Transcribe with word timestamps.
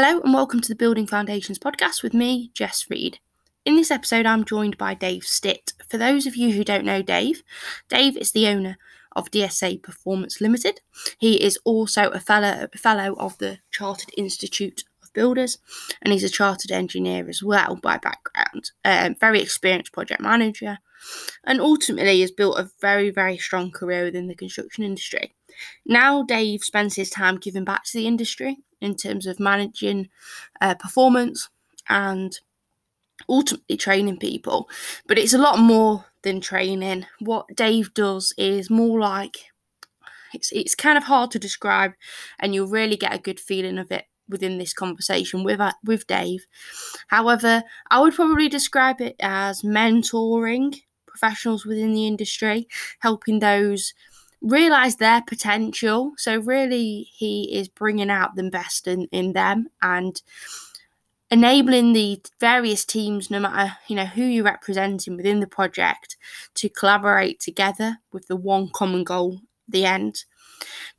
Hello 0.00 0.20
and 0.20 0.32
welcome 0.32 0.60
to 0.60 0.68
the 0.68 0.76
Building 0.76 1.08
Foundations 1.08 1.58
podcast 1.58 2.04
with 2.04 2.14
me, 2.14 2.52
Jess 2.54 2.86
Reed. 2.88 3.18
In 3.64 3.74
this 3.74 3.90
episode, 3.90 4.26
I'm 4.26 4.44
joined 4.44 4.78
by 4.78 4.94
Dave 4.94 5.24
Stitt. 5.24 5.72
For 5.88 5.98
those 5.98 6.24
of 6.24 6.36
you 6.36 6.52
who 6.52 6.62
don't 6.62 6.84
know 6.84 7.02
Dave, 7.02 7.42
Dave 7.88 8.16
is 8.16 8.30
the 8.30 8.46
owner 8.46 8.78
of 9.16 9.32
DSA 9.32 9.82
Performance 9.82 10.40
Limited. 10.40 10.82
He 11.18 11.42
is 11.42 11.58
also 11.64 12.10
a 12.10 12.20
fellow, 12.20 12.68
fellow 12.76 13.16
of 13.18 13.38
the 13.38 13.58
Chartered 13.72 14.10
Institute 14.16 14.84
of 15.02 15.12
Builders 15.14 15.58
and 16.00 16.12
he's 16.12 16.22
a 16.22 16.28
chartered 16.28 16.70
engineer 16.70 17.28
as 17.28 17.42
well 17.42 17.74
by 17.74 17.98
background. 17.98 18.70
Um, 18.84 19.16
very 19.18 19.42
experienced 19.42 19.92
project 19.92 20.20
manager 20.20 20.78
and 21.42 21.60
ultimately 21.60 22.20
has 22.20 22.30
built 22.30 22.56
a 22.56 22.70
very, 22.80 23.10
very 23.10 23.36
strong 23.36 23.72
career 23.72 24.04
within 24.04 24.28
the 24.28 24.36
construction 24.36 24.84
industry. 24.84 25.34
Now, 25.84 26.22
Dave 26.22 26.62
spends 26.62 26.94
his 26.94 27.10
time 27.10 27.38
giving 27.38 27.64
back 27.64 27.82
to 27.86 27.98
the 27.98 28.06
industry 28.06 28.58
in 28.80 28.96
terms 28.96 29.26
of 29.26 29.40
managing 29.40 30.08
uh, 30.60 30.74
performance 30.74 31.48
and 31.88 32.38
ultimately 33.28 33.76
training 33.76 34.18
people. 34.18 34.68
But 35.06 35.18
it's 35.18 35.34
a 35.34 35.38
lot 35.38 35.58
more 35.58 36.06
than 36.22 36.40
training. 36.40 37.06
What 37.20 37.46
Dave 37.56 37.94
does 37.94 38.32
is 38.38 38.70
more 38.70 38.98
like 39.00 39.36
it's 40.34 40.52
it's 40.52 40.74
kind 40.74 40.98
of 40.98 41.04
hard 41.04 41.30
to 41.32 41.38
describe, 41.38 41.92
and 42.38 42.54
you'll 42.54 42.68
really 42.68 42.96
get 42.96 43.14
a 43.14 43.18
good 43.18 43.40
feeling 43.40 43.78
of 43.78 43.90
it 43.90 44.04
within 44.28 44.58
this 44.58 44.72
conversation 44.74 45.42
with 45.44 45.60
uh, 45.60 45.72
with 45.84 46.06
Dave. 46.06 46.46
However, 47.08 47.62
I 47.90 48.00
would 48.00 48.14
probably 48.14 48.48
describe 48.48 49.00
it 49.00 49.16
as 49.20 49.62
mentoring 49.62 50.80
professionals 51.06 51.64
within 51.64 51.94
the 51.94 52.06
industry, 52.06 52.68
helping 53.00 53.38
those 53.38 53.94
realize 54.40 54.96
their 54.96 55.22
potential. 55.22 56.12
So, 56.16 56.38
really, 56.38 57.08
he 57.12 57.54
is 57.54 57.68
bringing 57.68 58.10
out 58.10 58.36
the 58.36 58.50
best 58.50 58.86
in, 58.86 59.08
in 59.12 59.32
them 59.32 59.68
and 59.82 60.20
enabling 61.30 61.92
the 61.92 62.20
various 62.40 62.84
teams, 62.84 63.30
no 63.30 63.40
matter 63.40 63.76
you 63.86 63.96
know 63.96 64.06
who 64.06 64.22
you're 64.22 64.44
representing 64.44 65.16
within 65.16 65.40
the 65.40 65.46
project, 65.46 66.16
to 66.54 66.68
collaborate 66.68 67.40
together 67.40 67.98
with 68.12 68.26
the 68.28 68.36
one 68.36 68.70
common 68.72 69.04
goal, 69.04 69.40
the 69.68 69.84
end. 69.84 70.24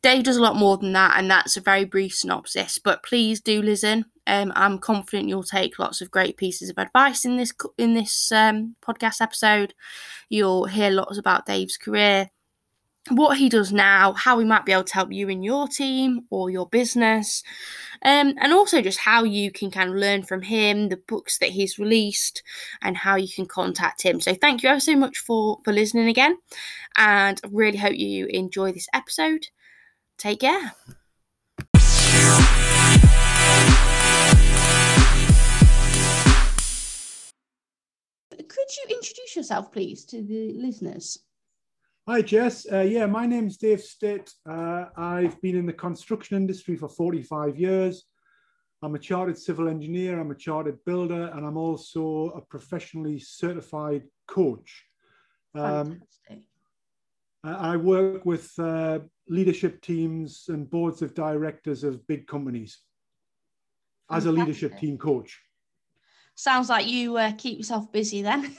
Dave 0.01 0.23
does 0.23 0.37
a 0.37 0.41
lot 0.41 0.55
more 0.55 0.77
than 0.77 0.93
that, 0.93 1.17
and 1.17 1.29
that's 1.29 1.57
a 1.57 1.61
very 1.61 1.83
brief 1.83 2.15
synopsis. 2.15 2.79
But 2.79 3.03
please 3.03 3.41
do 3.41 3.61
listen. 3.61 4.05
Um, 4.27 4.53
I'm 4.55 4.77
confident 4.77 5.27
you'll 5.27 5.43
take 5.43 5.79
lots 5.79 6.01
of 6.01 6.11
great 6.11 6.37
pieces 6.37 6.69
of 6.69 6.77
advice 6.77 7.25
in 7.25 7.37
this 7.37 7.51
in 7.77 7.93
this 7.93 8.31
um, 8.31 8.75
podcast 8.81 9.21
episode. 9.21 9.73
You'll 10.29 10.65
hear 10.65 10.91
lots 10.91 11.17
about 11.17 11.45
Dave's 11.45 11.77
career, 11.77 12.29
what 13.09 13.37
he 13.37 13.49
does 13.49 13.71
now, 13.71 14.13
how 14.13 14.39
he 14.39 14.45
might 14.45 14.65
be 14.65 14.71
able 14.71 14.83
to 14.83 14.93
help 14.93 15.11
you 15.11 15.29
in 15.29 15.43
your 15.43 15.67
team 15.67 16.21
or 16.29 16.49
your 16.49 16.67
business, 16.67 17.43
um, 18.03 18.35
and 18.39 18.53
also 18.53 18.81
just 18.81 18.99
how 18.99 19.23
you 19.23 19.51
can 19.51 19.71
kind 19.71 19.89
of 19.89 19.95
learn 19.95 20.23
from 20.23 20.41
him, 20.41 20.89
the 20.89 21.01
books 21.07 21.37
that 21.39 21.49
he's 21.49 21.79
released, 21.79 22.43
and 22.81 22.97
how 22.97 23.15
you 23.15 23.27
can 23.27 23.45
contact 23.45 24.01
him. 24.01 24.21
So 24.21 24.33
thank 24.33 24.63
you 24.63 24.69
ever 24.69 24.79
so 24.79 24.95
much 24.95 25.17
for 25.17 25.59
for 25.63 25.73
listening 25.73 26.07
again, 26.07 26.37
and 26.97 27.39
really 27.51 27.77
hope 27.77 27.95
you 27.95 28.27
enjoy 28.27 28.71
this 28.71 28.87
episode. 28.93 29.47
Take 30.17 30.41
care. 30.41 30.73
Could 38.49 38.69
you 38.77 38.95
introduce 38.95 39.35
yourself, 39.35 39.71
please, 39.71 40.05
to 40.05 40.21
the 40.21 40.53
listeners? 40.53 41.19
Hi, 42.09 42.23
Jess. 42.23 42.65
Uh, 42.71 42.79
yeah, 42.79 43.05
my 43.05 43.27
name's 43.27 43.55
Dave 43.57 43.81
Stitt. 43.81 44.31
Uh, 44.49 44.85
I've 44.97 45.39
been 45.41 45.55
in 45.55 45.67
the 45.67 45.73
construction 45.73 46.37
industry 46.37 46.75
for 46.75 46.89
45 46.89 47.55
years. 47.55 48.05
I'm 48.81 48.95
a 48.95 48.97
chartered 48.97 49.37
civil 49.37 49.67
engineer, 49.67 50.19
I'm 50.19 50.31
a 50.31 50.35
chartered 50.35 50.83
builder, 50.87 51.29
and 51.35 51.45
I'm 51.45 51.55
also 51.55 52.31
a 52.35 52.41
professionally 52.41 53.19
certified 53.19 54.05
coach. 54.25 54.85
Um, 55.53 56.01
I 57.43 57.77
work 57.77 58.25
with 58.25 58.57
uh, 58.57 59.01
leadership 59.27 59.79
teams 59.81 60.45
and 60.47 60.67
boards 60.67 61.03
of 61.03 61.13
directors 61.13 61.83
of 61.83 62.07
big 62.07 62.25
companies 62.25 62.79
as 64.09 64.25
a 64.25 64.31
leadership 64.31 64.79
team 64.79 64.97
coach. 64.97 65.39
Sounds 66.33 66.69
like 66.69 66.87
you 66.87 67.17
uh, 67.17 67.33
keep 67.37 67.59
yourself 67.59 67.91
busy 67.91 68.23
then. 68.23 68.57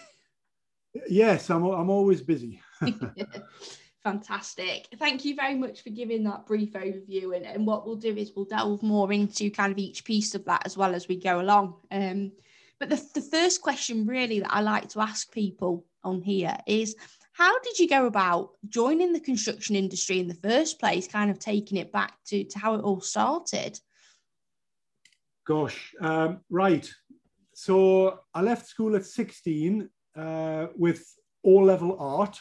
yes, 1.08 1.50
I'm, 1.50 1.64
I'm 1.64 1.90
always 1.90 2.20
busy. 2.20 2.62
Fantastic. 4.02 4.88
Thank 4.98 5.26
you 5.26 5.34
very 5.34 5.54
much 5.54 5.82
for 5.82 5.90
giving 5.90 6.24
that 6.24 6.46
brief 6.46 6.72
overview. 6.72 7.36
And, 7.36 7.44
and 7.44 7.66
what 7.66 7.86
we'll 7.86 7.96
do 7.96 8.16
is 8.16 8.32
we'll 8.34 8.46
delve 8.46 8.82
more 8.82 9.12
into 9.12 9.50
kind 9.50 9.70
of 9.70 9.78
each 9.78 10.04
piece 10.04 10.34
of 10.34 10.44
that 10.46 10.62
as 10.64 10.76
well 10.76 10.94
as 10.94 11.06
we 11.06 11.16
go 11.16 11.40
along. 11.40 11.74
Um, 11.90 12.32
but 12.78 12.88
the, 12.88 13.02
the 13.14 13.20
first 13.20 13.60
question, 13.60 14.06
really, 14.06 14.40
that 14.40 14.54
I 14.54 14.62
like 14.62 14.88
to 14.90 15.00
ask 15.00 15.30
people 15.30 15.84
on 16.02 16.22
here 16.22 16.56
is 16.66 16.96
how 17.32 17.58
did 17.60 17.78
you 17.78 17.88
go 17.88 18.06
about 18.06 18.52
joining 18.68 19.12
the 19.12 19.20
construction 19.20 19.76
industry 19.76 20.18
in 20.18 20.28
the 20.28 20.34
first 20.34 20.80
place, 20.80 21.06
kind 21.06 21.30
of 21.30 21.38
taking 21.38 21.76
it 21.76 21.92
back 21.92 22.14
to, 22.26 22.44
to 22.44 22.58
how 22.58 22.74
it 22.74 22.82
all 22.82 23.02
started? 23.02 23.78
Gosh, 25.46 25.94
um, 26.00 26.40
right. 26.48 26.90
So 27.54 28.20
I 28.34 28.40
left 28.40 28.66
school 28.66 28.96
at 28.96 29.04
16 29.04 29.88
uh, 30.16 30.66
with 30.74 31.04
all 31.42 31.64
level 31.64 31.96
art 31.98 32.38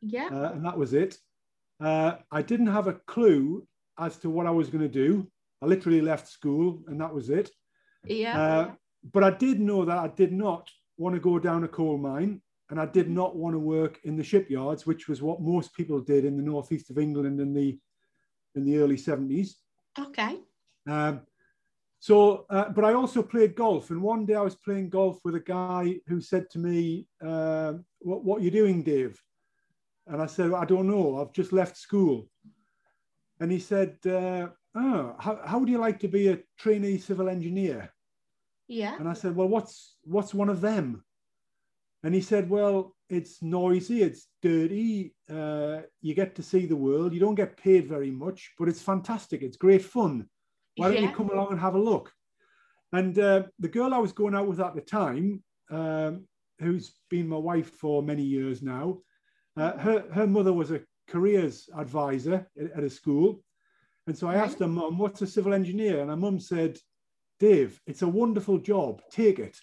yeah. 0.00 0.28
Uh, 0.32 0.52
and 0.52 0.64
that 0.64 0.76
was 0.76 0.94
it. 0.94 1.16
Uh, 1.80 2.16
I 2.30 2.42
didn't 2.42 2.66
have 2.66 2.86
a 2.86 2.94
clue 3.06 3.66
as 3.98 4.16
to 4.18 4.30
what 4.30 4.46
I 4.46 4.50
was 4.50 4.68
going 4.68 4.82
to 4.82 4.88
do. 4.88 5.30
I 5.62 5.66
literally 5.66 6.00
left 6.00 6.28
school 6.28 6.82
and 6.88 7.00
that 7.00 7.14
was 7.14 7.30
it. 7.30 7.50
Yeah. 8.04 8.40
Uh, 8.40 8.70
but 9.12 9.24
I 9.24 9.30
did 9.30 9.60
know 9.60 9.84
that 9.84 9.98
I 9.98 10.08
did 10.08 10.32
not 10.32 10.68
want 10.98 11.14
to 11.14 11.20
go 11.20 11.38
down 11.38 11.64
a 11.64 11.68
coal 11.68 11.98
mine 11.98 12.40
and 12.70 12.80
I 12.80 12.86
did 12.86 13.10
not 13.10 13.36
want 13.36 13.54
to 13.54 13.58
work 13.58 13.98
in 14.04 14.16
the 14.16 14.24
shipyards, 14.24 14.86
which 14.86 15.08
was 15.08 15.22
what 15.22 15.42
most 15.42 15.74
people 15.74 16.00
did 16.00 16.24
in 16.24 16.36
the 16.36 16.42
northeast 16.42 16.90
of 16.90 16.98
England 16.98 17.40
in 17.40 17.52
the 17.52 17.78
in 18.54 18.64
the 18.64 18.78
early 18.78 18.96
70s. 18.96 19.50
Okay. 19.98 20.38
Um, 20.88 21.20
so, 22.00 22.46
uh, 22.48 22.70
but 22.70 22.84
I 22.84 22.94
also 22.94 23.22
played 23.22 23.54
golf, 23.54 23.90
and 23.90 24.00
one 24.00 24.24
day 24.24 24.34
I 24.34 24.40
was 24.40 24.56
playing 24.56 24.88
golf 24.88 25.18
with 25.22 25.34
a 25.34 25.40
guy 25.40 25.96
who 26.06 26.20
said 26.20 26.48
to 26.50 26.58
me, 26.58 27.06
uh, 27.22 27.74
"What 27.98 28.24
what 28.24 28.40
are 28.40 28.44
you 28.44 28.50
doing, 28.50 28.82
Dave?" 28.82 29.20
And 30.10 30.20
I 30.20 30.26
said, 30.26 30.52
I 30.52 30.64
don't 30.64 30.88
know, 30.88 31.20
I've 31.20 31.32
just 31.32 31.52
left 31.52 31.76
school. 31.76 32.28
And 33.38 33.50
he 33.50 33.60
said, 33.60 33.96
uh, 34.06 34.48
Oh, 34.74 35.16
how, 35.18 35.40
how 35.44 35.58
would 35.58 35.68
you 35.68 35.78
like 35.78 35.98
to 36.00 36.08
be 36.08 36.28
a 36.28 36.38
trainee 36.58 36.98
civil 36.98 37.28
engineer? 37.28 37.92
Yeah. 38.68 38.96
And 38.98 39.08
I 39.08 39.14
said, 39.14 39.34
Well, 39.34 39.48
what's 39.48 39.96
what's 40.02 40.34
one 40.34 40.48
of 40.48 40.60
them? 40.60 41.04
And 42.02 42.14
he 42.14 42.20
said, 42.20 42.50
Well, 42.50 42.94
it's 43.08 43.42
noisy, 43.42 44.02
it's 44.02 44.28
dirty, 44.42 45.14
uh, 45.28 45.80
you 46.00 46.14
get 46.14 46.34
to 46.36 46.42
see 46.42 46.66
the 46.66 46.76
world, 46.76 47.12
you 47.12 47.20
don't 47.20 47.34
get 47.34 47.56
paid 47.56 47.88
very 47.88 48.10
much, 48.10 48.52
but 48.58 48.68
it's 48.68 48.82
fantastic, 48.82 49.42
it's 49.42 49.56
great 49.56 49.82
fun. 49.82 50.28
Why 50.76 50.88
don't 50.88 51.02
yeah. 51.02 51.10
you 51.10 51.16
come 51.16 51.30
along 51.30 51.50
and 51.50 51.60
have 51.60 51.74
a 51.74 51.80
look? 51.80 52.12
And 52.92 53.18
uh, 53.18 53.44
the 53.58 53.68
girl 53.68 53.94
I 53.94 53.98
was 53.98 54.12
going 54.12 54.34
out 54.34 54.46
with 54.46 54.60
at 54.60 54.74
the 54.74 54.80
time, 54.80 55.42
um, 55.70 56.26
who's 56.60 56.92
been 57.08 57.28
my 57.28 57.36
wife 57.36 57.70
for 57.70 58.02
many 58.02 58.22
years 58.22 58.62
now, 58.62 58.98
uh, 59.56 59.76
her, 59.78 60.04
her 60.12 60.26
mother 60.26 60.52
was 60.52 60.70
a 60.70 60.80
careers 61.08 61.68
advisor 61.76 62.46
at, 62.58 62.72
at 62.78 62.84
a 62.84 62.90
school. 62.90 63.42
And 64.06 64.16
so 64.16 64.28
I 64.28 64.36
asked 64.36 64.60
her 64.60 64.68
mum, 64.68 64.98
what's 64.98 65.22
a 65.22 65.26
civil 65.26 65.52
engineer? 65.52 66.00
And 66.00 66.10
her 66.10 66.16
mum 66.16 66.40
said, 66.40 66.78
Dave, 67.38 67.80
it's 67.86 68.02
a 68.02 68.08
wonderful 68.08 68.58
job, 68.58 69.02
take 69.10 69.38
it. 69.38 69.56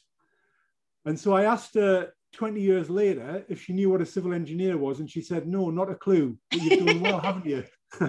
And 1.06 1.20
so 1.20 1.34
I 1.34 1.44
asked 1.44 1.76
her 1.76 2.12
20 2.34 2.60
years 2.60 2.90
later 2.90 3.46
if 3.48 3.64
she 3.64 3.74
knew 3.74 3.90
what 3.90 4.02
a 4.02 4.06
civil 4.06 4.34
engineer 4.34 4.78
was. 4.78 5.00
And 5.00 5.10
she 5.10 5.22
said, 5.22 5.48
no, 5.48 5.70
not 5.70 5.92
a 5.92 5.96
clue. 5.96 6.38
But 6.52 6.62
you've 6.62 6.86
done 6.86 7.02
well, 7.02 7.20
haven't 7.20 7.46
you? 7.46 7.64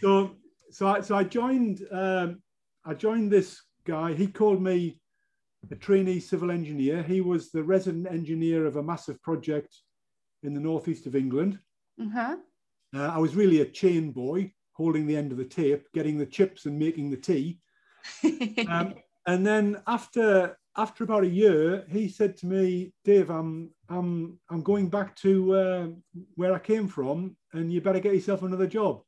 so, 0.00 0.36
so 0.70 0.88
I, 0.88 1.00
so 1.00 1.16
I 1.16 1.24
joined, 1.24 1.82
um, 1.92 2.42
I 2.84 2.94
joined 2.94 3.30
this 3.30 3.60
guy. 3.84 4.14
He 4.14 4.26
called 4.26 4.62
me 4.62 4.98
a 5.70 5.74
trainee 5.74 6.20
civil 6.20 6.50
engineer. 6.50 7.02
He 7.02 7.20
was 7.20 7.50
the 7.50 7.62
resident 7.62 8.06
engineer 8.10 8.66
of 8.66 8.76
a 8.76 8.82
massive 8.82 9.20
project 9.22 9.74
in 10.44 10.54
the 10.54 10.60
northeast 10.60 11.06
of 11.06 11.16
England. 11.16 11.58
Uh-huh. 12.00 12.36
Uh, 12.94 13.08
I 13.08 13.18
was 13.18 13.34
really 13.34 13.60
a 13.60 13.66
chain 13.66 14.12
boy, 14.12 14.52
holding 14.72 15.06
the 15.06 15.16
end 15.16 15.32
of 15.32 15.38
the 15.38 15.44
tape, 15.44 15.86
getting 15.94 16.18
the 16.18 16.26
chips 16.26 16.66
and 16.66 16.78
making 16.78 17.10
the 17.10 17.16
tea. 17.16 17.60
um, 18.68 18.94
and 19.26 19.46
then 19.46 19.82
after 19.86 20.56
after 20.76 21.04
about 21.04 21.24
a 21.24 21.28
year, 21.28 21.84
he 21.88 22.08
said 22.08 22.36
to 22.38 22.46
me, 22.46 22.92
"Dave, 23.04 23.30
I'm 23.30 23.70
I'm 23.88 24.38
I'm 24.50 24.62
going 24.62 24.88
back 24.88 25.16
to 25.16 25.54
uh, 25.54 25.86
where 26.34 26.52
I 26.52 26.58
came 26.58 26.88
from, 26.88 27.36
and 27.52 27.72
you 27.72 27.80
better 27.80 28.00
get 28.00 28.14
yourself 28.14 28.42
another 28.42 28.66
job." 28.66 29.02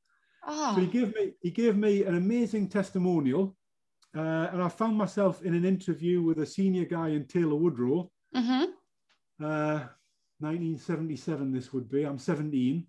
Oh. 0.47 0.75
So 0.75 0.81
he 0.81 0.87
gave 0.87 1.15
me 1.15 1.33
he 1.41 1.51
gave 1.51 1.77
me 1.77 2.05
an 2.05 2.17
amazing 2.17 2.69
testimonial, 2.69 3.57
uh, 4.17 4.49
and 4.53 4.63
I 4.63 4.69
found 4.69 4.97
myself 4.97 5.43
in 5.43 5.55
an 5.55 5.65
interview 5.65 6.23
with 6.23 6.39
a 6.39 6.47
senior 6.47 6.85
guy 6.85 7.09
in 7.09 7.27
Taylor 7.27 7.57
Woodrow. 7.57 8.11
Mm-hmm. 8.35 9.45
Uh, 9.45 9.81
1977 10.41 11.53
this 11.53 11.73
would 11.73 11.89
be 11.89 12.05
i'm 12.05 12.19
17 12.19 12.87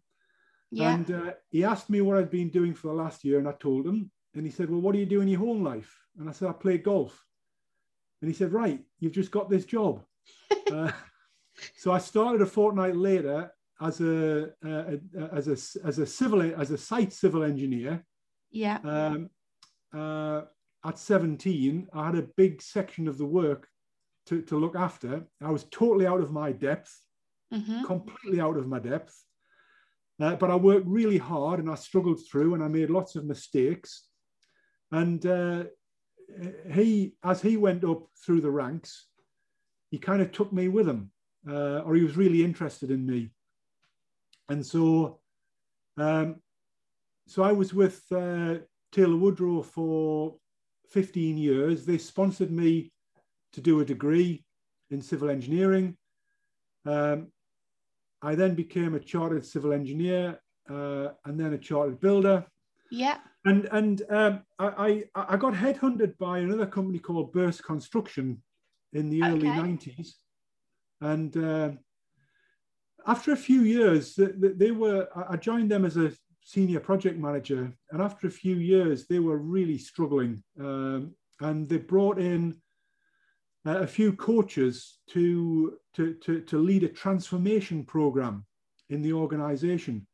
yeah. 0.71 0.93
and 0.93 1.11
uh, 1.11 1.31
he 1.49 1.63
asked 1.63 1.89
me 1.89 2.01
what 2.01 2.17
i'd 2.17 2.29
been 2.29 2.49
doing 2.49 2.73
for 2.73 2.87
the 2.87 2.93
last 2.93 3.23
year 3.23 3.39
and 3.39 3.47
i 3.47 3.53
told 3.53 3.85
him 3.85 4.11
and 4.37 4.45
he 4.45 4.51
said, 4.51 4.69
Well, 4.69 4.79
what 4.79 4.93
do 4.93 4.99
you 4.99 5.05
do 5.05 5.21
in 5.21 5.27
your 5.27 5.39
home 5.39 5.63
life? 5.63 5.93
And 6.19 6.29
I 6.29 6.31
said, 6.31 6.47
I 6.47 6.53
play 6.53 6.77
golf. 6.77 7.25
And 8.21 8.29
he 8.29 8.35
said, 8.35 8.53
Right, 8.53 8.79
you've 8.99 9.13
just 9.13 9.31
got 9.31 9.49
this 9.49 9.65
job. 9.65 10.03
uh, 10.71 10.91
so 11.77 11.91
I 11.91 11.97
started 11.97 12.41
a 12.41 12.45
fortnight 12.45 12.95
later 12.95 13.51
as 13.81 13.99
a, 13.99 14.51
uh, 14.65 14.97
as 15.31 15.47
a 15.47 15.87
as 15.87 15.99
a 15.99 16.05
civil 16.05 16.41
as 16.41 16.71
a 16.71 16.77
site 16.77 17.13
civil 17.13 17.43
engineer. 17.43 18.03
Yeah. 18.51 18.77
Um, 18.83 19.29
uh, 19.93 20.41
at 20.85 20.99
17, 20.99 21.87
I 21.93 22.05
had 22.05 22.15
a 22.15 22.27
big 22.37 22.61
section 22.61 23.07
of 23.07 23.17
the 23.17 23.25
work 23.25 23.67
to, 24.27 24.41
to 24.43 24.57
look 24.57 24.75
after. 24.75 25.25
I 25.41 25.51
was 25.51 25.65
totally 25.65 26.05
out 26.05 26.21
of 26.21 26.31
my 26.31 26.51
depth, 26.51 27.01
Mm-hmm. 27.53 27.85
completely 27.85 28.41
out 28.41 28.57
of 28.57 28.67
my 28.67 28.79
depth. 28.79 29.23
Uh, 30.19 30.35
but 30.35 30.51
I 30.51 30.55
worked 30.55 30.87
really 30.87 31.17
hard 31.17 31.59
and 31.59 31.69
I 31.69 31.75
struggled 31.75 32.19
through 32.29 32.55
and 32.55 32.63
I 32.63 32.67
made 32.67 32.89
lots 32.89 33.15
of 33.15 33.25
mistakes. 33.25 34.07
And 34.91 35.25
uh, 35.25 35.65
he, 36.71 37.13
as 37.23 37.41
he 37.41 37.55
went 37.55 37.83
up 37.83 38.07
through 38.25 38.41
the 38.41 38.51
ranks, 38.51 39.07
he 39.91 39.97
kind 39.97 40.21
of 40.21 40.31
took 40.31 40.51
me 40.51 40.67
with 40.67 40.89
him, 40.89 41.11
uh, 41.49 41.79
or 41.79 41.95
he 41.95 42.03
was 42.03 42.17
really 42.17 42.43
interested 42.43 42.91
in 42.91 43.05
me. 43.05 43.29
And 44.49 44.65
so, 44.65 45.19
um, 45.97 46.41
so 47.27 47.43
I 47.43 47.51
was 47.51 47.73
with 47.73 48.03
uh, 48.11 48.55
Taylor 48.91 49.17
Woodrow 49.17 49.61
for 49.61 50.35
15 50.89 51.37
years. 51.37 51.85
They 51.85 51.97
sponsored 51.97 52.51
me 52.51 52.91
to 53.53 53.61
do 53.61 53.79
a 53.79 53.85
degree 53.85 54.43
in 54.89 55.01
civil 55.01 55.29
engineering. 55.29 55.97
Um, 56.85 57.27
I 58.21 58.35
then 58.35 58.55
became 58.55 58.95
a 58.95 58.99
chartered 58.99 59.45
civil 59.45 59.73
engineer 59.73 60.39
uh, 60.69 61.09
and 61.25 61.39
then 61.39 61.53
a 61.53 61.57
chartered 61.57 61.99
builder. 61.99 62.45
Yeah. 62.91 63.17
And 63.45 63.65
and 63.71 64.01
um, 64.09 64.41
I, 64.59 65.03
I 65.15 65.33
I 65.33 65.37
got 65.37 65.53
headhunted 65.53 66.17
by 66.17 66.39
another 66.39 66.65
company 66.65 66.99
called 66.99 67.31
Birse 67.31 67.61
Construction 67.61 68.41
in 68.93 69.09
the 69.09 69.23
early 69.23 69.49
Okay. 69.49 69.59
90s. 69.59 70.09
And 71.01 71.37
uh, 71.37 71.71
after 73.05 73.31
a 73.31 73.37
few 73.37 73.61
years, 73.61 74.15
th- 74.15 74.39
th- 74.41 74.57
they 74.57 74.71
were 74.71 75.07
I 75.15 75.33
I 75.33 75.37
joined 75.37 75.71
them 75.71 75.85
as 75.85 75.97
a 75.97 76.11
senior 76.41 76.79
project 76.79 77.17
manager. 77.19 77.71
And 77.91 78.01
after 78.01 78.27
a 78.27 78.31
few 78.31 78.55
years, 78.55 79.05
they 79.05 79.19
were 79.19 79.37
really 79.37 79.77
struggling. 79.77 80.43
Um, 80.59 81.13
and 81.41 81.69
they 81.69 81.77
brought 81.77 82.19
in 82.19 82.55
uh, 83.67 83.79
a 83.79 83.87
few 83.87 84.13
coaches 84.13 84.99
to, 85.09 85.77
to, 85.93 86.13
to, 86.15 86.39
to 86.41 86.57
lead 86.57 86.83
a 86.83 86.87
transformation 86.89 87.83
program 87.83 88.45
in 88.89 89.01
the 89.01 89.11
organization. 89.11 90.07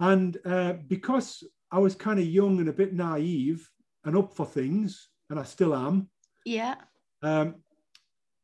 And 0.00 0.36
uh, 0.44 0.74
because 0.88 1.44
I 1.70 1.78
was 1.78 1.94
kind 1.94 2.18
of 2.18 2.26
young 2.26 2.58
and 2.58 2.68
a 2.68 2.72
bit 2.72 2.92
naive 2.92 3.70
and 4.04 4.16
up 4.16 4.34
for 4.34 4.44
things, 4.44 5.08
and 5.30 5.38
I 5.38 5.44
still 5.44 5.74
am, 5.74 6.08
Yeah. 6.44 6.74
um, 7.22 7.54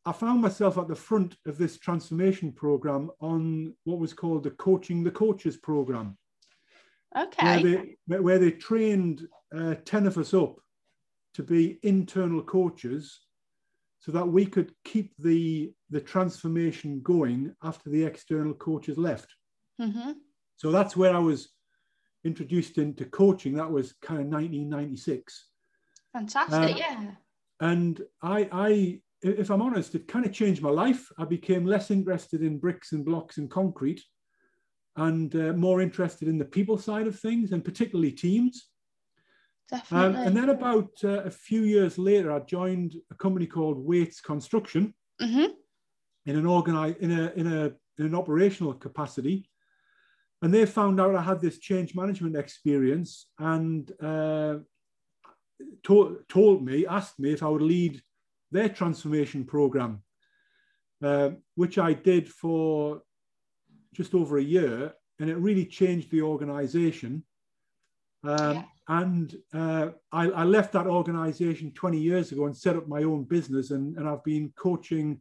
I 0.06 0.12
found 0.12 0.40
myself 0.40 0.78
at 0.78 0.86
the 0.88 0.94
front 0.94 1.36
of 1.46 1.58
this 1.58 1.76
transformation 1.78 2.52
program 2.52 3.10
on 3.20 3.74
what 3.84 3.98
was 3.98 4.14
called 4.14 4.44
the 4.44 4.52
Coaching 4.52 5.02
the 5.02 5.10
Coaches 5.10 5.56
program 5.56 6.16
where 7.10 7.24
Okay. 7.24 7.62
they 7.62 7.96
where- 8.06 8.22
where 8.22 8.38
they 8.38 8.52
trained 8.52 9.26
uh, 9.54 9.74
10 9.84 10.06
of 10.06 10.16
us 10.18 10.32
up 10.34 10.56
to 11.34 11.42
be 11.42 11.78
internal 11.82 12.42
coaches 12.42 13.20
so 14.00 14.12
that 14.12 14.26
we 14.26 14.46
could 14.46 14.72
keep 14.84 15.12
the 15.18 15.72
the 15.90 16.00
transformation 16.00 17.00
going 17.02 17.54
after 17.62 17.90
the 17.90 18.04
external 18.04 18.54
coaches 18.54 18.98
left 18.98 19.34
Mm-hmm. 19.80 20.10
so 20.56 20.72
that's 20.72 20.96
where 20.96 21.14
i 21.14 21.20
was 21.20 21.50
introduced 22.24 22.78
into 22.78 23.04
coaching 23.04 23.54
that 23.54 23.70
was 23.70 23.92
kind 24.02 24.20
of 24.20 24.26
1996 24.26 25.46
Fantastic. 26.12 26.58
Um, 26.72 26.76
yeah. 26.76 27.10
and 27.60 28.00
i 28.22 28.48
i 28.50 29.00
if 29.22 29.50
i'm 29.50 29.62
honest 29.62 29.94
it 29.94 30.08
kind 30.08 30.26
of 30.26 30.32
changed 30.32 30.62
my 30.62 30.70
life 30.70 31.06
i 31.16 31.24
became 31.24 31.64
less 31.64 31.92
interested 31.92 32.42
in 32.42 32.58
bricks 32.58 32.90
and 32.92 33.04
blocks 33.04 33.38
and 33.38 33.48
concrete 33.50 34.02
and 34.96 35.36
uh, 35.36 35.52
more 35.52 35.80
interested 35.80 36.26
in 36.26 36.38
the 36.38 36.44
people 36.44 36.76
side 36.76 37.06
of 37.06 37.18
things 37.18 37.52
and 37.52 37.64
particularly 37.64 38.10
teams 38.10 38.66
Um, 39.90 40.16
and 40.16 40.36
then 40.36 40.48
about 40.48 40.90
uh, 41.04 41.24
a 41.24 41.30
few 41.30 41.62
years 41.62 41.98
later, 41.98 42.32
I 42.32 42.40
joined 42.40 42.94
a 43.10 43.14
company 43.14 43.46
called 43.46 43.78
Wates 43.78 44.20
Construction 44.20 44.94
mm-hmm. 45.20 45.52
in 46.26 46.36
an 46.36 46.46
organize 46.46 46.96
in 47.00 47.10
a 47.10 47.32
in 47.36 47.46
a 47.46 47.72
in 47.98 48.06
an 48.06 48.14
operational 48.14 48.74
capacity, 48.74 49.50
and 50.40 50.52
they 50.52 50.64
found 50.64 51.00
out 51.00 51.14
I 51.14 51.22
had 51.22 51.40
this 51.40 51.58
change 51.58 51.94
management 51.94 52.36
experience 52.36 53.26
and 53.38 53.90
uh, 54.02 54.58
told 55.82 56.28
told 56.28 56.64
me 56.64 56.86
asked 56.86 57.18
me 57.18 57.32
if 57.32 57.42
I 57.42 57.48
would 57.48 57.62
lead 57.62 58.00
their 58.50 58.68
transformation 58.68 59.44
program, 59.44 60.02
uh, 61.02 61.30
which 61.56 61.78
I 61.78 61.92
did 61.92 62.28
for 62.28 63.02
just 63.92 64.14
over 64.14 64.38
a 64.38 64.42
year, 64.42 64.94
and 65.18 65.28
it 65.28 65.36
really 65.36 65.66
changed 65.66 66.10
the 66.10 66.22
organization. 66.22 67.24
Um, 68.24 68.54
Yeah. 68.54 68.62
And 68.90 69.36
uh, 69.52 69.90
I, 70.12 70.30
I 70.30 70.44
left 70.44 70.72
that 70.72 70.86
organization 70.86 71.72
20 71.72 71.98
years 71.98 72.32
ago 72.32 72.46
and 72.46 72.56
set 72.56 72.74
up 72.74 72.88
my 72.88 73.02
own 73.02 73.24
business. 73.24 73.70
And, 73.70 73.98
and 73.98 74.08
I've 74.08 74.24
been 74.24 74.50
coaching 74.56 75.20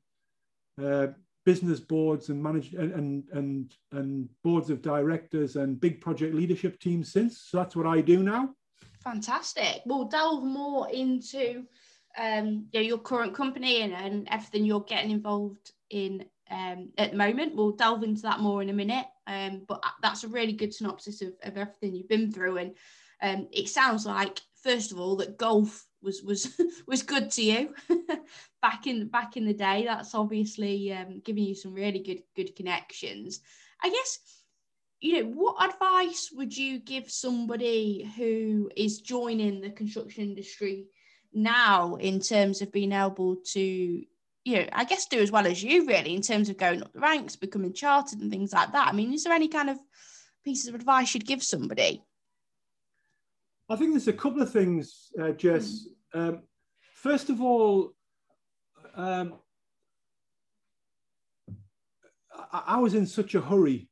uh, 0.81 1.07
business 1.45 1.81
boards 1.81 2.29
and 2.29 2.41
manage 2.41 2.73
and, 2.73 2.93
and, 2.93 3.23
and, 3.33 3.75
and 3.91 4.29
boards 4.41 4.69
of 4.69 4.81
directors 4.81 5.57
and 5.57 5.81
big 5.81 5.99
project 5.99 6.33
leadership 6.33 6.79
teams 6.79 7.11
since. 7.11 7.41
So 7.41 7.57
that's 7.57 7.75
what 7.75 7.85
I 7.85 7.99
do 7.99 8.23
now. 8.23 8.53
Fantastic. 9.03 9.81
We'll 9.85 10.05
delve 10.05 10.45
more 10.45 10.89
into 10.89 11.65
um, 12.17 12.67
you 12.71 12.79
know, 12.79 12.85
your 12.85 12.97
current 12.97 13.33
company 13.33 13.81
and, 13.81 13.93
and 13.93 14.27
everything 14.31 14.65
you're 14.65 14.81
getting 14.81 15.11
involved 15.11 15.71
in 15.89 16.25
um, 16.49 16.89
at 16.97 17.11
the 17.11 17.17
moment. 17.17 17.55
We'll 17.55 17.71
delve 17.71 18.03
into 18.03 18.21
that 18.23 18.39
more 18.39 18.61
in 18.61 18.69
a 18.69 18.73
minute. 18.73 19.05
Um, 19.27 19.63
but 19.67 19.83
that's 20.01 20.23
a 20.23 20.29
really 20.29 20.53
good 20.53 20.73
synopsis 20.73 21.21
of, 21.21 21.33
of 21.43 21.57
everything 21.57 21.95
you've 21.95 22.09
been 22.09 22.31
through. 22.31 22.57
And 22.57 22.75
um, 23.21 23.47
it 23.51 23.69
sounds 23.69 24.05
like, 24.05 24.39
first 24.63 24.91
of 24.91 24.99
all, 24.99 25.17
that 25.17 25.37
golf 25.37 25.85
was 26.01 26.21
was 26.23 26.59
was 26.87 27.03
good 27.03 27.31
to 27.31 27.43
you 27.43 27.75
back 28.61 28.87
in 28.87 29.07
back 29.07 29.37
in 29.37 29.45
the 29.45 29.53
day. 29.53 29.83
That's 29.85 30.15
obviously 30.15 30.93
um, 30.93 31.21
giving 31.23 31.43
you 31.43 31.55
some 31.55 31.73
really 31.73 31.99
good 31.99 32.23
good 32.35 32.55
connections. 32.55 33.41
I 33.83 33.89
guess 33.89 34.19
you 34.99 35.23
know, 35.23 35.29
what 35.29 35.63
advice 35.63 36.31
would 36.33 36.55
you 36.55 36.79
give 36.79 37.09
somebody 37.11 38.11
who 38.17 38.71
is 38.75 39.01
joining 39.01 39.61
the 39.61 39.69
construction 39.69 40.23
industry 40.23 40.87
now 41.33 41.95
in 41.95 42.19
terms 42.19 42.61
of 42.61 42.71
being 42.71 42.91
able 42.91 43.35
to, 43.53 44.03
you 44.47 44.55
know, 44.55 44.65
I 44.71 44.85
guess 44.85 45.05
do 45.07 45.19
as 45.19 45.29
well 45.29 45.45
as 45.45 45.61
you 45.61 45.85
really 45.85 46.15
in 46.15 46.21
terms 46.21 46.47
of 46.47 46.55
going 46.55 46.81
up 46.81 46.93
the 46.93 47.01
ranks, 47.01 47.35
becoming 47.35 47.73
chartered 47.73 48.19
and 48.19 48.31
things 48.31 48.53
like 48.53 48.71
that? 48.71 48.87
I 48.87 48.93
mean, 48.93 49.11
is 49.11 49.25
there 49.25 49.33
any 49.33 49.49
kind 49.49 49.69
of 49.69 49.77
pieces 50.45 50.69
of 50.69 50.75
advice 50.75 51.13
you'd 51.13 51.27
give 51.27 51.43
somebody? 51.43 52.01
I 53.69 53.75
think 53.75 53.91
there's 53.91 54.07
a 54.07 54.13
couple 54.13 54.41
of 54.41 54.49
things, 54.49 55.11
uh, 55.21 55.31
Jess. 55.31 55.89
Um, 56.13 56.43
first 56.93 57.29
of 57.29 57.41
all, 57.41 57.91
um, 58.95 59.33
I, 62.31 62.63
I 62.67 62.79
was 62.79 62.93
in 62.93 63.05
such 63.05 63.35
a 63.35 63.41
hurry 63.41 63.89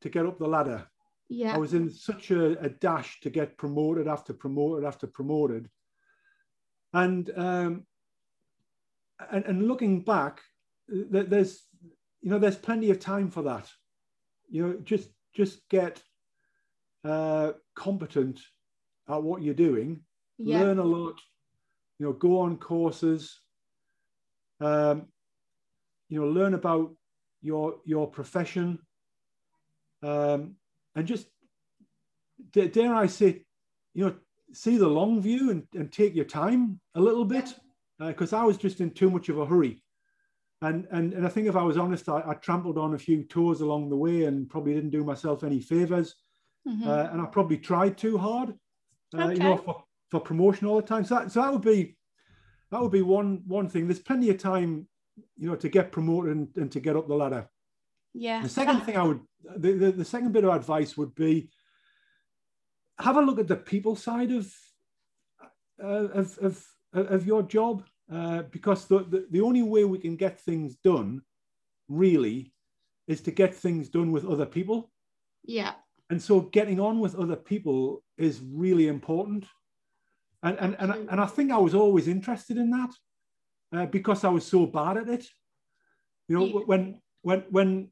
to 0.00 0.08
get 0.08 0.24
up 0.24 0.38
the 0.38 0.48
ladder. 0.48 0.86
Yeah. 1.28 1.54
I 1.54 1.58
was 1.58 1.74
in 1.74 1.90
such 1.90 2.30
a, 2.30 2.58
a 2.64 2.70
dash 2.70 3.20
to 3.20 3.28
get 3.28 3.58
promoted 3.58 4.08
after 4.08 4.32
promoted 4.32 4.86
after 4.86 5.06
promoted. 5.06 5.68
And 6.94 7.30
um, 7.36 7.84
and, 9.30 9.44
and 9.44 9.68
looking 9.68 10.02
back, 10.02 10.40
there's 10.88 11.62
you 12.20 12.30
know 12.30 12.38
there's 12.38 12.56
plenty 12.56 12.90
of 12.90 13.00
time 13.00 13.30
for 13.30 13.42
that. 13.42 13.68
You 14.48 14.66
know, 14.66 14.76
just 14.82 15.08
just 15.34 15.68
get 15.68 16.02
uh, 17.04 17.52
competent 17.74 18.40
at 19.08 19.22
what 19.22 19.42
you're 19.42 19.54
doing, 19.54 20.00
yeah. 20.38 20.60
learn 20.60 20.78
a 20.78 20.84
lot. 20.84 21.18
You 21.98 22.06
know, 22.06 22.12
go 22.12 22.40
on 22.40 22.56
courses. 22.58 23.40
Um, 24.60 25.06
you 26.08 26.20
know, 26.20 26.28
learn 26.28 26.54
about 26.54 26.94
your 27.42 27.76
your 27.84 28.06
profession 28.06 28.78
um, 30.02 30.54
and 30.94 31.06
just 31.06 31.26
da- 32.52 32.68
dare 32.68 32.94
I 32.94 33.06
say, 33.06 33.44
you 33.94 34.06
know, 34.06 34.14
see 34.52 34.76
the 34.76 34.88
long 34.88 35.20
view 35.20 35.50
and, 35.50 35.66
and 35.74 35.92
take 35.92 36.14
your 36.14 36.24
time 36.24 36.80
a 36.94 37.00
little 37.00 37.24
bit 37.24 37.54
because 37.98 38.32
I 38.32 38.44
was 38.44 38.56
just 38.56 38.80
in 38.80 38.90
too 38.90 39.10
much 39.10 39.28
of 39.28 39.38
a 39.38 39.46
hurry. 39.46 39.82
And, 40.62 40.86
and, 40.90 41.12
and 41.14 41.26
I 41.26 41.28
think 41.28 41.46
if 41.46 41.56
I 41.56 41.62
was 41.62 41.76
honest, 41.76 42.08
I, 42.08 42.22
I 42.26 42.34
trampled 42.34 42.78
on 42.78 42.94
a 42.94 42.98
few 42.98 43.22
toes 43.24 43.60
along 43.60 43.90
the 43.90 43.96
way 43.96 44.24
and 44.24 44.48
probably 44.50 44.74
didn't 44.74 44.90
do 44.90 45.04
myself 45.04 45.44
any 45.44 45.60
favors. 45.60 46.14
Mhm. 46.66 46.86
Uh, 46.86 47.08
and 47.12 47.20
I 47.20 47.26
probably 47.26 47.58
tried 47.58 47.96
too 47.96 48.18
hard, 48.18 48.54
uh, 49.16 49.28
you 49.28 49.38
know, 49.38 49.56
for, 49.56 49.84
for 50.10 50.20
promotion 50.20 50.66
all 50.66 50.76
the 50.76 50.86
time. 50.86 51.04
So 51.04 51.14
that, 51.14 51.32
so 51.32 51.40
that 51.40 51.52
would 51.52 51.62
be 51.62 51.96
that 52.70 52.82
would 52.82 52.92
be 52.92 53.02
one 53.02 53.42
one 53.46 53.68
thing. 53.68 53.86
There's 53.86 54.00
plenty 54.00 54.28
of 54.30 54.38
time, 54.38 54.86
you 55.36 55.48
know, 55.48 55.56
to 55.56 55.68
get 55.68 55.92
promoted 55.92 56.36
and, 56.36 56.48
and 56.56 56.72
to 56.72 56.80
get 56.80 56.96
up 56.96 57.06
the 57.08 57.14
ladder. 57.14 57.48
yeah. 58.12 58.42
The 58.42 58.48
second 58.48 58.80
thing 58.80 58.96
I 58.96 59.02
would, 59.04 59.20
the, 59.56 59.72
the, 59.72 59.92
the 59.92 60.04
second 60.04 60.32
bit 60.32 60.44
of 60.44 60.54
advice 60.54 60.96
would 60.96 61.14
be 61.14 61.50
have 62.98 63.16
a 63.16 63.22
look 63.22 63.38
at 63.38 63.48
the 63.48 63.56
people 63.56 63.94
side 63.94 64.32
of 64.32 64.52
uh, 65.82 66.08
of, 66.08 66.36
of, 66.38 66.66
of 66.92 67.26
your 67.26 67.42
job 67.42 67.84
uh, 68.12 68.42
because 68.50 68.86
the, 68.86 69.00
the, 69.00 69.26
the 69.30 69.40
only 69.40 69.62
way 69.62 69.84
we 69.84 69.98
can 69.98 70.16
get 70.16 70.40
things 70.40 70.76
done 70.76 71.22
really 71.88 72.52
is 73.06 73.20
to 73.22 73.30
get 73.30 73.54
things 73.54 73.88
done 73.88 74.12
with 74.12 74.24
other 74.24 74.46
people. 74.46 74.90
Yeah. 75.44 75.72
And 76.10 76.22
so 76.22 76.40
getting 76.40 76.80
on 76.80 77.00
with 77.00 77.14
other 77.14 77.36
people 77.36 78.02
is 78.16 78.40
really 78.40 78.88
important. 78.88 79.46
And, 80.42 80.58
and, 80.58 80.76
and, 80.78 81.08
and 81.10 81.20
I 81.20 81.26
think 81.26 81.50
I 81.50 81.58
was 81.58 81.74
always 81.74 82.08
interested 82.08 82.56
in 82.56 82.70
that 82.70 82.90
uh, 83.74 83.86
because 83.86 84.24
I 84.24 84.28
was 84.28 84.46
so 84.46 84.66
bad 84.66 84.96
at 84.96 85.08
it. 85.08 85.26
You 86.28 86.38
know, 86.38 86.46
yeah. 86.46 86.60
when, 86.66 87.00
when, 87.22 87.44
when 87.50 87.88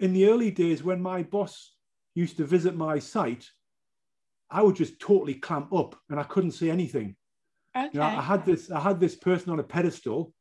in 0.00 0.12
the 0.12 0.28
early 0.28 0.50
days, 0.50 0.82
when 0.82 1.00
my 1.02 1.22
boss 1.22 1.74
used 2.14 2.36
to 2.38 2.44
visit 2.44 2.76
my 2.76 2.98
site, 2.98 3.46
I 4.50 4.62
would 4.62 4.76
just 4.76 4.98
totally 4.98 5.34
clamp 5.34 5.72
up 5.74 5.96
and 6.08 6.18
I 6.18 6.24
couldn't 6.24 6.52
see 6.52 6.70
anything. 6.70 7.16
Okay. 7.76 7.90
You 7.92 8.00
know, 8.00 8.06
I 8.06 8.22
had 8.22 8.44
this, 8.44 8.70
I 8.70 8.80
had 8.80 9.00
this 9.00 9.14
person 9.14 9.52
on 9.52 9.60
a 9.60 9.64
pedestal. 9.64 10.32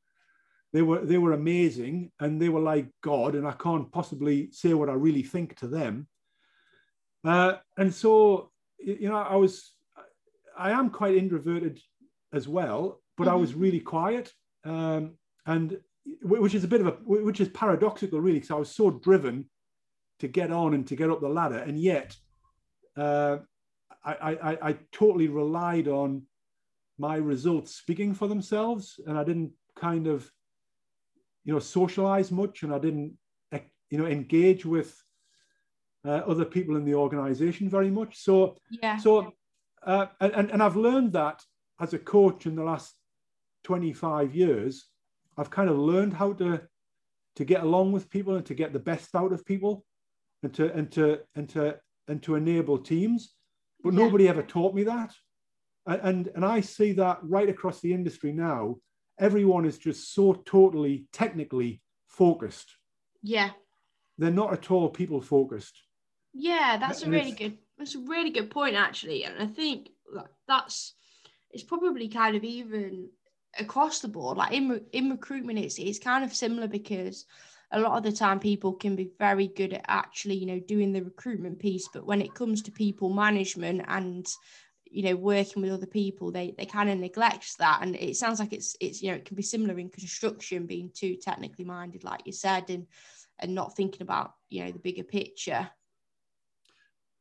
They 0.73 0.81
were, 0.81 0.99
they 1.05 1.17
were 1.17 1.33
amazing 1.33 2.11
and 2.19 2.41
they 2.41 2.49
were 2.49 2.59
like 2.59 2.87
God, 3.01 3.35
and 3.35 3.47
I 3.47 3.53
can't 3.53 3.91
possibly 3.91 4.51
say 4.51 4.73
what 4.73 4.89
I 4.89 4.93
really 4.93 5.23
think 5.23 5.55
to 5.57 5.67
them. 5.67 6.07
Uh, 7.23 7.55
and 7.77 7.93
so, 7.93 8.51
you 8.79 9.09
know, 9.09 9.17
I 9.17 9.35
was, 9.35 9.71
I 10.57 10.71
am 10.71 10.89
quite 10.89 11.15
introverted 11.15 11.79
as 12.33 12.47
well, 12.47 13.01
but 13.17 13.25
mm-hmm. 13.25 13.33
I 13.33 13.35
was 13.35 13.53
really 13.53 13.79
quiet. 13.79 14.31
Um, 14.65 15.17
and 15.45 15.77
which 16.21 16.55
is 16.55 16.63
a 16.63 16.67
bit 16.67 16.81
of 16.81 16.87
a, 16.87 16.91
which 17.05 17.39
is 17.39 17.49
paradoxical, 17.49 18.19
really, 18.19 18.39
because 18.39 18.51
I 18.51 18.55
was 18.55 18.71
so 18.71 18.91
driven 18.91 19.49
to 20.19 20.27
get 20.27 20.51
on 20.51 20.73
and 20.73 20.87
to 20.87 20.95
get 20.95 21.09
up 21.09 21.21
the 21.21 21.29
ladder. 21.29 21.57
And 21.57 21.79
yet, 21.79 22.15
uh, 22.95 23.37
I, 24.03 24.37
I, 24.41 24.69
I 24.69 24.77
totally 24.91 25.27
relied 25.27 25.87
on 25.87 26.23
my 26.97 27.15
results 27.15 27.75
speaking 27.75 28.13
for 28.13 28.27
themselves. 28.27 28.99
And 29.05 29.17
I 29.17 29.23
didn't 29.23 29.51
kind 29.75 30.07
of, 30.07 30.29
you 31.43 31.53
know, 31.53 31.59
socialize 31.59 32.31
much 32.31 32.63
and 32.63 32.73
I 32.73 32.79
didn't, 32.79 33.13
you 33.89 33.97
know, 33.97 34.05
engage 34.05 34.65
with 34.65 35.01
uh, 36.05 36.21
other 36.27 36.45
people 36.45 36.75
in 36.75 36.85
the 36.85 36.95
organization 36.95 37.69
very 37.69 37.89
much. 37.89 38.17
So, 38.17 38.57
yeah. 38.81 38.97
So, 38.97 39.33
uh, 39.83 40.07
and, 40.19 40.51
and 40.51 40.63
I've 40.63 40.75
learned 40.75 41.13
that 41.13 41.41
as 41.79 41.93
a 41.93 41.99
coach 41.99 42.45
in 42.45 42.55
the 42.55 42.63
last 42.63 42.93
25 43.63 44.35
years, 44.35 44.87
I've 45.37 45.49
kind 45.49 45.69
of 45.69 45.77
learned 45.77 46.13
how 46.13 46.33
to 46.33 46.61
to 47.35 47.45
get 47.45 47.61
along 47.61 47.91
with 47.91 48.09
people 48.09 48.35
and 48.35 48.45
to 48.47 48.55
get 48.55 48.73
the 48.73 48.79
best 48.79 49.13
out 49.13 49.31
of 49.31 49.45
people 49.45 49.85
and 50.41 50.51
to 50.55 50.73
and 50.73 50.91
to 50.91 51.19
and 51.35 51.47
to 51.49 51.77
and 52.07 52.23
to 52.23 52.35
enable 52.35 52.79
teams. 52.79 53.35
But 53.83 53.93
yeah. 53.93 53.99
nobody 53.99 54.27
ever 54.27 54.41
taught 54.41 54.73
me 54.73 54.83
that. 54.83 55.13
And, 55.87 56.29
and 56.35 56.45
I 56.45 56.61
see 56.61 56.91
that 56.93 57.19
right 57.21 57.47
across 57.47 57.79
the 57.79 57.93
industry 57.93 58.33
now. 58.33 58.75
Everyone 59.19 59.65
is 59.65 59.77
just 59.77 60.13
so 60.13 60.33
totally 60.45 61.07
technically 61.11 61.81
focused. 62.07 62.75
Yeah. 63.23 63.51
They're 64.17 64.31
not 64.31 64.53
at 64.53 64.69
all 64.69 64.89
people 64.89 65.21
focused. 65.21 65.81
Yeah, 66.33 66.77
that's 66.77 67.01
and 67.01 67.13
a 67.13 67.17
really 67.17 67.31
good 67.31 67.57
that's 67.77 67.95
a 67.95 67.99
really 67.99 68.29
good 68.29 68.51
point 68.51 68.75
actually. 68.75 69.23
And 69.23 69.35
I 69.41 69.47
think 69.47 69.89
that's 70.47 70.93
it's 71.51 71.63
probably 71.63 72.07
kind 72.09 72.35
of 72.35 72.43
even 72.43 73.09
across 73.57 73.99
the 73.99 74.07
board. 74.07 74.37
Like 74.37 74.53
in 74.53 74.81
in 74.91 75.09
recruitment, 75.09 75.59
it's 75.59 75.79
it's 75.79 75.99
kind 75.99 76.23
of 76.23 76.33
similar 76.33 76.67
because 76.67 77.25
a 77.71 77.79
lot 77.79 77.97
of 77.97 78.03
the 78.03 78.11
time 78.11 78.39
people 78.39 78.73
can 78.73 78.95
be 78.95 79.11
very 79.19 79.47
good 79.47 79.73
at 79.73 79.85
actually 79.87 80.35
you 80.35 80.45
know 80.45 80.59
doing 80.59 80.93
the 80.93 81.03
recruitment 81.03 81.59
piece, 81.59 81.89
but 81.91 82.05
when 82.05 82.21
it 82.21 82.33
comes 82.33 82.61
to 82.63 82.71
people 82.71 83.09
management 83.09 83.83
and 83.87 84.27
you 84.91 85.03
know 85.03 85.15
working 85.15 85.61
with 85.61 85.71
other 85.71 85.85
people 85.85 86.31
they 86.31 86.53
they 86.57 86.65
kind 86.65 86.89
of 86.89 86.97
neglect 86.97 87.57
that 87.57 87.79
and 87.81 87.95
it 87.95 88.15
sounds 88.15 88.39
like 88.39 88.53
it's 88.53 88.75
it's 88.79 89.01
you 89.01 89.09
know 89.09 89.17
it 89.17 89.25
can 89.25 89.35
be 89.35 89.43
similar 89.43 89.77
in 89.77 89.89
construction 89.89 90.65
being 90.65 90.91
too 90.93 91.15
technically 91.15 91.65
minded 91.65 92.03
like 92.03 92.21
you 92.25 92.33
said 92.33 92.69
and 92.69 92.85
and 93.39 93.53
not 93.53 93.75
thinking 93.75 94.01
about 94.01 94.33
you 94.49 94.63
know 94.63 94.71
the 94.71 94.79
bigger 94.79 95.03
picture 95.03 95.69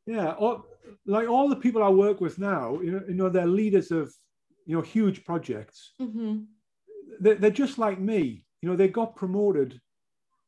yeah 0.05 0.31
all, 0.33 0.65
like 1.05 1.27
all 1.27 1.49
the 1.49 1.55
people 1.55 1.83
i 1.83 1.89
work 1.89 2.21
with 2.21 2.39
now 2.39 2.79
you 2.81 2.91
know, 2.91 3.01
you 3.07 3.13
know 3.13 3.29
they're 3.29 3.45
leaders 3.45 3.91
of 3.91 4.13
you 4.67 4.75
know, 4.75 4.81
huge 4.81 5.23
projects. 5.23 5.93
Mm-hmm. 5.99 6.39
They're, 7.21 7.35
they're 7.35 7.49
just 7.49 7.79
like 7.79 7.99
me. 7.99 8.45
You 8.61 8.69
know, 8.69 8.75
they 8.75 8.89
got 8.89 9.15
promoted 9.15 9.79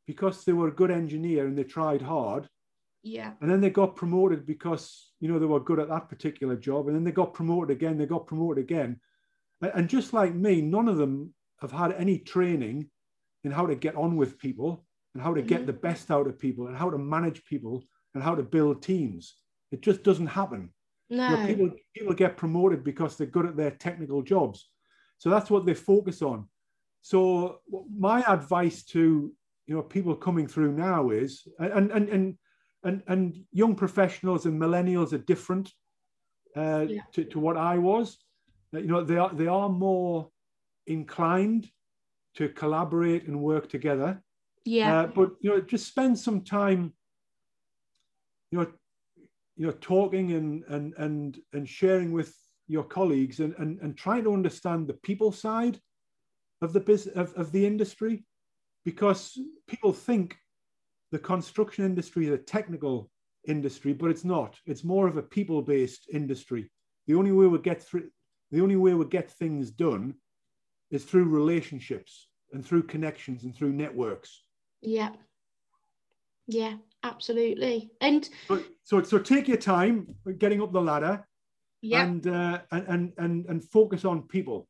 because 0.06 0.44
they 0.44 0.52
were 0.52 0.68
a 0.68 0.72
good 0.72 0.90
engineer 0.90 1.46
and 1.46 1.56
they 1.56 1.64
tried 1.64 2.02
hard. 2.02 2.48
Yeah. 3.02 3.32
And 3.40 3.50
then 3.50 3.60
they 3.60 3.70
got 3.70 3.96
promoted 3.96 4.46
because, 4.46 5.12
you 5.20 5.28
know, 5.28 5.38
they 5.38 5.46
were 5.46 5.60
good 5.60 5.78
at 5.78 5.88
that 5.88 6.08
particular 6.08 6.56
job. 6.56 6.86
And 6.86 6.96
then 6.96 7.04
they 7.04 7.12
got 7.12 7.34
promoted 7.34 7.74
again, 7.74 7.98
they 7.98 8.06
got 8.06 8.26
promoted 8.26 8.62
again. 8.62 9.00
And 9.60 9.88
just 9.88 10.12
like 10.12 10.34
me, 10.34 10.60
none 10.60 10.88
of 10.88 10.96
them 10.96 11.34
have 11.60 11.72
had 11.72 11.92
any 11.92 12.18
training 12.18 12.88
in 13.44 13.50
how 13.50 13.66
to 13.66 13.74
get 13.74 13.96
on 13.96 14.16
with 14.16 14.38
people 14.38 14.84
and 15.14 15.22
how 15.22 15.34
to 15.34 15.40
mm-hmm. 15.40 15.48
get 15.48 15.66
the 15.66 15.72
best 15.72 16.10
out 16.10 16.26
of 16.26 16.38
people 16.38 16.66
and 16.66 16.76
how 16.76 16.90
to 16.90 16.98
manage 16.98 17.44
people 17.44 17.82
and 18.14 18.22
how 18.22 18.34
to 18.34 18.42
build 18.42 18.82
teams. 18.82 19.34
It 19.70 19.82
just 19.82 20.02
doesn't 20.02 20.26
happen. 20.26 20.72
No. 21.08 21.28
You 21.28 21.36
know, 21.36 21.46
people 21.46 21.70
people 21.94 22.14
get 22.14 22.36
promoted 22.36 22.84
because 22.84 23.16
they're 23.16 23.26
good 23.26 23.46
at 23.46 23.56
their 23.56 23.72
technical 23.72 24.22
jobs. 24.22 24.68
So 25.18 25.28
that's 25.28 25.50
what 25.50 25.66
they 25.66 25.74
focus 25.74 26.22
on. 26.22 26.48
So 27.02 27.60
my 27.96 28.22
advice 28.22 28.84
to 28.84 29.32
you 29.66 29.74
know 29.74 29.82
people 29.82 30.14
coming 30.14 30.46
through 30.46 30.72
now 30.72 31.10
is 31.10 31.46
and 31.58 31.90
and 31.90 32.08
and 32.08 32.38
and, 32.84 33.02
and 33.06 33.44
young 33.52 33.74
professionals 33.74 34.46
and 34.46 34.60
millennials 34.60 35.12
are 35.12 35.18
different 35.18 35.72
uh, 36.56 36.86
yeah. 36.88 37.02
to, 37.12 37.24
to 37.24 37.38
what 37.38 37.56
I 37.56 37.78
was. 37.78 38.18
You 38.72 38.86
know 38.86 39.02
they 39.02 39.16
are 39.16 39.32
they 39.34 39.48
are 39.48 39.68
more 39.68 40.30
inclined 40.86 41.68
to 42.36 42.48
collaborate 42.48 43.26
and 43.26 43.40
work 43.40 43.68
together. 43.68 44.22
Yeah. 44.64 45.00
Uh, 45.00 45.06
but 45.08 45.32
you 45.40 45.50
know 45.50 45.60
just 45.60 45.88
spend 45.88 46.18
some 46.18 46.42
time 46.42 46.92
you 48.50 48.58
know 48.58 48.66
you 49.56 49.66
know 49.66 49.72
talking 49.80 50.32
and 50.32 50.64
and 50.68 50.94
and 50.98 51.38
and 51.52 51.68
sharing 51.68 52.12
with 52.12 52.34
your 52.68 52.84
colleagues 52.84 53.40
and 53.40 53.54
and, 53.58 53.80
and 53.80 53.96
trying 53.96 54.24
to 54.24 54.32
understand 54.32 54.86
the 54.86 54.94
people 54.94 55.32
side 55.32 55.80
of 56.62 56.72
the 56.72 56.80
business 56.80 57.16
of, 57.16 57.32
of 57.34 57.50
the 57.52 57.66
industry 57.66 58.24
because 58.84 59.38
people 59.66 59.92
think 59.92 60.36
the 61.10 61.18
construction 61.18 61.84
industry 61.84 62.26
is 62.26 62.32
a 62.32 62.38
technical 62.38 63.10
industry 63.46 63.92
but 63.92 64.10
it's 64.10 64.24
not 64.24 64.58
it's 64.66 64.84
more 64.84 65.08
of 65.08 65.16
a 65.16 65.22
people 65.22 65.62
based 65.62 66.06
industry 66.12 66.70
the 67.06 67.14
only 67.14 67.32
way 67.32 67.46
we 67.46 67.58
get 67.58 67.82
through 67.82 68.08
the 68.50 68.60
only 68.60 68.76
way 68.76 68.94
we 68.94 69.06
get 69.06 69.30
things 69.30 69.70
done 69.70 70.14
is 70.90 71.04
through 71.04 71.24
relationships 71.24 72.28
and 72.52 72.64
through 72.64 72.82
connections 72.82 73.44
and 73.44 73.54
through 73.56 73.72
networks 73.72 74.42
yeah 74.82 75.10
yeah 76.46 76.74
absolutely. 77.02 77.90
And 78.00 78.28
so, 78.48 78.62
so, 78.84 79.02
so 79.02 79.18
take 79.18 79.48
your 79.48 79.56
time 79.56 80.14
getting 80.38 80.62
up 80.62 80.72
the 80.72 80.80
ladder. 80.80 81.26
Yeah. 81.82 82.02
And, 82.02 82.26
uh, 82.26 82.60
and 82.70 82.88
and 82.88 83.12
and 83.16 83.46
and 83.46 83.64
focus 83.64 84.04
on 84.04 84.22
people. 84.22 84.68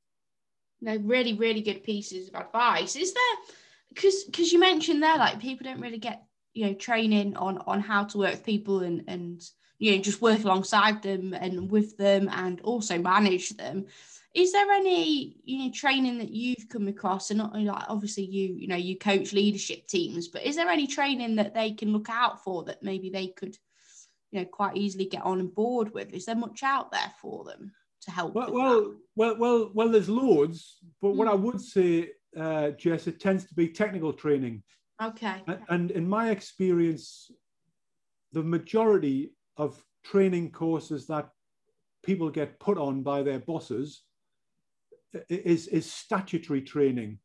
No, 0.80 0.96
really, 0.96 1.34
really 1.34 1.60
good 1.60 1.82
pieces 1.82 2.28
of 2.28 2.36
advice. 2.36 2.94
Is 2.94 3.12
there 3.12 3.54
because 3.88 4.24
because 4.24 4.52
you 4.52 4.60
mentioned 4.60 5.02
there 5.02 5.18
like 5.18 5.40
people 5.40 5.64
don't 5.64 5.80
really 5.80 5.98
get 5.98 6.22
you 6.54 6.66
know 6.66 6.74
training 6.74 7.36
on 7.36 7.58
on 7.66 7.80
how 7.80 8.04
to 8.04 8.18
work 8.18 8.32
with 8.32 8.44
people 8.44 8.80
and 8.80 9.04
and 9.06 9.42
you 9.78 9.92
know 9.92 10.02
just 10.02 10.22
work 10.22 10.42
alongside 10.44 11.02
them 11.02 11.32
and 11.32 11.70
with 11.70 11.96
them 11.96 12.28
and 12.32 12.60
also 12.62 12.98
manage 12.98 13.50
them 13.50 13.86
is 14.34 14.52
there 14.52 14.70
any 14.70 15.36
you 15.44 15.58
know 15.58 15.70
training 15.72 16.18
that 16.18 16.30
you've 16.30 16.68
come 16.68 16.86
across 16.88 17.30
and 17.30 17.38
not 17.38 17.58
like 17.58 17.84
obviously 17.88 18.24
you 18.24 18.54
you 18.54 18.68
know 18.68 18.76
you 18.76 18.96
coach 18.96 19.32
leadership 19.32 19.86
teams 19.86 20.28
but 20.28 20.44
is 20.44 20.56
there 20.56 20.68
any 20.68 20.86
training 20.86 21.36
that 21.36 21.54
they 21.54 21.72
can 21.72 21.92
look 21.92 22.08
out 22.08 22.42
for 22.42 22.62
that 22.64 22.82
maybe 22.82 23.10
they 23.10 23.28
could 23.28 23.56
you 24.30 24.40
know 24.40 24.46
quite 24.46 24.76
easily 24.76 25.06
get 25.06 25.22
on 25.22 25.46
board 25.48 25.92
with 25.92 26.12
is 26.12 26.26
there 26.26 26.36
much 26.36 26.62
out 26.62 26.92
there 26.92 27.12
for 27.20 27.44
them 27.44 27.72
to 28.00 28.10
help 28.10 28.34
well 28.34 28.52
well, 28.52 28.94
well 29.16 29.36
well 29.36 29.70
well 29.74 29.88
there's 29.88 30.08
loads 30.08 30.78
but 31.02 31.08
mm. 31.08 31.16
what 31.16 31.28
i 31.28 31.32
hmm. 31.32 31.42
would 31.42 31.60
say 31.60 32.10
uh, 32.36 32.70
jess 32.70 33.08
it 33.08 33.18
tends 33.18 33.44
to 33.44 33.54
be 33.54 33.68
technical 33.68 34.12
training 34.12 34.62
okay 35.00 35.42
and 35.68 35.90
in 35.90 36.08
my 36.08 36.30
experience 36.30 37.30
the 38.32 38.42
majority 38.42 39.32
of 39.56 39.82
training 40.04 40.50
courses 40.50 41.06
that 41.06 41.28
people 42.02 42.30
get 42.30 42.58
put 42.60 42.78
on 42.78 43.02
by 43.02 43.22
their 43.22 43.38
bosses 43.38 44.02
is 45.28 45.66
is 45.68 45.90
statutory 45.90 46.62
training, 46.62 47.18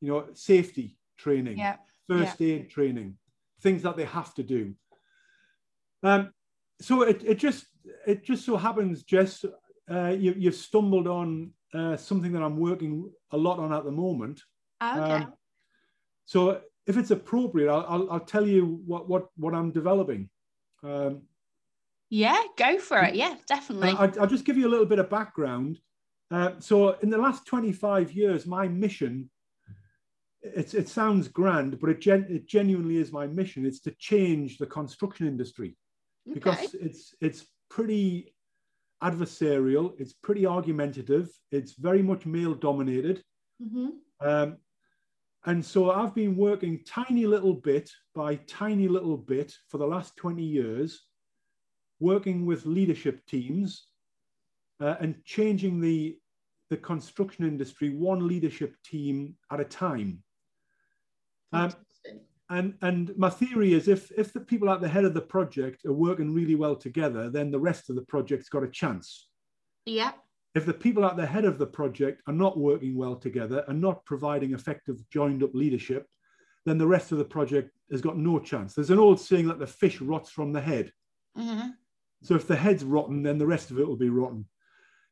you 0.00 0.08
know, 0.08 0.26
safety 0.34 0.96
training, 1.18 1.58
yeah. 1.58 1.76
first 2.08 2.40
yeah. 2.40 2.54
aid 2.54 2.70
training, 2.70 3.16
things 3.62 3.82
that 3.82 3.96
they 3.96 4.04
have 4.04 4.34
to 4.34 4.42
do. 4.42 4.74
Um, 6.02 6.32
so 6.80 7.02
it, 7.02 7.22
it 7.24 7.38
just 7.38 7.66
it 8.06 8.24
just 8.24 8.44
so 8.44 8.56
happens, 8.56 9.02
Jess, 9.02 9.44
uh, 9.90 10.08
you, 10.08 10.34
you've 10.36 10.54
stumbled 10.54 11.06
on 11.06 11.52
uh, 11.74 11.96
something 11.96 12.32
that 12.32 12.42
I'm 12.42 12.58
working 12.58 13.10
a 13.30 13.36
lot 13.36 13.58
on 13.58 13.72
at 13.72 13.84
the 13.84 13.90
moment. 13.90 14.40
Okay. 14.82 15.00
Um, 15.00 15.32
so 16.24 16.60
if 16.88 16.96
it's 16.96 17.10
appropriate, 17.10 17.70
I'll, 17.70 17.84
I'll, 17.86 18.12
I'll, 18.12 18.20
tell 18.20 18.46
you 18.46 18.80
what, 18.86 19.08
what, 19.08 19.28
what 19.36 19.54
I'm 19.54 19.70
developing. 19.70 20.30
Um, 20.82 21.22
yeah, 22.08 22.42
go 22.56 22.78
for 22.78 22.98
it. 23.00 23.14
Yeah, 23.14 23.34
definitely. 23.46 23.90
I, 23.90 24.06
will 24.06 24.26
just 24.26 24.46
give 24.46 24.56
you 24.56 24.66
a 24.66 24.70
little 24.70 24.86
bit 24.86 24.98
of 24.98 25.10
background. 25.10 25.78
Uh, 26.30 26.52
so 26.60 26.92
in 27.02 27.10
the 27.10 27.18
last 27.18 27.46
25 27.46 28.12
years, 28.12 28.46
my 28.46 28.66
mission, 28.66 29.28
it's, 30.40 30.72
it 30.72 30.88
sounds 30.88 31.28
grand, 31.28 31.78
but 31.78 31.90
it, 31.90 32.00
gen, 32.00 32.26
it 32.30 32.48
genuinely 32.48 32.96
is 32.96 33.12
my 33.12 33.26
mission. 33.26 33.66
It's 33.66 33.80
to 33.80 33.94
change 33.98 34.56
the 34.56 34.66
construction 34.66 35.26
industry 35.26 35.76
Okay. 36.26 36.34
because 36.34 36.74
it's 36.74 37.14
it's 37.20 37.46
pretty 37.70 38.34
adversarial, 39.02 39.94
it's 39.98 40.12
pretty 40.12 40.46
argumentative, 40.46 41.28
it's 41.52 41.72
very 41.72 42.02
much 42.02 42.26
male 42.26 42.54
dominated. 42.54 43.22
Mhm. 43.62 43.90
Um, 44.20 44.56
and 45.46 45.64
so 45.64 45.90
I've 45.90 46.14
been 46.14 46.36
working 46.36 46.80
tiny 46.84 47.26
little 47.26 47.54
bit 47.54 47.90
by 48.14 48.36
tiny 48.46 48.88
little 48.88 49.16
bit 49.16 49.52
for 49.68 49.78
the 49.78 49.86
last 49.86 50.16
20 50.16 50.42
years, 50.42 51.06
working 52.00 52.44
with 52.44 52.66
leadership 52.66 53.24
teams 53.26 53.86
uh, 54.80 54.96
and 55.00 55.24
changing 55.24 55.80
the, 55.80 56.18
the 56.70 56.76
construction 56.76 57.46
industry 57.46 57.90
one 57.90 58.26
leadership 58.26 58.74
team 58.84 59.36
at 59.52 59.60
a 59.60 59.64
time. 59.64 60.22
Um, 61.52 61.72
and, 62.50 62.74
and 62.82 63.16
my 63.16 63.30
theory 63.30 63.74
is 63.74 63.88
if, 63.88 64.10
if 64.16 64.32
the 64.32 64.40
people 64.40 64.70
at 64.70 64.80
the 64.80 64.88
head 64.88 65.04
of 65.04 65.14
the 65.14 65.20
project 65.20 65.84
are 65.84 65.92
working 65.92 66.34
really 66.34 66.56
well 66.56 66.76
together, 66.76 67.30
then 67.30 67.50
the 67.50 67.60
rest 67.60 67.90
of 67.90 67.96
the 67.96 68.02
project's 68.02 68.48
got 68.48 68.64
a 68.64 68.68
chance. 68.68 69.28
yeah. 69.86 70.12
If 70.58 70.66
the 70.66 70.74
people 70.74 71.04
at 71.04 71.16
the 71.16 71.24
head 71.24 71.44
of 71.44 71.56
the 71.56 71.68
project 71.68 72.20
are 72.26 72.34
not 72.34 72.58
working 72.58 72.96
well 72.96 73.14
together 73.14 73.64
and 73.68 73.80
not 73.80 74.04
providing 74.04 74.54
effective 74.54 75.08
joined 75.08 75.44
up 75.44 75.54
leadership, 75.54 76.08
then 76.66 76.78
the 76.78 76.86
rest 76.86 77.12
of 77.12 77.18
the 77.18 77.24
project 77.24 77.70
has 77.92 78.00
got 78.00 78.18
no 78.18 78.40
chance. 78.40 78.74
There's 78.74 78.90
an 78.90 78.98
old 78.98 79.20
saying 79.20 79.46
that 79.46 79.60
the 79.60 79.68
fish 79.68 80.00
rots 80.00 80.30
from 80.30 80.52
the 80.52 80.60
head. 80.60 80.92
Mhm. 81.36 81.76
So 82.24 82.34
if 82.34 82.48
the 82.48 82.56
head's 82.56 82.82
rotten, 82.82 83.22
then 83.22 83.38
the 83.38 83.46
rest 83.46 83.70
of 83.70 83.78
it 83.78 83.86
will 83.86 83.96
be 83.96 84.08
rotten. 84.08 84.48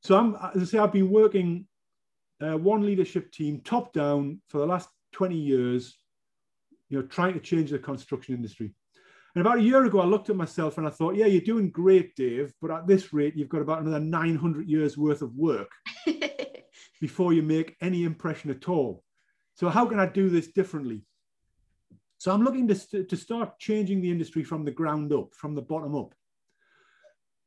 So 0.03 0.19
I'm, 0.19 0.35
as 0.53 0.63
I 0.63 0.65
say, 0.65 0.79
I've 0.79 0.93
been 0.93 1.11
working 1.11 1.69
uh, 2.41 2.59
one 2.59 2.85
leadership 2.85 3.31
team 3.31 3.61
top 3.61 3.93
down 3.93 4.43
for 4.49 4.59
the 4.59 4.67
last 4.67 4.89
20 5.13 5.37
years, 5.37 5.97
you 6.89 6.99
know, 6.99 7.07
trying 7.07 7.35
to 7.35 7.41
change 7.41 7.71
the 7.71 7.79
construction 7.79 8.35
industry. 8.35 8.75
And 9.37 9.47
about 9.47 9.59
a 9.59 9.63
year 9.63 9.85
ago, 9.85 10.01
I 10.01 10.07
looked 10.07 10.31
at 10.31 10.37
myself 10.37 10.79
and 10.79 10.87
I 10.87 10.91
thought, 10.91 11.15
yeah, 11.15 11.27
you're 11.27 11.43
doing 11.43 11.69
great, 11.69 12.17
Dave, 12.17 12.55
but 12.63 12.71
at 12.71 12.87
this 12.87 13.13
rate, 13.13 13.37
you've 13.37 13.51
got 13.51 13.61
about 13.61 13.83
another 13.83 14.01
900 14.01 14.67
years 14.67 14.97
worth 14.97 15.21
of 15.21 15.35
work 15.35 15.71
before 17.03 17.35
you 17.35 17.43
make 17.43 17.77
any 17.83 18.05
impression 18.05 18.51
at 18.51 18.67
all. 18.67 19.05
So 19.53 19.69
how 19.69 19.85
can 19.85 20.01
I 20.01 20.07
do 20.07 20.31
this 20.31 20.47
differently? 20.47 21.03
So 22.17 22.33
I'm 22.33 22.43
looking 22.43 22.67
to, 22.69 23.05
to 23.05 23.17
start 23.17 23.59
changing 23.59 24.01
the 24.01 24.11
industry 24.11 24.43
from 24.43 24.65
the 24.65 24.71
ground 24.71 25.13
up, 25.13 25.35
from 25.35 25.55
the 25.55 25.61
bottom 25.61 25.95
up. 25.95 26.15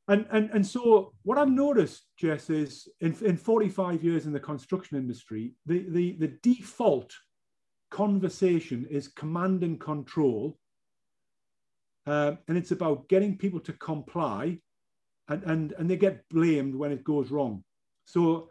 And, 0.07 0.27
and, 0.31 0.51
and 0.51 0.65
so 0.65 1.13
what 1.23 1.39
I've 1.39 1.49
noticed, 1.49 2.05
Jess, 2.19 2.51
is 2.51 2.87
in, 3.01 3.15
in 3.25 3.35
45 3.35 4.03
years 4.03 4.27
in 4.27 4.31
the 4.31 4.39
construction 4.39 4.95
industry, 4.97 5.55
the, 5.65 5.87
the, 5.89 6.17
the 6.19 6.37
default 6.43 7.15
conversation 7.89 8.85
is 8.91 9.07
command 9.07 9.63
and 9.63 9.79
control. 9.79 10.59
Uh, 12.09 12.35
and 12.47 12.57
it's 12.57 12.71
about 12.71 13.07
getting 13.07 13.37
people 13.37 13.59
to 13.59 13.73
comply 13.73 14.57
and, 15.27 15.43
and, 15.43 15.73
and 15.73 15.87
they 15.87 15.95
get 15.95 16.27
blamed 16.29 16.73
when 16.73 16.91
it 16.91 17.03
goes 17.03 17.29
wrong. 17.29 17.63
So 18.05 18.49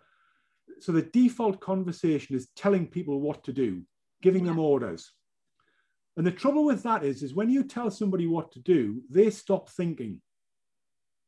so 0.81 0.93
the 0.93 1.03
default 1.03 1.61
conversation 1.61 2.37
is 2.37 2.51
telling 2.55 2.87
people 2.87 3.21
what 3.21 3.43
to 3.45 3.53
do, 3.53 3.83
giving 4.23 4.45
them 4.45 4.61
orders. 4.61 5.11
And 6.17 6.25
the 6.25 6.31
trouble 6.31 6.65
with 6.65 6.85
that 6.85 7.05
is, 7.05 7.23
is 7.25 7.35
when 7.35 7.51
you 7.51 7.65
tell 7.65 7.91
somebody 7.91 8.27
what 8.27 8.53
to 8.53 8.61
do, 8.61 9.03
they 9.11 9.31
stop 9.31 9.71
thinking. 9.71 10.21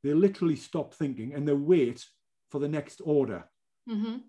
They 0.05 0.15
literally 0.15 0.55
stop 0.55 0.95
thinking 0.95 1.35
and 1.35 1.49
they 1.49 1.53
wait 1.53 2.05
for 2.51 2.61
the 2.61 2.69
next 2.69 3.01
order. 3.05 3.45
Mhm. 3.89 4.23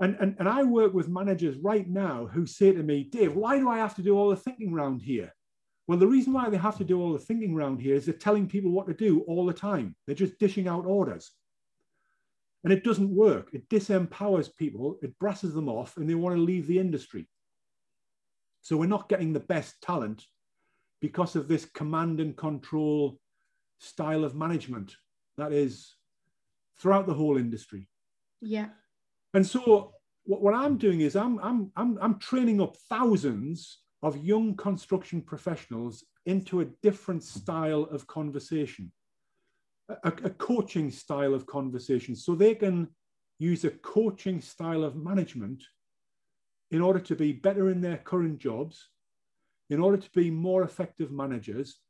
And, 0.00 0.16
and, 0.20 0.36
and 0.38 0.48
I 0.48 0.62
work 0.62 0.94
with 0.94 1.08
managers 1.08 1.56
right 1.58 1.88
now 1.88 2.26
who 2.26 2.46
say 2.46 2.72
to 2.72 2.82
me, 2.82 3.04
Dave, 3.04 3.34
why 3.34 3.58
do 3.58 3.68
I 3.68 3.78
have 3.78 3.94
to 3.96 4.02
do 4.02 4.16
all 4.16 4.30
the 4.30 4.36
thinking 4.36 4.72
round 4.72 5.02
here? 5.02 5.32
Well, 5.86 5.98
the 5.98 6.06
reason 6.06 6.32
why 6.32 6.48
they 6.50 6.56
have 6.56 6.78
to 6.78 6.84
do 6.84 7.00
all 7.00 7.12
the 7.12 7.18
thinking 7.18 7.54
round 7.54 7.80
here 7.80 7.94
is 7.94 8.06
they're 8.06 8.14
telling 8.14 8.48
people 8.48 8.72
what 8.72 8.88
to 8.88 8.94
do 8.94 9.20
all 9.28 9.46
the 9.46 9.52
time. 9.52 9.94
They're 10.06 10.16
just 10.16 10.38
dishing 10.38 10.66
out 10.66 10.84
orders. 10.84 11.30
And 12.64 12.72
it 12.72 12.82
doesn't 12.82 13.14
work. 13.14 13.50
It 13.52 13.68
disempowers 13.68 14.54
people, 14.56 14.98
it 15.02 15.16
brasses 15.20 15.54
them 15.54 15.68
off, 15.68 15.96
and 15.96 16.10
they 16.10 16.16
want 16.16 16.34
to 16.34 16.42
leave 16.42 16.66
the 16.66 16.80
industry. 16.80 17.28
So 18.62 18.76
we're 18.76 18.86
not 18.86 19.08
getting 19.08 19.32
the 19.32 19.40
best 19.40 19.80
talent 19.80 20.24
because 21.00 21.36
of 21.36 21.46
this 21.46 21.66
command 21.66 22.18
and 22.18 22.36
control 22.36 23.20
style 23.78 24.24
of 24.24 24.34
management 24.34 24.96
that 25.36 25.52
is 25.52 25.94
throughout 26.76 27.06
the 27.06 27.14
whole 27.14 27.36
industry. 27.36 27.88
Yeah. 28.40 28.68
And 29.34 29.46
so 29.46 29.92
what, 30.24 30.42
what 30.42 30.54
I'm 30.54 30.78
doing 30.78 31.00
is 31.02 31.14
I'm, 31.14 31.38
I'm, 31.38 31.70
I'm, 31.76 31.98
I'm 32.00 32.18
training 32.18 32.60
up 32.60 32.76
thousands 32.88 33.82
of 34.06 34.24
young 34.24 34.54
construction 34.54 35.20
professionals 35.20 36.04
into 36.26 36.60
a 36.60 36.70
different 36.80 37.24
style 37.24 37.82
of 37.90 38.06
conversation, 38.06 38.92
a, 39.88 40.12
a 40.30 40.30
coaching 40.30 40.92
style 40.92 41.34
of 41.34 41.44
conversation, 41.46 42.14
so 42.14 42.36
they 42.36 42.54
can 42.54 42.86
use 43.40 43.64
a 43.64 43.70
coaching 43.70 44.40
style 44.40 44.84
of 44.84 44.94
management 44.94 45.60
in 46.70 46.80
order 46.80 47.00
to 47.00 47.16
be 47.16 47.32
better 47.32 47.68
in 47.68 47.80
their 47.80 47.96
current 47.96 48.38
jobs, 48.38 48.90
in 49.70 49.80
order 49.80 49.96
to 49.96 50.10
be 50.14 50.30
more 50.30 50.62
effective 50.62 51.10
managers, 51.10 51.80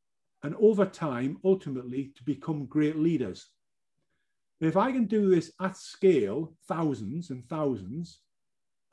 and 0.43 0.55
over 0.59 0.87
time, 0.87 1.37
ultimately, 1.45 2.13
to 2.17 2.25
become 2.25 2.65
great 2.65 2.97
leaders. 2.97 3.51
If 4.59 4.79
I 4.79 4.91
can 4.91 5.05
do 5.05 5.29
this 5.29 5.53
at 5.61 5.77
scale, 5.77 6.55
thousands 6.67 7.29
and 7.29 7.47
thousands, 7.47 8.21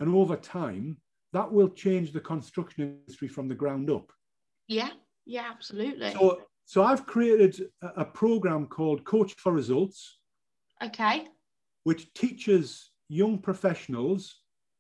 and 0.02 0.14
over 0.14 0.36
time, 0.36 0.98
that 1.34 1.52
will 1.52 1.70
change 1.70 2.14
the 2.14 2.20
construction 2.20 2.84
industry 2.84 3.28
from 3.28 3.48
the 3.48 3.56
ground 3.56 3.90
up. 3.90 4.12
Yeah. 4.68 4.90
Yeah. 5.26 5.50
Absolutely. 5.52 6.12
So, 6.12 6.42
so 6.66 6.84
I've 6.84 7.06
created 7.06 7.60
a, 7.82 8.02
a 8.02 8.06
program 8.06 8.68
called 8.68 9.04
Coach 9.04 9.34
for 9.34 9.52
Results, 9.52 10.20
okay. 10.82 11.28
which 11.84 12.14
teaches 12.14 12.92
young 13.10 13.38
professionals 13.38 14.40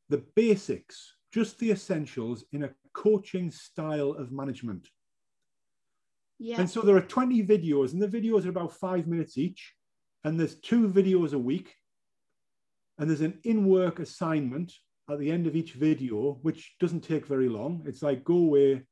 the 0.09 0.23
basics, 0.35 1.15
just 1.33 1.57
the 1.57 1.71
essentials 1.71 2.45
in 2.51 2.63
a 2.63 2.69
coaching 2.93 3.49
style 3.49 4.11
of 4.11 4.31
management. 4.31 4.87
Yeah. 6.39 6.59
And 6.59 6.69
so 6.69 6.81
there 6.81 6.95
are 6.95 7.01
20 7.01 7.43
videos, 7.43 7.93
and 7.93 8.01
the 8.01 8.07
videos 8.07 8.45
are 8.45 8.49
about 8.49 8.73
five 8.73 9.07
minutes 9.07 9.37
each. 9.37 9.73
And 10.23 10.39
there's 10.39 10.55
two 10.55 10.87
videos 10.87 11.33
a 11.33 11.39
week. 11.39 11.73
And 12.97 13.09
there's 13.09 13.21
an 13.21 13.39
in 13.43 13.65
work 13.65 13.99
assignment 13.99 14.71
at 15.09 15.19
the 15.19 15.31
end 15.31 15.47
of 15.47 15.55
each 15.55 15.73
video, 15.73 16.39
which 16.41 16.75
doesn't 16.79 17.01
take 17.01 17.25
very 17.27 17.49
long. 17.49 17.83
It's 17.85 18.01
like 18.01 18.23
go 18.23 18.35
away, 18.37 18.83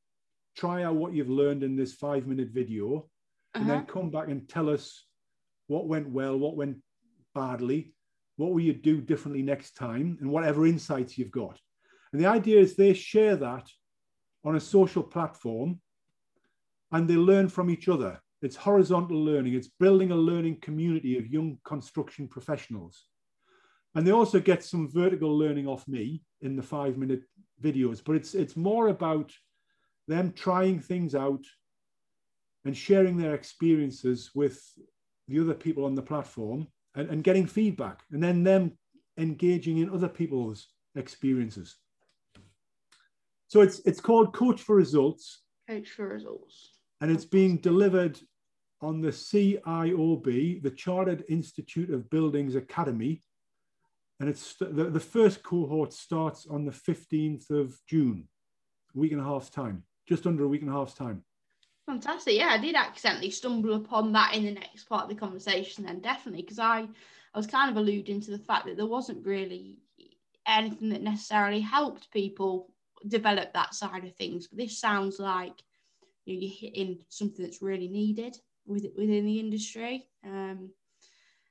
try 0.56 0.84
out 0.84 0.96
what 0.96 1.14
you've 1.14 1.30
learned 1.30 1.64
in 1.64 1.76
this 1.76 1.94
five 1.94 2.28
minute 2.28 2.50
video, 2.50 3.10
and 3.54 3.64
Uh-huh. 3.64 3.74
then 3.78 3.86
come 3.86 4.10
back 4.12 4.28
and 4.28 4.48
tell 4.48 4.70
us 4.70 5.06
what 5.68 5.88
went 5.88 6.10
well, 6.10 6.38
what 6.38 6.56
went 6.58 6.78
badly, 7.34 7.94
what 8.36 8.52
will 8.52 8.60
you 8.60 8.74
do 8.74 9.00
differently 9.02 9.42
next 9.42 9.74
time, 9.76 10.18
and 10.20 10.30
whatever 10.30 10.66
insights 10.66 11.18
you've 11.18 11.32
got. 11.32 11.60
And 12.12 12.22
the 12.22 12.28
idea 12.28 12.60
is 12.60 12.76
they 12.76 12.94
share 12.94 13.38
that 13.38 13.70
on 14.44 14.56
a 14.56 14.60
social 14.60 15.04
platform 15.04 15.80
and 16.92 17.08
they 17.08 17.16
learn 17.16 17.48
from 17.48 17.70
each 17.70 17.88
other. 17.88 18.20
It's 18.42 18.56
horizontal 18.58 19.24
learning, 19.24 19.54
it's 19.54 19.70
building 19.80 20.12
a 20.12 20.16
learning 20.16 20.60
community 20.62 21.18
of 21.18 21.28
young 21.28 21.60
construction 21.64 22.28
professionals. 22.28 23.06
And 23.96 24.08
they 24.08 24.12
also 24.12 24.40
get 24.40 24.64
some 24.64 24.90
vertical 24.90 25.38
learning 25.38 25.68
off 25.68 25.88
me 25.88 26.24
in 26.42 26.56
the 26.56 26.64
five 26.64 26.98
minute 26.98 27.24
videos, 27.62 28.02
but 28.04 28.16
it's, 28.16 28.34
it's 28.34 28.56
more 28.56 28.88
about 28.88 29.32
them 30.08 30.32
trying 30.32 30.80
things 30.80 31.14
out 31.14 31.44
and 32.66 32.76
sharing 32.76 33.18
their 33.18 33.34
experiences 33.34 34.32
with 34.34 34.62
the 35.28 35.40
other 35.40 35.54
people 35.54 35.86
on 35.86 35.96
the 35.96 36.02
platform 36.02 36.68
and, 36.96 37.10
and 37.10 37.24
getting 37.24 37.46
feedback, 37.46 38.02
and 38.12 38.22
then 38.22 38.44
them 38.44 38.78
engaging 39.18 39.78
in 39.80 39.90
other 39.90 40.10
people's 40.10 40.68
experiences. 40.96 41.78
So 43.48 43.62
it's, 43.62 43.80
it's 43.86 44.00
called 44.00 44.34
Coach 44.34 44.62
for 44.62 44.76
Results 44.76 45.42
Coach 45.68 45.90
for 45.90 46.08
results. 46.08 46.72
and 47.02 47.12
it's 47.12 47.26
being 47.26 47.58
delivered 47.58 48.20
on 48.82 49.02
the 49.02 49.10
CIOB, 49.10 50.64
the 50.64 50.72
Chartered 50.72 51.24
Institute 51.30 51.92
of 51.92 52.10
Buildings 52.10 52.56
Academy. 52.56 53.22
And 54.22 54.30
it's 54.30 54.54
the, 54.54 54.66
the 54.68 55.00
first 55.00 55.42
cohort 55.42 55.92
starts 55.92 56.46
on 56.46 56.64
the 56.64 56.72
15th 56.72 57.50
of 57.50 57.76
June, 57.88 58.28
a 58.96 59.00
week 59.00 59.14
and 59.14 59.20
a 59.20 59.24
half's 59.24 59.50
time, 59.50 59.82
just 60.08 60.28
under 60.28 60.44
a 60.44 60.48
week 60.48 60.62
and 60.62 60.70
a 60.70 60.74
half's 60.74 60.94
time. 60.94 61.24
Fantastic. 61.88 62.36
Yeah, 62.38 62.50
I 62.50 62.60
did 62.60 62.76
accidentally 62.76 63.32
stumble 63.32 63.74
upon 63.74 64.12
that 64.12 64.36
in 64.36 64.46
the 64.46 64.52
next 64.52 64.84
part 64.84 65.06
of 65.06 65.10
the 65.10 65.16
conversation 65.16 65.86
then 65.86 66.02
definitely 66.02 66.44
because 66.44 66.60
I 66.60 66.82
I 67.34 67.38
was 67.38 67.48
kind 67.48 67.72
of 67.72 67.78
alluding 67.78 68.22
to 68.22 68.32
the 68.32 68.38
fact 68.38 68.68
that 68.68 68.78
there 68.78 68.86
wasn't 68.86 69.26
really 69.26 69.80
anything 70.46 70.90
that 70.90 71.02
necessarily 71.02 71.60
helped 71.60 72.12
people 72.12 72.72
develop 73.08 73.54
that 73.54 73.74
side 73.74 74.04
of 74.04 74.16
things. 74.16 74.48
But 74.48 74.60
this 74.60 74.78
sounds 74.78 75.18
like 75.18 75.64
you 76.26 76.38
you're 76.38 76.52
hitting 76.52 77.00
something 77.10 77.44
that's 77.44 77.64
really 77.64 77.88
needed 77.88 78.38
with, 78.68 78.86
within 78.96 79.26
the 79.26 79.40
industry. 79.40 80.06
Um, 80.24 80.70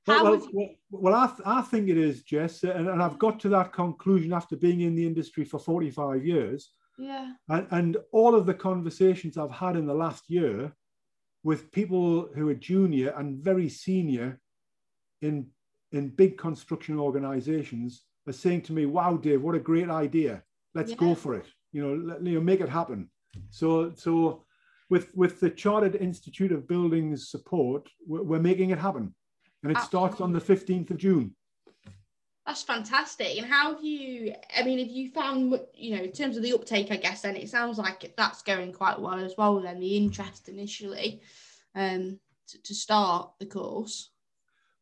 Well, 0.07 0.25
well, 0.25 0.49
well, 0.53 0.69
well, 0.91 1.15
I, 1.15 1.27
th- 1.27 1.41
I 1.45 1.63
think 1.63 1.89
it 1.89 1.99
is, 1.99 2.23
Jess, 2.23 2.65
uh, 2.65 2.71
and, 2.71 2.89
and 2.89 3.03
I've 3.03 3.19
got 3.19 3.39
to 3.41 3.49
that 3.51 3.73
conclusion 3.73 4.33
after 4.33 4.57
being 4.57 4.81
in 4.81 4.95
the 4.95 5.07
industry 5.07 5.45
for 5.45 5.59
45 5.59 6.25
years. 6.25 6.71
Yeah. 6.99 7.33
And, 7.49 7.67
and 7.71 7.97
all 8.13 8.35
of 8.35 8.47
the 8.47 8.55
conversations 8.55 9.37
I've 9.37 9.51
had 9.51 9.77
in 9.77 9.87
the 9.87 9.95
last 9.95 10.29
year 10.29 10.73
with 11.43 11.73
people 11.73 12.29
who 12.35 12.49
are 12.49 12.55
junior 12.55 13.15
and 13.17 13.43
very 13.43 13.69
senior 13.69 14.41
in, 15.23 15.47
in 15.93 16.09
big 16.09 16.37
construction 16.39 16.99
organizations 16.99 18.03
are 18.27 18.33
saying 18.33 18.63
to 18.63 18.73
me, 18.73 18.87
wow, 18.87 19.17
Dave, 19.17 19.43
what 19.43 19.55
a 19.55 19.61
great 19.61 19.91
idea. 19.91 20.43
Let's 20.75 20.91
yeah. 20.91 20.97
go 20.97 21.15
for 21.15 21.35
it. 21.35 21.47
You 21.73 21.83
know, 21.83 21.95
let, 21.95 22.25
you 22.25 22.35
know, 22.35 22.41
make 22.41 22.61
it 22.61 22.69
happen. 22.69 23.11
So, 23.51 23.93
so 23.95 24.45
with, 24.89 25.15
with 25.15 25.41
the 25.41 25.51
Chartered 25.51 25.95
Institute 25.97 26.53
of 26.53 26.69
Buildings 26.69 27.31
support, 27.31 27.89
we're, 28.07 28.23
we're 28.23 28.41
making 28.41 28.71
it 28.71 28.79
happen. 28.79 29.15
And 29.63 29.73
it 29.73 29.77
Absolutely. 29.77 30.09
starts 30.09 30.21
on 30.21 30.33
the 30.33 30.41
15th 30.41 30.91
of 30.91 30.97
June. 30.97 31.35
That's 32.47 32.63
fantastic. 32.63 33.39
And 33.39 33.47
how 33.47 33.75
have 33.75 33.85
you, 33.85 34.35
I 34.57 34.63
mean, 34.63 34.79
have 34.79 34.89
you 34.89 35.11
found, 35.11 35.61
you 35.75 35.97
know, 35.97 36.03
in 36.03 36.13
terms 36.13 36.37
of 36.37 36.43
the 36.43 36.55
uptake, 36.55 36.91
I 36.91 36.97
guess, 36.97 37.23
then 37.23 37.37
it 37.37 37.49
sounds 37.49 37.79
like 37.79 38.13
that's 38.17 38.43
going 38.43 38.73
quite 38.73 38.99
well 38.99 39.19
as 39.19 39.35
well, 39.37 39.61
then 39.61 39.79
the 39.79 39.97
interest 39.97 40.49
initially 40.49 41.21
um, 41.75 42.19
to, 42.49 42.63
to 42.63 42.75
start 42.75 43.33
the 43.39 43.47
course? 43.47 44.11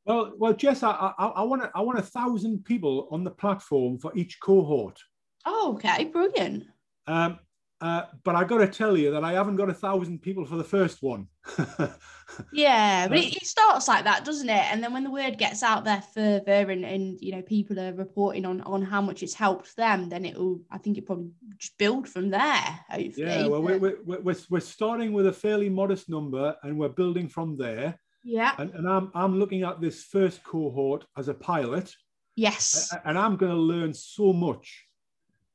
Well, 0.06 0.32
well, 0.38 0.54
Jess, 0.54 0.82
I, 0.82 1.12
I, 1.18 1.26
I, 1.26 1.42
want 1.42 1.62
a, 1.62 1.70
I 1.74 1.82
want 1.82 1.98
a 1.98 2.02
thousand 2.02 2.64
people 2.64 3.08
on 3.10 3.24
the 3.24 3.30
platform 3.30 3.98
for 3.98 4.16
each 4.16 4.40
cohort. 4.40 4.98
Oh, 5.44 5.74
okay, 5.74 6.04
brilliant. 6.04 6.64
Um, 7.06 7.38
uh, 7.80 8.02
but 8.24 8.34
I've 8.34 8.48
got 8.48 8.58
to 8.58 8.66
tell 8.66 8.96
you 8.96 9.12
that 9.12 9.22
I 9.22 9.34
haven't 9.34 9.54
got 9.54 9.70
a 9.70 9.74
thousand 9.74 10.20
people 10.20 10.44
for 10.44 10.56
the 10.56 10.64
first 10.64 11.00
one. 11.00 11.28
yeah, 12.52 13.06
but 13.06 13.18
it, 13.18 13.36
it, 13.36 13.46
starts 13.46 13.86
like 13.86 14.02
that, 14.02 14.24
doesn't 14.24 14.48
it? 14.48 14.64
And 14.72 14.82
then 14.82 14.92
when 14.92 15.04
the 15.04 15.12
word 15.12 15.38
gets 15.38 15.62
out 15.62 15.84
there 15.84 16.02
further, 16.12 16.70
and, 16.70 16.84
and 16.84 17.20
you 17.20 17.30
know 17.30 17.42
people 17.42 17.78
are 17.78 17.92
reporting 17.94 18.44
on 18.44 18.62
on 18.62 18.82
how 18.82 19.00
much 19.00 19.22
it's 19.22 19.34
helped 19.34 19.76
them, 19.76 20.08
then 20.08 20.24
it'll. 20.24 20.60
I 20.72 20.78
think 20.78 20.98
it 20.98 21.06
probably 21.06 21.30
just 21.56 21.78
build 21.78 22.08
from 22.08 22.30
there. 22.30 22.80
Hopefully. 22.90 23.26
Yeah, 23.26 23.46
well, 23.46 23.62
we're, 23.62 23.78
we're, 23.78 23.98
we're, 24.04 24.36
we're 24.50 24.60
starting 24.60 25.12
with 25.12 25.28
a 25.28 25.32
fairly 25.32 25.68
modest 25.68 26.08
number, 26.08 26.56
and 26.64 26.76
we're 26.76 26.88
building 26.88 27.28
from 27.28 27.56
there. 27.56 27.96
Yeah. 28.24 28.56
And, 28.58 28.74
and 28.74 28.88
I'm 28.88 29.12
I'm 29.14 29.38
looking 29.38 29.62
at 29.62 29.80
this 29.80 30.02
first 30.02 30.42
cohort 30.42 31.04
as 31.16 31.28
a 31.28 31.34
pilot. 31.34 31.94
Yes. 32.34 32.92
And 33.04 33.16
I'm 33.16 33.36
going 33.36 33.52
to 33.52 33.58
learn 33.58 33.94
so 33.94 34.32
much 34.32 34.84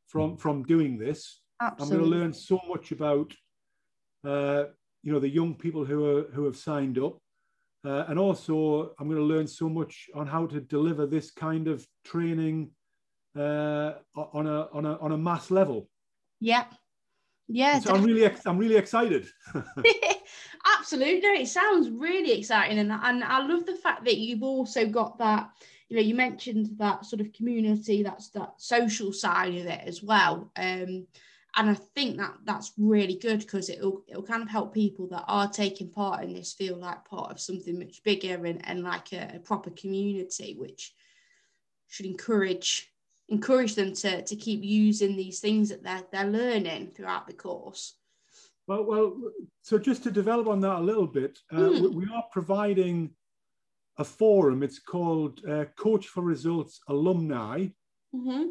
from 0.07 0.38
from 0.38 0.63
doing 0.63 0.97
this 0.97 1.42
Absolutely. 1.63 1.95
I'm 1.95 2.02
going 2.02 2.12
to 2.12 2.17
learn 2.17 2.34
so 2.34 2.60
much 2.67 2.91
about, 2.91 3.34
uh, 4.26 4.65
you 5.02 5.13
know, 5.13 5.19
the 5.19 5.30
young 5.30 5.56
people 5.56 5.86
who 5.86 6.06
are 6.06 6.23
who 6.34 6.43
have 6.45 6.58
signed 6.58 6.97
up, 6.97 7.19
uh, 7.86 8.06
and 8.10 8.19
also 8.19 8.93
I'm 8.99 9.08
going 9.08 9.19
to 9.19 9.23
learn 9.23 9.47
so 9.47 9.69
much 9.69 10.10
on 10.13 10.28
how 10.28 10.45
to 10.47 10.60
deliver 10.60 11.06
this 11.06 11.32
kind 11.32 11.67
of 11.67 11.86
training 12.04 12.71
uh, 13.38 13.93
on 14.15 14.45
a 14.47 14.67
on 14.73 14.86
a 14.86 14.97
on 14.97 15.12
a 15.13 15.17
mass 15.17 15.52
level. 15.52 15.89
Yeah, 16.41 16.65
yeah. 17.47 17.80
So 17.80 17.95
I'm 17.95 18.04
really 18.04 18.30
I'm 18.45 18.58
really 18.58 18.76
excited. 18.76 19.28
Absolutely, 20.80 21.30
it 21.30 21.47
sounds 21.47 21.89
really 21.89 22.34
exciting, 22.34 22.80
and 22.80 22.91
and 22.91 23.23
I 23.23 23.45
love 23.45 23.65
the 23.65 23.76
fact 23.76 24.04
that 24.04 24.17
you've 24.17 24.43
also 24.43 24.86
got 24.86 25.17
that 25.19 25.49
you 25.93 25.95
know 25.97 26.02
you 26.02 26.15
mentioned 26.15 26.69
that 26.78 27.06
sort 27.06 27.21
of 27.21 27.32
community 27.34 28.02
that's 28.02 28.30
that 28.30 28.54
social 28.58 29.13
side 29.13 29.54
of 29.56 29.67
it 29.67 29.82
as 29.86 30.02
well 30.02 30.52
um 30.56 31.06
and 31.55 31.69
I 31.69 31.75
think 31.75 32.17
that 32.17 32.33
that's 32.45 32.73
really 32.77 33.15
good 33.15 33.39
because 33.39 33.69
it'll 33.69 34.03
it'll 34.07 34.23
kind 34.23 34.41
of 34.41 34.49
help 34.49 34.73
people 34.73 35.07
that 35.09 35.25
are 35.27 35.49
taking 35.49 35.89
part 35.89 36.23
in 36.23 36.33
this 36.33 36.53
feel 36.53 36.77
like 36.77 37.05
part 37.05 37.31
of 37.31 37.39
something 37.39 37.77
much 37.77 38.01
bigger 38.03 38.45
and, 38.45 38.65
and 38.67 38.83
like 38.83 39.13
a, 39.13 39.33
a 39.35 39.39
proper 39.39 39.69
community, 39.71 40.55
which 40.57 40.93
should 41.87 42.05
encourage 42.05 42.89
encourage 43.29 43.75
them 43.75 43.93
to 43.93 44.23
to 44.23 44.35
keep 44.35 44.63
using 44.63 45.15
these 45.15 45.39
things 45.39 45.69
that 45.69 45.83
they're 45.83 46.03
they're 46.11 46.31
learning 46.31 46.91
throughout 46.95 47.27
the 47.27 47.33
course. 47.33 47.97
Well, 48.65 48.85
well, 48.85 49.17
so 49.61 49.77
just 49.77 50.03
to 50.03 50.11
develop 50.11 50.47
on 50.47 50.61
that 50.61 50.79
a 50.79 50.79
little 50.79 51.07
bit, 51.07 51.37
uh, 51.51 51.57
mm. 51.57 51.93
we 51.93 52.05
are 52.13 52.23
providing 52.31 53.11
a 53.97 54.03
forum. 54.03 54.63
It's 54.63 54.79
called 54.79 55.41
uh, 55.45 55.65
Coach 55.77 56.07
for 56.07 56.21
Results 56.21 56.79
Alumni. 56.87 57.67
Mm-hmm. 58.15 58.43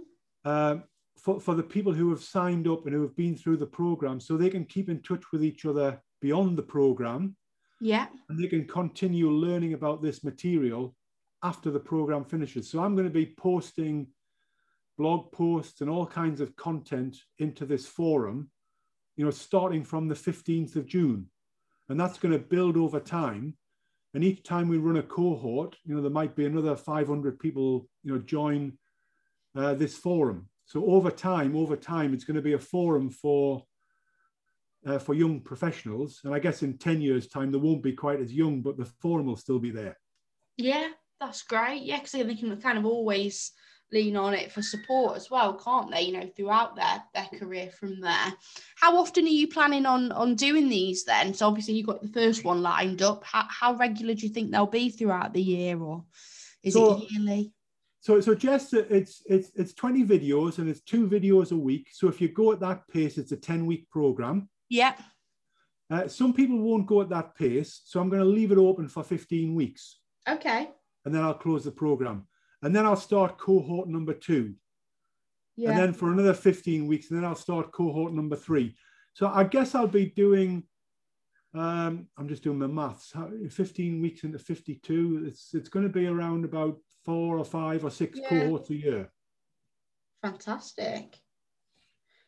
Um, 0.45 0.85
for, 1.19 1.41
for 1.41 1.55
the 1.55 1.63
people 1.63 1.93
who 1.93 2.11
have 2.11 2.23
signed 2.23 2.67
up 2.67 2.87
and 2.87 2.95
who 2.95 3.03
have 3.03 3.17
been 3.17 3.37
through 3.37 3.57
the 3.57 3.67
program 3.67 4.21
so 4.21 4.37
they 4.37 4.51
can 4.51 4.65
keep 4.65 4.89
in 4.89 5.01
touch 5.03 5.25
with 5.33 5.45
each 5.45 5.65
other 5.65 6.01
beyond 6.21 6.57
the 6.57 6.63
program. 6.63 7.37
Yeah. 7.81 8.07
And 8.29 8.39
they 8.39 8.49
can 8.49 8.67
continue 8.67 9.31
learning 9.31 9.75
about 9.75 10.03
this 10.03 10.25
material 10.25 10.95
after 11.43 11.71
the 11.71 11.81
program 11.81 12.25
finishes. 12.25 12.71
So 12.71 12.83
I'm 12.83 12.95
going 12.95 13.09
to 13.09 13.13
be 13.13 13.35
posting 13.37 14.07
blog 14.99 15.33
posts 15.33 15.81
and 15.81 15.91
all 15.91 16.07
kinds 16.07 16.41
of 16.41 16.55
content 16.57 17.17
into 17.39 17.67
this 17.67 17.87
forum, 17.87 18.51
you 19.17 19.25
know, 19.25 19.31
starting 19.31 19.85
from 19.85 20.09
the 20.09 20.15
15th 20.15 20.77
of 20.77 20.87
June. 20.87 21.27
And 21.89 21.99
that's 21.99 22.19
going 22.19 22.33
to 22.33 22.39
build 22.39 22.77
over 22.77 23.01
time. 23.01 23.57
And 24.15 24.23
each 24.23 24.43
time 24.43 24.69
we 24.69 24.77
run 24.77 24.99
a 24.99 25.03
cohort, 25.03 25.77
you 25.85 25.95
know, 25.95 26.03
there 26.03 26.11
might 26.11 26.37
be 26.37 26.47
another 26.47 26.77
500 26.77 27.39
people, 27.39 27.89
you 28.05 28.13
know, 28.13 28.21
join 28.21 28.79
uh, 29.57 29.75
this 29.75 29.97
forum. 29.97 30.49
So 30.65 30.85
over 30.87 31.11
time, 31.11 31.57
over 31.57 31.77
time, 31.77 32.15
it's 32.15 32.25
going 32.25 32.37
to 32.37 32.43
be 32.43 32.55
a 32.55 32.59
forum 32.59 33.11
for 33.11 33.65
uh, 34.87 34.99
for 34.99 35.15
young 35.15 35.41
professionals. 35.41 36.21
And 36.25 36.35
I 36.35 36.39
guess 36.39 36.63
in 36.63 36.77
10 36.77 37.01
years' 37.01 37.29
time, 37.29 37.53
they 37.53 37.59
won't 37.59 37.83
be 37.83 37.93
quite 37.93 38.21
as 38.21 38.33
young, 38.33 38.63
but 38.63 38.77
the 38.77 38.85
forum 38.85 39.27
will 39.27 39.37
still 39.37 39.61
be 39.61 39.71
there. 39.71 39.97
Yeah, 40.57 40.89
that's 41.21 41.43
great. 41.43 41.83
Yeah, 41.83 41.99
because 41.99 42.13
they 42.13 42.35
can 42.35 42.61
kind 42.61 42.79
of 42.79 42.85
always 42.85 43.53
lean 43.93 44.17
on 44.17 44.35
it 44.35 44.51
for 44.51 44.63
support 44.63 45.17
as 45.17 45.31
well, 45.31 45.55
can't 45.55 45.91
they? 45.91 46.03
You 46.03 46.13
know, 46.15 46.31
throughout 46.35 46.75
their 46.77 47.03
their 47.15 47.39
career 47.39 47.71
from 47.71 48.01
there. 48.01 48.35
How 48.77 48.97
often 48.97 49.25
are 49.25 49.29
you 49.29 49.49
planning 49.49 49.87
on 49.87 50.11
on 50.13 50.35
doing 50.35 50.69
these 50.69 51.05
then? 51.05 51.35
So 51.35 51.47
obviously 51.47 51.75
you 51.75 51.85
got 51.85 52.03
the 52.03 52.09
first 52.09 52.45
one 52.45 52.63
lined 52.63 53.03
up. 53.03 53.25
How 53.25 53.45
how 53.49 53.75
regular 53.75 54.15
do 54.15 54.27
you 54.27 54.33
think 54.33 54.51
they'll 54.51 54.67
be 54.67 54.91
throughout 54.91 55.33
the 55.33 55.43
year, 55.43 55.79
or 55.79 56.05
is 56.63 56.75
so, 56.75 56.97
it 56.97 57.11
yearly? 57.11 57.53
So, 58.03 58.21
so 58.21 58.35
just 58.35 58.75
it's 58.75 59.23
it's 59.27 59.53
it's 59.55 59.75
20 59.75 60.05
videos 60.05 60.59
and 60.59 60.69
it's 60.69 60.81
two 60.81 61.07
videos 61.07 61.53
a 61.53 61.57
week. 61.57 61.87
So 61.93 62.09
if 62.09 62.21
you 62.21 62.27
go 62.29 62.51
at 62.51 62.59
that 62.59 62.89
pace, 62.89 63.17
it's 63.17 63.31
a 63.31 63.37
10 63.37 63.65
week 63.65 63.89
program. 63.91 64.49
Yeah. 64.69 64.95
Uh, 65.89 66.09
some 66.09 66.33
people 66.35 66.59
won't 66.59 66.89
go 66.89 67.01
at 67.01 67.11
that 67.11 67.37
pace, 67.37 67.83
so 67.85 68.01
I'm 68.01 68.09
going 68.09 68.23
to 68.23 68.29
leave 68.29 68.51
it 68.51 68.59
open 68.59 68.89
for 68.89 69.05
15 69.05 69.55
weeks. 69.55 70.01
Okay. 70.29 70.69
And 71.05 71.15
then 71.15 71.23
I'll 71.23 71.35
close 71.35 71.65
the 71.65 71.71
program, 71.71 72.27
and 72.63 72.75
then 72.75 72.87
I'll 72.87 72.97
start 72.97 73.39
cohort 73.39 73.89
number 73.89 74.15
two. 74.15 74.55
Yeah. 75.57 75.71
And 75.71 75.79
then 75.79 75.93
for 75.93 76.11
another 76.11 76.35
15 76.35 76.89
weeks, 76.89 77.11
and 77.11 77.19
then 77.19 77.25
I'll 77.25 77.37
start 77.37 77.71
cohort 77.71 78.13
number 78.13 78.35
three. 78.35 78.75
So 79.15 79.29
I 79.29 79.45
guess 79.45 79.77
I'll 79.77 79.87
be 79.87 80.07
doing. 80.07 80.65
Um, 81.55 82.07
I'm 82.17 82.29
just 82.29 82.43
doing 82.43 82.59
my 82.59 82.67
maths. 82.67 83.13
15 83.51 84.01
weeks 84.01 84.25
into 84.25 84.39
52, 84.39 85.25
it's 85.27 85.55
it's 85.55 85.69
going 85.69 85.85
to 85.87 85.93
be 85.93 86.07
around 86.07 86.45
about 86.45 86.79
four 87.05 87.39
or 87.39 87.45
five 87.45 87.85
or 87.85 87.91
six 87.91 88.19
yeah. 88.19 88.29
cohorts 88.29 88.71
a 88.71 88.75
year. 88.75 89.13
Fantastic. 90.23 91.19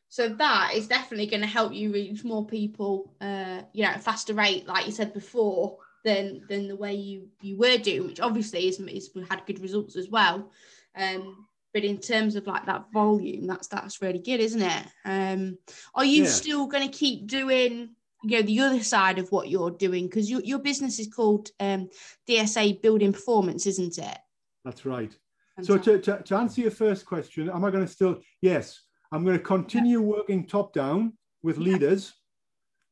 So 0.08 0.28
that 0.28 0.72
is 0.74 0.86
definitely 0.86 1.26
going 1.26 1.40
to 1.40 1.46
help 1.46 1.72
you 1.72 1.92
reach 1.92 2.22
more 2.22 2.46
people, 2.46 3.14
uh, 3.20 3.62
you 3.72 3.82
know, 3.82 3.90
at 3.90 3.96
a 3.96 4.00
faster 4.00 4.34
rate, 4.34 4.66
like 4.66 4.86
you 4.86 4.92
said 4.92 5.12
before, 5.12 5.78
than 6.04 6.42
than 6.48 6.68
the 6.68 6.76
way 6.76 6.94
you 6.94 7.28
you 7.40 7.56
were 7.56 7.78
doing, 7.78 8.06
which 8.06 8.20
obviously 8.20 8.68
is, 8.68 8.78
is 8.78 9.10
had 9.28 9.46
good 9.46 9.60
results 9.60 9.96
as 9.96 10.08
well. 10.08 10.52
Um, 10.94 11.46
but 11.72 11.82
in 11.82 11.98
terms 11.98 12.36
of 12.36 12.46
like 12.46 12.66
that 12.66 12.92
volume, 12.92 13.46
that's 13.46 13.66
that's 13.66 14.00
really 14.00 14.20
good, 14.20 14.38
isn't 14.38 14.62
it? 14.62 14.86
Um, 15.04 15.58
are 15.94 16.04
you 16.04 16.24
yeah. 16.24 16.28
still 16.28 16.66
going 16.66 16.88
to 16.88 16.96
keep 16.96 17.26
doing 17.26 17.90
you 18.24 18.38
know 18.38 18.42
the 18.42 18.60
other 18.60 18.82
side 18.82 19.18
of 19.18 19.30
what 19.30 19.48
you're 19.48 19.70
doing 19.70 20.06
because 20.06 20.30
your, 20.30 20.40
your 20.42 20.58
business 20.58 20.98
is 20.98 21.08
called 21.08 21.50
um, 21.60 21.88
DSA 22.28 22.82
Building 22.82 23.12
Performance, 23.12 23.66
isn't 23.66 23.98
it? 23.98 24.18
That's 24.64 24.86
right. 24.86 25.16
So 25.62 25.78
to, 25.78 26.00
to, 26.00 26.22
to, 26.22 26.36
answer 26.36 26.62
your 26.62 26.72
first 26.72 27.06
question, 27.06 27.48
am 27.48 27.64
I 27.64 27.70
going 27.70 27.86
to 27.86 27.92
still, 27.92 28.20
yes, 28.40 28.80
I'm 29.12 29.24
going 29.24 29.38
to 29.38 29.42
continue 29.42 30.00
yeah. 30.00 30.06
working 30.06 30.46
top 30.46 30.72
down 30.72 31.12
with 31.44 31.58
yeah. 31.58 31.72
leaders, 31.72 32.14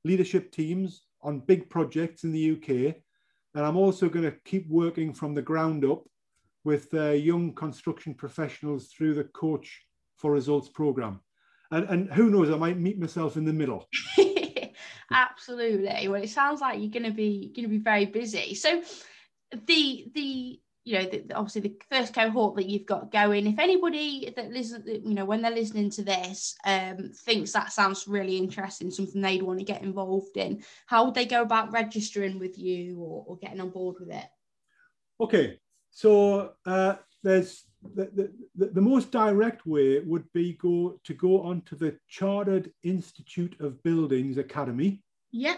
leadership 0.05 0.53
teams 0.53 1.03
on 1.23 1.41
big 1.41 1.69
projects 1.69 2.23
in 2.23 2.31
the 2.31 2.53
UK. 2.53 2.97
And 3.55 3.67
I'm 3.67 3.77
also 3.77 4.09
going 4.09 4.25
to 4.31 4.37
keep 4.45 4.69
working 4.69 5.13
from 5.13 5.35
the 5.35 5.43
ground 5.43 5.85
up 5.85 6.05
with 6.65 6.95
uh, 6.95 7.11
young 7.11 7.53
construction 7.53 8.15
professionals 8.15 8.89
through 8.89 9.15
the 9.15 9.25
Coach 9.25 9.83
for 10.17 10.31
Results 10.31 10.69
program. 10.69 11.21
And, 11.73 11.89
and 11.89 12.13
who 12.13 12.31
knows, 12.31 12.51
I 12.51 12.57
might 12.57 12.79
meet 12.79 13.01
myself 13.01 13.37
in 13.37 13.45
the 13.45 13.53
middle. 13.53 13.89
Absolutely. 15.13 16.09
Well, 16.09 16.23
it 16.23 16.31
sounds 16.31 16.61
like 16.61 16.81
you're 16.81 16.91
going 16.91 17.05
to 17.05 17.11
be 17.11 17.53
going 17.55 17.65
to 17.65 17.71
be 17.71 17.79
very 17.79 18.07
busy. 18.07 18.55
So 18.55 18.83
the 19.53 20.07
the 20.15 20.61
you 20.85 20.99
know, 20.99 21.05
the, 21.05 21.33
obviously 21.35 21.61
the 21.61 21.77
first 21.91 22.13
cohort 22.13 22.57
that 22.57 22.69
you've 22.69 22.87
got 22.87 23.13
going. 23.13 23.47
If 23.47 23.59
anybody 23.59 24.33
that 24.35 24.51
listen, 24.51 24.83
you 24.87 25.15
know, 25.15 25.25
when 25.25 25.41
they're 25.41 25.53
listening 25.53 25.91
to 25.91 26.03
this, 26.03 26.57
um, 26.65 27.13
thinks 27.15 27.53
that 27.53 27.73
sounds 27.73 28.09
really 28.09 28.37
interesting, 28.37 28.91
something 28.91 29.21
they'd 29.23 29.43
want 29.43 29.61
to 29.61 29.65
get 29.65 29.83
involved 29.83 30.37
in, 30.37 30.65
how 30.87 31.05
would 31.05 31.15
they 31.15 31.27
go 31.27 31.43
about 31.43 31.73
registering 31.73 32.39
with 32.39 32.59
you 32.59 32.99
or, 32.99 33.25
or 33.29 33.37
getting 33.37 33.61
on 33.61 33.71
board 33.71 33.97
with 34.01 34.11
it? 34.11 34.27
Okay, 35.21 35.61
so 35.91 36.53
uh, 36.67 36.97
there's 37.23 37.65
the, 37.95 38.33
the, 38.57 38.67
the 38.67 38.81
most 38.81 39.11
direct 39.11 39.67
way 39.67 40.01
would 40.01 40.31
be 40.33 40.55
go 40.55 40.99
to 41.05 41.15
go 41.15 41.43
onto 41.43 41.77
the 41.77 41.97
Chartered 42.09 42.73
Institute 42.83 43.57
of 43.61 43.83
Buildings 43.83 44.39
Academy. 44.39 45.02
Yeah. 45.33 45.57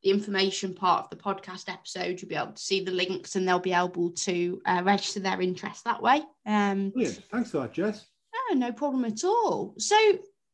the 0.02 0.10
information 0.10 0.74
part 0.74 1.06
of 1.06 1.10
the 1.12 1.24
podcast 1.24 1.72
episode, 1.72 2.20
you'll 2.20 2.28
be 2.30 2.36
able 2.36 2.52
to 2.52 2.62
see 2.62 2.84
the 2.84 2.92
links 2.92 3.38
and 3.38 3.48
they'll 3.48 3.60
be 3.60 3.72
able 3.72 4.10
to 4.10 4.62
uh, 4.66 4.82
register 4.84 5.22
their 5.22 5.40
interest 5.40 5.86
that 5.86 6.02
way. 6.02 6.22
Um, 6.46 6.90
Brilliant. 6.90 7.24
Thanks 7.32 7.52
for 7.52 7.60
that, 7.60 7.72
Jess. 7.72 8.08
No, 8.50 8.58
no 8.58 8.74
problem 8.74 9.06
at 9.06 9.24
all. 9.24 9.76
So 9.78 9.96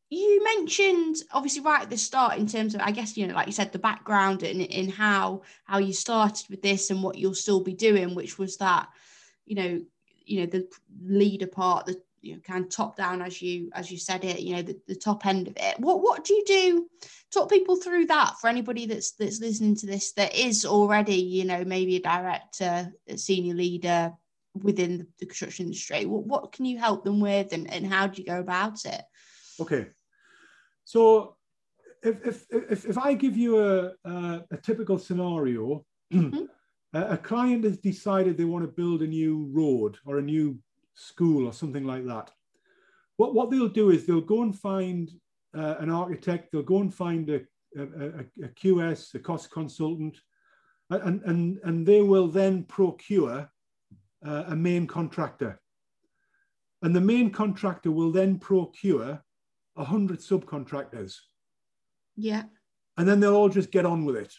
you 0.09 0.43
mentioned 0.43 1.17
obviously 1.31 1.61
right 1.61 1.83
at 1.83 1.89
the 1.89 1.97
start 1.97 2.37
in 2.37 2.47
terms 2.47 2.73
of 2.73 2.81
I 2.81 2.91
guess 2.91 3.15
you 3.15 3.27
know 3.27 3.35
like 3.35 3.45
you 3.45 3.53
said 3.53 3.71
the 3.71 3.79
background 3.79 4.43
in 4.43 4.61
in 4.61 4.89
how 4.89 5.43
how 5.65 5.77
you 5.77 5.93
started 5.93 6.49
with 6.49 6.61
this 6.61 6.89
and 6.89 7.03
what 7.03 7.17
you'll 7.17 7.35
still 7.35 7.63
be 7.63 7.73
doing, 7.73 8.15
which 8.15 8.37
was 8.39 8.57
that 8.57 8.87
you 9.45 9.55
know 9.55 9.81
you 10.25 10.39
know 10.39 10.45
the 10.47 10.67
leader 11.03 11.47
part 11.47 11.85
the 11.85 12.01
you 12.21 12.33
know 12.33 12.41
kind 12.41 12.65
of 12.65 12.71
top 12.71 12.97
down 12.97 13.21
as 13.21 13.41
you 13.41 13.69
as 13.73 13.91
you 13.91 13.97
said 13.97 14.25
it 14.25 14.41
you 14.41 14.55
know 14.55 14.61
the, 14.61 14.77
the 14.87 14.95
top 14.95 15.27
end 15.27 15.47
of 15.47 15.53
it. 15.57 15.79
What 15.79 16.01
what 16.01 16.23
do 16.23 16.33
you 16.33 16.43
do? 16.45 16.89
Talk 17.31 17.51
people 17.51 17.75
through 17.75 18.07
that 18.07 18.39
for 18.41 18.47
anybody 18.47 18.87
that's 18.87 19.11
that's 19.11 19.39
listening 19.39 19.75
to 19.75 19.85
this 19.85 20.13
that 20.13 20.35
is 20.35 20.65
already 20.65 21.17
you 21.17 21.45
know 21.45 21.63
maybe 21.63 21.97
a 21.97 22.01
director 22.01 22.91
a 23.07 23.17
senior 23.17 23.53
leader 23.53 24.11
within 24.55 25.05
the 25.19 25.27
construction 25.27 25.67
industry. 25.67 26.07
What, 26.07 26.25
what 26.25 26.51
can 26.51 26.65
you 26.65 26.79
help 26.79 27.03
them 27.03 27.19
with 27.19 27.53
and, 27.53 27.71
and 27.71 27.85
how 27.85 28.07
do 28.07 28.19
you 28.19 28.27
go 28.27 28.39
about 28.39 28.83
it? 28.85 29.03
Okay 29.59 29.85
so 30.93 31.35
if 32.09 32.15
if 32.25 32.37
if, 32.73 32.85
if 32.91 32.97
i 32.97 33.13
give 33.13 33.35
you 33.43 33.51
a 33.69 33.73
a, 34.13 34.43
a 34.51 34.57
typical 34.57 34.97
scenario 34.97 35.85
mm-hmm. 36.13 36.45
a, 36.93 37.01
a 37.15 37.17
client 37.17 37.63
has 37.63 37.77
decided 37.77 38.37
they 38.37 38.51
want 38.53 38.63
to 38.65 38.77
build 38.81 39.01
a 39.01 39.13
new 39.19 39.49
road 39.59 39.97
or 40.05 40.17
a 40.17 40.29
new 40.33 40.57
school 40.95 41.45
or 41.47 41.53
something 41.53 41.85
like 41.85 42.05
that 42.05 42.31
what 43.17 43.33
what 43.35 43.51
they'll 43.51 43.77
do 43.81 43.91
is 43.91 44.05
they'll 44.05 44.33
go 44.35 44.41
and 44.41 44.57
find 44.57 45.11
uh, 45.55 45.75
an 45.79 45.89
architect 45.89 46.49
they'll 46.51 46.71
go 46.75 46.81
and 46.81 46.93
find 46.93 47.29
a, 47.29 47.39
a, 47.77 47.83
a 48.47 48.49
qs 48.61 49.13
a 49.13 49.19
cost 49.19 49.51
consultant 49.51 50.15
and, 50.89 51.21
and, 51.25 51.59
and 51.63 51.85
they 51.85 52.01
will 52.01 52.27
then 52.27 52.63
procure 52.63 53.49
uh, 54.25 54.43
a 54.47 54.55
main 54.55 54.87
contractor. 54.87 55.59
And 56.81 56.95
the 56.95 57.01
main 57.01 57.29
contractor 57.29 57.91
will 57.91 58.11
then 58.11 58.39
procure 58.39 59.23
100 59.79 60.19
subcontractors. 60.19 61.15
Yeah. 62.15 62.43
And 62.97 63.07
then 63.07 63.19
they'll 63.19 63.35
all 63.35 63.49
just 63.49 63.71
get 63.71 63.85
on 63.85 64.05
with 64.05 64.15
it. 64.15 64.33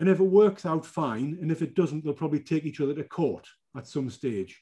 And 0.00 0.08
if 0.08 0.18
it 0.18 0.24
works 0.24 0.66
out, 0.66 0.84
fine. 0.84 1.38
And 1.40 1.52
if 1.52 1.62
it 1.62 1.74
doesn't, 1.74 2.04
they'll 2.04 2.14
probably 2.14 2.40
take 2.40 2.64
each 2.64 2.80
other 2.80 2.94
to 2.94 3.04
court 3.04 3.46
at 3.76 3.86
some 3.86 4.10
stage. 4.10 4.60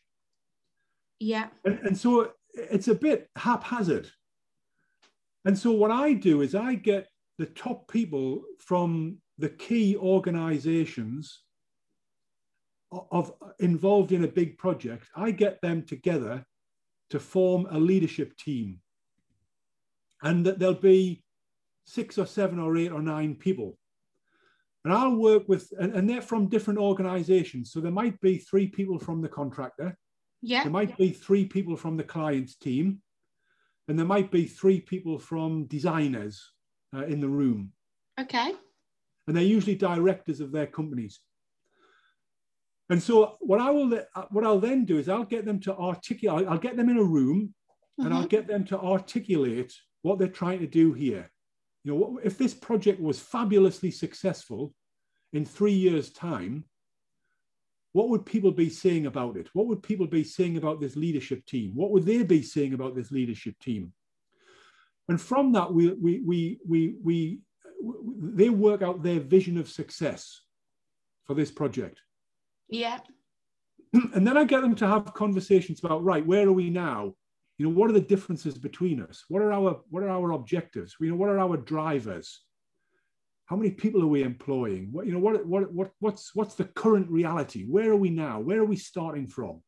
Yeah. 1.18 1.48
And, 1.64 1.78
and 1.80 1.96
so 1.96 2.32
it's 2.54 2.88
a 2.88 2.94
bit 2.94 3.30
haphazard. 3.36 4.10
And 5.44 5.58
so 5.58 5.72
what 5.72 5.90
I 5.90 6.12
do 6.12 6.42
is 6.42 6.54
I 6.54 6.74
get 6.74 7.08
the 7.38 7.46
top 7.46 7.90
people 7.90 8.42
from 8.58 9.18
the 9.38 9.48
key 9.48 9.96
organizations 9.96 11.40
of 13.10 13.32
involved 13.58 14.12
in 14.12 14.24
a 14.24 14.28
big 14.28 14.58
project, 14.58 15.08
I 15.16 15.30
get 15.30 15.60
them 15.62 15.82
together 15.82 16.44
to 17.10 17.18
form 17.18 17.66
a 17.70 17.78
leadership 17.78 18.36
team. 18.36 18.80
And 20.22 20.46
that 20.46 20.58
there'll 20.58 20.74
be 20.74 21.22
six 21.84 22.18
or 22.18 22.26
seven 22.26 22.58
or 22.58 22.76
eight 22.76 22.92
or 22.92 23.02
nine 23.02 23.34
people. 23.34 23.76
And 24.84 24.92
I'll 24.92 25.16
work 25.16 25.48
with, 25.48 25.72
and, 25.78 25.94
and, 25.94 26.10
they're 26.10 26.22
from 26.22 26.48
different 26.48 26.80
organizations. 26.80 27.72
So 27.72 27.80
there 27.80 27.92
might 27.92 28.20
be 28.20 28.38
three 28.38 28.66
people 28.66 28.98
from 28.98 29.22
the 29.22 29.28
contractor. 29.28 29.96
Yeah. 30.40 30.64
There 30.64 30.72
might 30.72 30.96
be 30.96 31.10
three 31.10 31.44
people 31.44 31.76
from 31.76 31.96
the 31.96 32.02
client's 32.02 32.56
team. 32.56 33.00
And 33.88 33.98
there 33.98 34.06
might 34.06 34.30
be 34.30 34.46
three 34.46 34.80
people 34.80 35.18
from 35.18 35.66
designers 35.66 36.42
uh, 36.94 37.04
in 37.04 37.20
the 37.20 37.28
room. 37.28 37.72
Okay. 38.20 38.52
And 39.26 39.36
they're 39.36 39.44
usually 39.44 39.76
directors 39.76 40.40
of 40.40 40.50
their 40.50 40.66
companies. 40.66 41.20
And 42.90 43.02
so 43.02 43.36
what 43.40 43.60
I 43.60 43.70
will, 43.70 43.98
what 44.30 44.44
I'll 44.44 44.58
then 44.58 44.84
do 44.84 44.98
is 44.98 45.08
I'll 45.08 45.24
get 45.24 45.44
them 45.44 45.60
to 45.60 45.74
articulate. 45.74 46.46
I'll 46.48 46.58
get 46.58 46.76
them 46.76 46.90
in 46.90 46.98
a 46.98 47.02
room, 47.02 47.54
and 47.98 48.08
mm-hmm. 48.08 48.16
I'll 48.16 48.26
get 48.26 48.46
them 48.46 48.64
to 48.66 48.78
articulate 48.78 49.72
what 50.02 50.18
they're 50.18 50.28
trying 50.28 50.60
to 50.60 50.66
do 50.66 50.92
here. 50.92 51.30
You 51.84 51.94
know, 51.94 52.20
if 52.22 52.38
this 52.38 52.54
project 52.54 53.00
was 53.00 53.18
fabulously 53.18 53.90
successful 53.90 54.74
in 55.32 55.44
three 55.44 55.72
years' 55.72 56.10
time, 56.10 56.64
what 57.92 58.08
would 58.08 58.24
people 58.24 58.52
be 58.52 58.70
saying 58.70 59.06
about 59.06 59.36
it? 59.36 59.48
What 59.52 59.66
would 59.66 59.82
people 59.82 60.06
be 60.06 60.24
saying 60.24 60.56
about 60.56 60.80
this 60.80 60.96
leadership 60.96 61.44
team? 61.44 61.72
What 61.74 61.90
would 61.90 62.04
they 62.04 62.22
be 62.22 62.42
saying 62.42 62.74
about 62.74 62.94
this 62.94 63.10
leadership 63.10 63.58
team? 63.58 63.92
And 65.08 65.20
from 65.20 65.52
that, 65.52 65.72
we, 65.72 65.92
we, 65.92 66.20
we, 66.20 66.58
we, 66.66 66.94
we, 67.02 67.40
they 68.18 68.48
work 68.48 68.82
out 68.82 69.02
their 69.02 69.20
vision 69.20 69.58
of 69.58 69.68
success 69.68 70.40
for 71.24 71.34
this 71.34 71.50
project. 71.50 72.00
Yeah. 72.68 72.98
And 74.14 74.26
then 74.26 74.38
I 74.38 74.44
get 74.44 74.62
them 74.62 74.74
to 74.76 74.86
have 74.86 75.12
conversations 75.12 75.80
about 75.84 76.02
right, 76.02 76.24
where 76.24 76.48
are 76.48 76.52
we 76.52 76.70
now? 76.70 77.14
You 77.58 77.66
know, 77.66 77.74
what 77.74 77.90
are 77.90 77.94
the 77.94 78.00
differences 78.00 78.56
between 78.58 79.00
us? 79.00 79.24
What 79.28 79.42
are 79.42 79.52
our 79.52 79.80
what 79.90 80.02
are 80.02 80.08
our 80.08 80.32
objectives? 80.32 80.96
You 81.00 81.10
know, 81.10 81.16
what 81.16 81.28
are 81.28 81.38
our 81.38 81.56
drivers? 81.56 82.40
How 83.46 83.56
many 83.56 83.70
people 83.70 84.02
are 84.02 84.06
we 84.06 84.22
employing? 84.22 84.88
What 84.90 85.06
you 85.06 85.12
know, 85.12 85.18
what 85.18 85.44
what 85.46 85.72
what 85.72 85.90
what's 86.00 86.34
what's 86.34 86.54
the 86.54 86.64
current 86.64 87.08
reality? 87.10 87.64
Where 87.64 87.90
are 87.90 87.96
we 87.96 88.10
now? 88.10 88.40
Where 88.40 88.60
are 88.60 88.64
we 88.64 88.76
starting 88.76 89.26
from? 89.26 89.62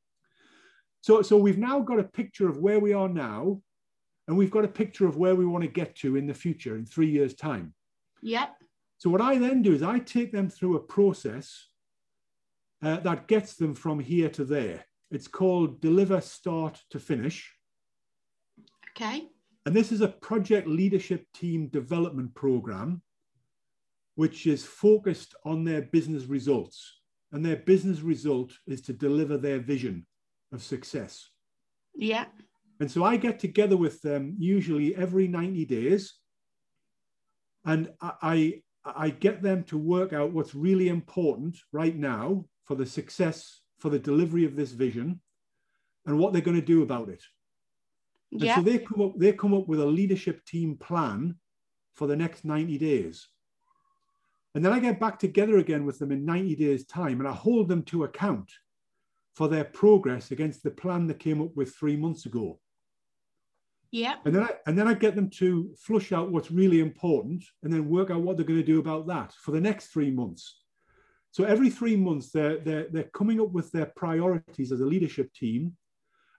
So 1.02 1.22
so 1.22 1.36
we've 1.36 1.58
now 1.58 1.80
got 1.80 2.00
a 2.00 2.04
picture 2.04 2.48
of 2.48 2.58
where 2.58 2.80
we 2.80 2.94
are 2.94 3.08
now, 3.08 3.60
and 4.26 4.36
we've 4.36 4.50
got 4.50 4.64
a 4.64 4.68
picture 4.68 5.06
of 5.06 5.16
where 5.16 5.34
we 5.34 5.44
want 5.44 5.62
to 5.62 5.68
get 5.68 5.94
to 5.96 6.16
in 6.16 6.26
the 6.26 6.34
future 6.34 6.76
in 6.76 6.86
three 6.86 7.10
years' 7.10 7.34
time. 7.34 7.74
Yep. 8.22 8.54
So 8.98 9.10
what 9.10 9.20
I 9.20 9.36
then 9.36 9.60
do 9.60 9.74
is 9.74 9.82
I 9.82 9.98
take 9.98 10.32
them 10.32 10.48
through 10.48 10.76
a 10.76 10.80
process 10.80 11.68
uh, 12.82 13.00
that 13.00 13.28
gets 13.28 13.56
them 13.56 13.74
from 13.74 14.00
here 14.00 14.30
to 14.30 14.44
there. 14.44 14.84
It's 15.10 15.28
called 15.28 15.80
Deliver 15.80 16.20
Start 16.20 16.80
to 16.90 16.98
Finish. 16.98 17.53
Okay. 18.96 19.28
And 19.66 19.74
this 19.74 19.92
is 19.92 20.02
a 20.02 20.08
project 20.08 20.68
leadership 20.68 21.26
team 21.32 21.68
development 21.68 22.34
program, 22.34 23.02
which 24.14 24.46
is 24.46 24.64
focused 24.64 25.34
on 25.44 25.64
their 25.64 25.82
business 25.82 26.24
results. 26.26 27.00
And 27.32 27.44
their 27.44 27.56
business 27.56 28.00
result 28.00 28.52
is 28.66 28.80
to 28.82 28.92
deliver 28.92 29.36
their 29.36 29.58
vision 29.58 30.06
of 30.52 30.62
success. 30.62 31.28
Yeah. 31.94 32.26
And 32.80 32.90
so 32.90 33.02
I 33.04 33.16
get 33.16 33.38
together 33.38 33.76
with 33.76 34.00
them 34.02 34.36
usually 34.38 34.94
every 34.94 35.26
90 35.26 35.64
days. 35.64 36.14
And 37.64 37.90
I, 38.00 38.62
I 38.84 39.10
get 39.10 39.42
them 39.42 39.64
to 39.64 39.78
work 39.78 40.12
out 40.12 40.32
what's 40.32 40.54
really 40.54 40.88
important 40.88 41.56
right 41.72 41.96
now 41.96 42.44
for 42.64 42.74
the 42.74 42.86
success, 42.86 43.62
for 43.78 43.88
the 43.88 43.98
delivery 43.98 44.44
of 44.44 44.54
this 44.54 44.72
vision, 44.72 45.20
and 46.06 46.18
what 46.18 46.32
they're 46.32 46.42
going 46.42 46.60
to 46.60 46.66
do 46.66 46.82
about 46.82 47.08
it. 47.08 47.22
Yeah. 48.34 48.58
And 48.58 48.64
so 48.64 48.70
they 48.70 48.78
come 48.78 49.00
up, 49.00 49.12
they 49.16 49.32
come 49.32 49.54
up 49.54 49.68
with 49.68 49.80
a 49.80 49.86
leadership 49.86 50.44
team 50.44 50.76
plan 50.76 51.36
for 51.94 52.06
the 52.06 52.16
next 52.16 52.44
90 52.44 52.78
days. 52.78 53.28
And 54.54 54.64
then 54.64 54.72
I 54.72 54.80
get 54.80 55.00
back 55.00 55.18
together 55.18 55.58
again 55.58 55.84
with 55.84 55.98
them 55.98 56.12
in 56.12 56.24
90 56.24 56.56
days' 56.56 56.86
time 56.86 57.20
and 57.20 57.28
I 57.28 57.32
hold 57.32 57.68
them 57.68 57.82
to 57.84 58.04
account 58.04 58.50
for 59.34 59.48
their 59.48 59.64
progress 59.64 60.30
against 60.30 60.62
the 60.62 60.70
plan 60.70 61.06
they 61.06 61.14
came 61.14 61.40
up 61.40 61.56
with 61.56 61.74
three 61.74 61.96
months 61.96 62.26
ago. 62.26 62.60
Yeah. 63.90 64.16
And 64.24 64.34
then 64.34 64.42
I 64.42 64.50
and 64.66 64.76
then 64.76 64.88
I 64.88 64.94
get 64.94 65.14
them 65.14 65.30
to 65.38 65.72
flush 65.78 66.10
out 66.10 66.32
what's 66.32 66.50
really 66.50 66.80
important 66.80 67.44
and 67.62 67.72
then 67.72 67.88
work 67.88 68.10
out 68.10 68.22
what 68.22 68.36
they're 68.36 68.46
going 68.46 68.58
to 68.58 68.66
do 68.66 68.80
about 68.80 69.06
that 69.06 69.32
for 69.32 69.52
the 69.52 69.60
next 69.60 69.88
three 69.88 70.10
months. 70.10 70.62
So 71.30 71.42
every 71.42 71.68
three 71.68 71.96
months, 71.96 72.30
they're, 72.30 72.58
they're, 72.58 72.86
they're 72.92 73.10
coming 73.12 73.40
up 73.40 73.50
with 73.50 73.72
their 73.72 73.86
priorities 73.96 74.70
as 74.70 74.80
a 74.80 74.86
leadership 74.86 75.32
team 75.34 75.76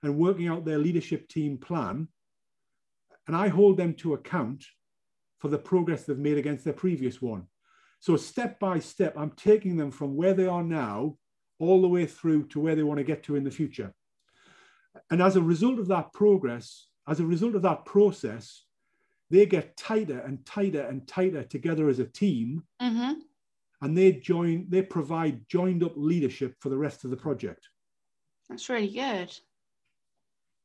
and 0.06 0.18
working 0.18 0.48
out 0.48 0.65
their 0.65 0.78
leadership 0.78 1.28
team 1.28 1.58
plan. 1.58 2.08
And 3.28 3.36
I 3.36 3.48
hold 3.48 3.78
them 3.78 3.96
to 3.96 4.13
account 4.13 4.63
for 5.39 5.48
the 5.48 5.58
progress 5.58 6.04
they've 6.04 6.18
made 6.18 6.38
against 6.38 6.63
their 6.63 6.74
previous 6.74 7.22
one. 7.22 7.48
So 8.00 8.15
step 8.15 8.60
by 8.60 8.80
step, 8.80 9.15
I'm 9.18 9.32
taking 9.32 9.78
them 9.78 9.91
from 9.91 10.15
where 10.15 10.34
they 10.34 10.46
are 10.46 10.63
now 10.63 11.18
all 11.60 11.82
the 11.82 11.88
way 11.88 12.06
through 12.06 12.48
to 12.50 12.60
where 12.60 12.76
they 12.76 12.84
want 12.84 13.00
to 13.00 13.04
get 13.04 13.24
to 13.24 13.36
in 13.36 13.44
the 13.44 13.52
future. 13.52 13.94
And 15.10 15.22
as 15.22 15.36
a 15.36 15.41
result 15.41 15.80
of 15.80 15.88
that 15.88 16.13
progress, 16.13 16.88
as 17.08 17.20
a 17.20 17.26
result 17.26 17.56
of 17.56 17.63
that 17.63 17.86
process, 17.86 18.63
they 19.32 19.46
get 19.46 19.76
tighter 19.76 20.20
and 20.20 20.46
tighter 20.46 20.82
and 20.82 21.08
tighter 21.08 21.44
together 21.44 21.89
as 21.89 22.00
a 22.00 22.06
team. 22.06 22.63
Mm-hmm. 22.82 23.13
And 23.82 23.98
they 23.98 24.13
join, 24.13 24.68
they 24.70 24.84
provide 24.84 25.48
joined 25.50 25.84
up 25.84 25.94
leadership 25.96 26.56
for 26.60 26.70
the 26.70 26.78
rest 26.78 27.04
of 27.04 27.10
the 27.10 27.18
project. 27.18 27.68
That's 28.50 28.70
really 28.70 28.94
good. 28.94 29.36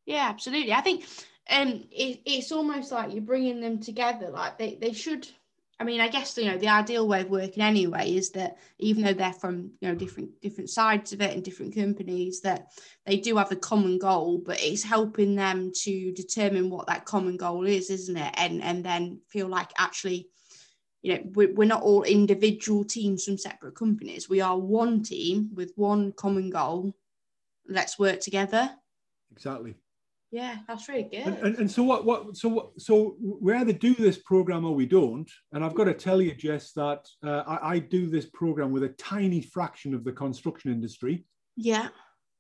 Yeah, 0.07 0.29
absolutely. 0.29 0.73
I 0.73 0.81
think 0.81 1.05
um, 1.49 1.85
it, 1.91 2.21
it's 2.25 2.53
almost 2.53 2.93
like 2.93 3.13
you're 3.13 3.23
bringing 3.23 3.61
them 3.61 3.81
together. 3.81 4.31
Like 4.31 4.59
they, 4.59 4.77
they 4.81 4.93
should 4.93 5.29
I 5.81 5.85
mean, 5.85 6.03
I 6.03 6.09
guess 6.09 6.37
you 6.37 6.45
know 6.45 6.59
the 6.59 6.69
ideal 6.69 7.09
way 7.09 7.23
of 7.23 7.31
working 7.31 7.63
anyway 7.63 8.15
is 8.15 8.31
that 8.33 8.59
even 8.79 9.03
though 9.03 9.15
they're 9.15 9.33
from 9.33 9.71
you 9.81 9.89
know 9.89 9.95
different 9.95 10.39
different 10.43 10.69
sides 10.69 11.15
of 11.15 11.23
it 11.23 11.33
and 11.33 11.43
different 11.43 11.75
companies, 11.75 12.43
that 12.43 12.67
they 13.07 13.17
do 13.17 13.39
have 13.39 13.51
a 13.51 13.57
common 13.57 13.99
goal, 13.99 14.43
but 14.45 14.63
it's 14.63 14.83
helping 14.83 15.35
them 15.37 15.73
to 15.85 16.13
determine 16.13 16.69
what 16.69 16.87
that 16.89 17.07
common 17.07 17.39
goal 17.39 17.67
is, 17.67 17.89
isn't 17.89 18.17
it? 18.19 18.35
And 18.37 18.63
and 18.63 18.85
then 18.85 19.23
feel 19.29 19.49
like 19.49 19.71
actually, 19.79 20.29
you 21.01 21.15
know, 21.15 21.23
we're, 21.33 21.55
we're 21.55 21.65
not 21.65 21.83
all 21.83 22.03
individual 22.03 22.85
teams 22.85 23.25
from 23.25 23.39
separate 23.39 23.75
companies. 23.75 24.29
We 24.29 24.43
are 24.43 24.59
one 24.59 25.03
team 25.03 25.49
with 25.55 25.73
one 25.77 26.13
common 26.13 26.51
goal. 26.51 26.95
Let's 27.67 27.99
work 27.99 28.21
together. 28.21 28.71
Exactly. 29.33 29.77
Yeah, 30.33 30.59
that's 30.69 30.89
really 30.89 31.05
good. 31.05 31.27
And, 31.27 31.39
and, 31.39 31.59
and, 31.59 31.71
so 31.71 31.83
what? 31.83 32.05
What? 32.05 32.37
So 32.37 32.49
what? 32.49 32.81
So 32.81 33.17
we 33.21 33.53
either 33.53 33.73
do 33.73 33.95
this 33.95 34.17
program 34.19 34.65
or 34.65 34.75
we 34.75 34.87
don't. 34.87 35.29
And 35.53 35.65
I've 35.65 35.75
got 35.75 35.85
to 35.85 35.95
tell 35.95 36.23
you, 36.23 36.35
Jess, 36.35 36.73
that 36.73 37.09
uh, 37.27 37.43
I, 37.49 37.75
I, 37.75 37.79
do 37.81 38.09
this 38.09 38.27
program 38.27 38.71
with 38.71 38.85
a 38.85 38.91
tiny 38.91 39.41
fraction 39.41 39.93
of 39.93 40.05
the 40.05 40.13
construction 40.13 40.71
industry. 40.71 41.25
Yeah. 41.57 41.89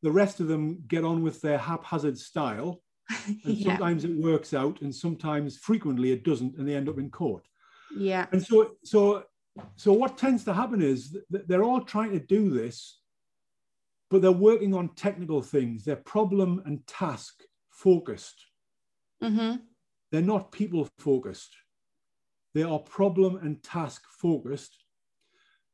The 0.02 0.12
rest 0.12 0.38
of 0.38 0.46
them 0.46 0.84
get 0.86 1.04
on 1.04 1.22
with 1.22 1.40
their 1.40 1.58
haphazard 1.58 2.16
style, 2.16 2.80
and 3.26 3.40
yeah. 3.44 3.72
sometimes 3.72 4.04
it 4.04 4.16
works 4.16 4.54
out, 4.54 4.82
and 4.82 4.94
sometimes, 4.94 5.58
frequently, 5.58 6.12
it 6.12 6.22
doesn't, 6.22 6.58
and 6.58 6.68
they 6.68 6.76
end 6.76 6.88
up 6.88 6.98
in 6.98 7.10
court. 7.10 7.44
Yeah. 7.96 8.26
And 8.30 8.40
so, 8.40 8.76
so, 8.84 9.24
so 9.74 9.92
what 9.92 10.16
tends 10.16 10.44
to 10.44 10.54
happen 10.54 10.80
is 10.80 11.16
that 11.30 11.48
they're 11.48 11.64
all 11.64 11.80
trying 11.80 12.12
to 12.12 12.20
do 12.20 12.50
this, 12.50 13.00
but 14.10 14.22
they're 14.22 14.30
working 14.30 14.74
on 14.74 14.90
technical 14.94 15.42
things. 15.42 15.84
Their 15.84 15.96
problem 15.96 16.62
and 16.66 16.86
task 16.86 17.42
focused. 17.82 18.46
Mm-hmm. 19.22 19.56
They're 20.10 20.22
not 20.22 20.52
people 20.52 20.88
focused. 20.98 21.54
They 22.54 22.62
are 22.62 22.78
problem 22.78 23.36
and 23.36 23.62
task 23.62 24.02
focused. 24.20 24.76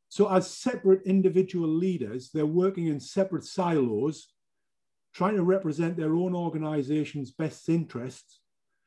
So, 0.09 0.33
as 0.33 0.51
separate 0.51 1.03
individual 1.03 1.69
leaders, 1.69 2.31
they're 2.33 2.47
working 2.47 2.87
in 2.87 3.01
separate 3.01 3.45
silos, 3.45 4.29
trying 5.15 5.37
to 5.37 5.43
represent 5.43 5.97
their 5.97 6.15
own 6.15 6.35
organization's 6.35 7.31
best 7.31 7.69
interests, 7.69 8.41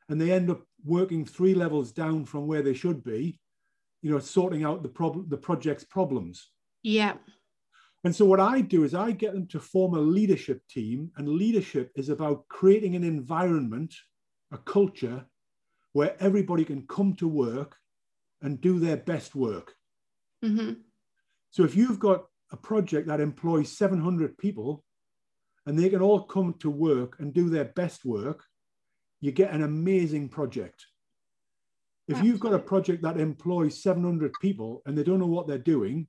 and 0.08 0.20
they 0.20 0.32
end 0.32 0.50
up 0.50 0.62
working 0.86 1.26
three 1.26 1.54
levels 1.54 1.92
down 1.92 2.26
from 2.26 2.48
where 2.48 2.62
they 2.62 2.74
should 2.74 3.04
be, 3.04 3.40
you 4.02 4.12
know, 4.12 4.20
sorting 4.20 4.64
out 4.64 4.82
the 4.82 4.90
problem, 4.90 5.26
the 5.30 5.38
project's 5.38 5.84
problems. 5.84 6.50
Yeah. 6.84 7.16
And 8.04 8.16
so 8.16 8.26
what 8.26 8.40
I 8.40 8.62
do 8.62 8.84
is 8.84 8.96
I 8.96 9.12
get 9.12 9.34
them 9.34 9.48
to 9.48 9.60
form 9.60 9.94
a 9.94 10.00
leadership 10.00 10.62
team, 10.70 11.12
and 11.18 11.28
leadership 11.28 11.92
is 11.96 12.10
about 12.10 12.48
creating 12.48 12.96
an 12.96 13.04
environment, 13.04 13.94
a 14.52 14.58
culture 14.58 15.26
where 15.92 16.16
everybody 16.20 16.64
can 16.64 16.88
come 16.88 17.14
to 17.16 17.28
work 17.28 17.76
and 18.42 18.62
do 18.62 18.80
their 18.80 18.98
best 18.98 19.36
work. 19.36 19.76
Mm-hmm. 20.44 20.74
So 21.52 21.64
if 21.64 21.76
you've 21.76 22.00
got 22.00 22.26
a 22.52 22.58
project 22.58 23.08
that 23.08 23.20
employs 23.20 23.78
700 23.78 24.38
people 24.38 24.84
and 25.66 25.78
they 25.78 25.90
can 25.90 26.02
all 26.02 26.24
come 26.24 26.56
to 26.60 26.70
work 26.70 27.18
and 27.20 27.34
do 27.34 27.50
their 27.50 27.66
best 27.66 28.06
work, 28.06 28.46
you 29.20 29.32
get 29.32 29.52
an 29.52 29.64
amazing 29.64 30.30
project. 30.30 30.86
If 32.08 32.16
Absolutely. 32.16 32.30
you've 32.30 32.40
got 32.40 32.54
a 32.54 32.60
project 32.60 33.04
that 33.04 33.20
employs 33.20 33.84
700 33.84 34.34
people 34.42 34.82
and 34.86 34.98
they 34.98 35.04
don't 35.04 35.20
know 35.20 35.28
what 35.28 35.48
they're 35.48 35.58
doing, 35.58 36.08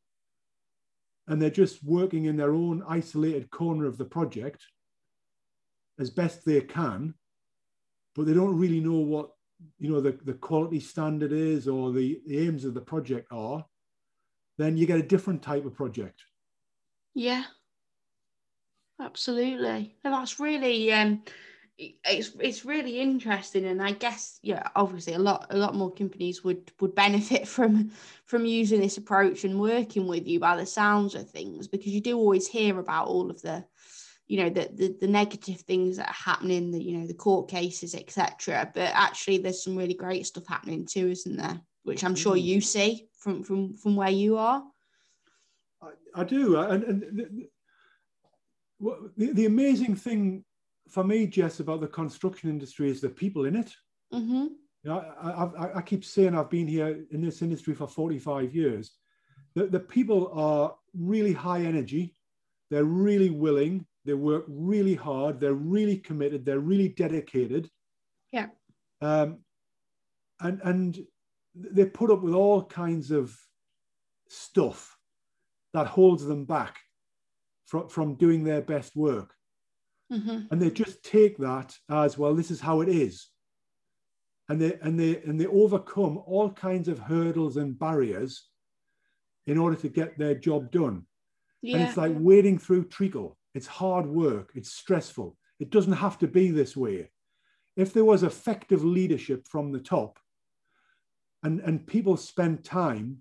and 1.30 1.40
they're 1.40 1.48
just 1.48 1.82
working 1.84 2.24
in 2.24 2.36
their 2.36 2.52
own 2.52 2.82
isolated 2.88 3.50
corner 3.52 3.86
of 3.86 3.96
the 3.96 4.04
project 4.04 4.66
as 6.00 6.10
best 6.10 6.44
they 6.44 6.60
can, 6.60 7.14
but 8.16 8.26
they 8.26 8.34
don't 8.34 8.58
really 8.58 8.80
know 8.80 8.98
what 8.98 9.30
you 9.78 9.88
know 9.90 10.00
the, 10.00 10.18
the 10.24 10.34
quality 10.34 10.80
standard 10.80 11.30
is 11.30 11.68
or 11.68 11.92
the, 11.92 12.20
the 12.26 12.38
aims 12.46 12.64
of 12.64 12.74
the 12.74 12.80
project 12.80 13.28
are, 13.30 13.64
then 14.58 14.76
you 14.76 14.86
get 14.86 14.98
a 14.98 15.04
different 15.04 15.40
type 15.40 15.64
of 15.64 15.74
project. 15.74 16.20
Yeah, 17.14 17.44
absolutely. 19.00 19.96
And 20.02 20.12
that's 20.12 20.40
really 20.40 20.92
um 20.92 21.22
it's 22.04 22.32
it's 22.40 22.64
really 22.64 23.00
interesting 23.00 23.64
and 23.64 23.82
i 23.82 23.92
guess 23.92 24.38
yeah 24.42 24.68
obviously 24.76 25.14
a 25.14 25.18
lot 25.18 25.46
a 25.50 25.56
lot 25.56 25.74
more 25.74 25.92
companies 25.92 26.44
would 26.44 26.70
would 26.80 26.94
benefit 26.94 27.48
from 27.56 27.90
from 28.24 28.44
using 28.44 28.80
this 28.80 28.98
approach 28.98 29.44
and 29.44 29.58
working 29.58 30.06
with 30.06 30.26
you 30.26 30.38
by 30.38 30.56
the 30.56 30.66
sounds 30.66 31.14
of 31.14 31.28
things 31.30 31.68
because 31.68 31.92
you 31.92 32.00
do 32.00 32.16
always 32.16 32.46
hear 32.46 32.78
about 32.78 33.06
all 33.06 33.30
of 33.30 33.40
the 33.42 33.64
you 34.26 34.36
know 34.38 34.50
the 34.50 34.68
the, 34.74 34.96
the 35.00 35.08
negative 35.08 35.60
things 35.62 35.96
that 35.96 36.08
are 36.08 36.32
happening 36.32 36.70
the 36.70 36.82
you 36.82 36.98
know 36.98 37.06
the 37.06 37.14
court 37.14 37.48
cases 37.48 37.94
etc 37.94 38.70
but 38.74 38.90
actually 38.94 39.38
there's 39.38 39.64
some 39.64 39.76
really 39.76 39.94
great 39.94 40.26
stuff 40.26 40.46
happening 40.46 40.86
too 40.86 41.08
isn't 41.08 41.36
there? 41.36 41.60
Which 41.82 42.04
i'm 42.04 42.14
sure 42.14 42.36
you 42.36 42.58
mm. 42.58 42.64
see 42.64 43.08
from 43.18 43.42
from 43.42 43.74
from 43.74 43.96
where 43.96 44.10
you 44.10 44.36
are. 44.36 44.62
I, 45.82 45.88
I 46.14 46.24
do 46.24 46.56
and, 46.58 46.84
and 46.84 47.02
the, 47.02 47.48
the, 49.16 49.32
the 49.32 49.46
amazing 49.46 49.96
thing 49.96 50.44
for 50.90 51.04
me, 51.04 51.26
Jess, 51.26 51.60
about 51.60 51.80
the 51.80 51.86
construction 51.86 52.50
industry 52.50 52.90
is 52.90 53.00
the 53.00 53.08
people 53.08 53.44
in 53.46 53.56
it. 53.56 53.74
Mm-hmm. 54.12 54.46
You 54.82 54.90
know, 54.90 54.98
I, 55.20 55.64
I, 55.64 55.78
I, 55.78 55.82
keep 55.82 56.04
saying 56.04 56.34
I've 56.34 56.50
been 56.50 56.66
here 56.66 57.04
in 57.10 57.20
this 57.20 57.42
industry 57.42 57.74
for 57.74 57.86
45 57.86 58.54
years. 58.54 58.92
The, 59.54 59.66
the 59.66 59.80
people 59.80 60.32
are 60.34 60.74
really 60.94 61.32
high 61.32 61.60
energy. 61.60 62.16
They're 62.70 62.84
really 62.84 63.30
willing. 63.30 63.86
They 64.04 64.14
work 64.14 64.44
really 64.48 64.94
hard. 64.94 65.38
They're 65.38 65.52
really 65.52 65.98
committed. 65.98 66.44
They're 66.44 66.60
really 66.60 66.88
dedicated. 66.88 67.68
Yeah. 68.32 68.46
Um, 69.02 69.38
and, 70.40 70.60
and 70.64 70.98
they 71.54 71.84
put 71.84 72.10
up 72.10 72.22
with 72.22 72.34
all 72.34 72.64
kinds 72.64 73.10
of 73.10 73.36
stuff 74.28 74.96
that 75.74 75.86
holds 75.86 76.24
them 76.24 76.46
back 76.46 76.80
from, 77.66 77.88
from 77.88 78.14
doing 78.14 78.44
their 78.44 78.62
best 78.62 78.96
work. 78.96 79.34
Mm-hmm. 80.12 80.40
And 80.50 80.60
they 80.60 80.70
just 80.70 81.02
take 81.04 81.38
that 81.38 81.76
as 81.88 82.18
well, 82.18 82.34
this 82.34 82.50
is 82.50 82.60
how 82.60 82.80
it 82.80 82.88
is. 82.88 83.28
And 84.48 84.60
they 84.60 84.76
and 84.82 84.98
they 84.98 85.22
and 85.22 85.40
they 85.40 85.46
overcome 85.46 86.18
all 86.26 86.50
kinds 86.50 86.88
of 86.88 86.98
hurdles 86.98 87.56
and 87.56 87.78
barriers 87.78 88.48
in 89.46 89.58
order 89.58 89.76
to 89.76 89.88
get 89.88 90.18
their 90.18 90.34
job 90.34 90.72
done. 90.72 91.06
Yeah. 91.62 91.76
And 91.76 91.88
it's 91.88 91.96
like 91.96 92.12
wading 92.16 92.58
through 92.58 92.88
treacle. 92.88 93.36
It's 93.54 93.68
hard 93.68 94.06
work, 94.06 94.50
it's 94.54 94.72
stressful. 94.72 95.36
It 95.60 95.70
doesn't 95.70 95.92
have 95.92 96.18
to 96.18 96.26
be 96.26 96.50
this 96.50 96.76
way. 96.76 97.10
If 97.76 97.92
there 97.92 98.04
was 98.04 98.22
effective 98.22 98.82
leadership 98.82 99.46
from 99.46 99.70
the 99.70 99.78
top 99.78 100.18
and, 101.42 101.60
and 101.60 101.86
people 101.86 102.16
spend 102.16 102.64
time 102.64 103.18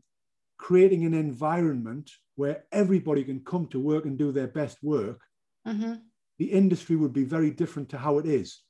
creating 0.57 1.05
an 1.05 1.13
environment 1.13 2.11
where 2.35 2.63
everybody 2.71 3.23
can 3.23 3.41
come 3.41 3.67
to 3.67 3.79
work 3.79 4.05
and 4.05 4.17
do 4.17 4.31
their 4.31 4.47
best 4.47 4.81
work, 4.81 5.21
mm-hmm 5.67 5.93
the 6.39 6.45
industry 6.45 6.95
would 6.95 7.13
be 7.13 7.25
very 7.25 7.51
different 7.51 7.89
to 7.89 7.97
how 7.97 8.17
it 8.17 8.25
is. 8.25 8.61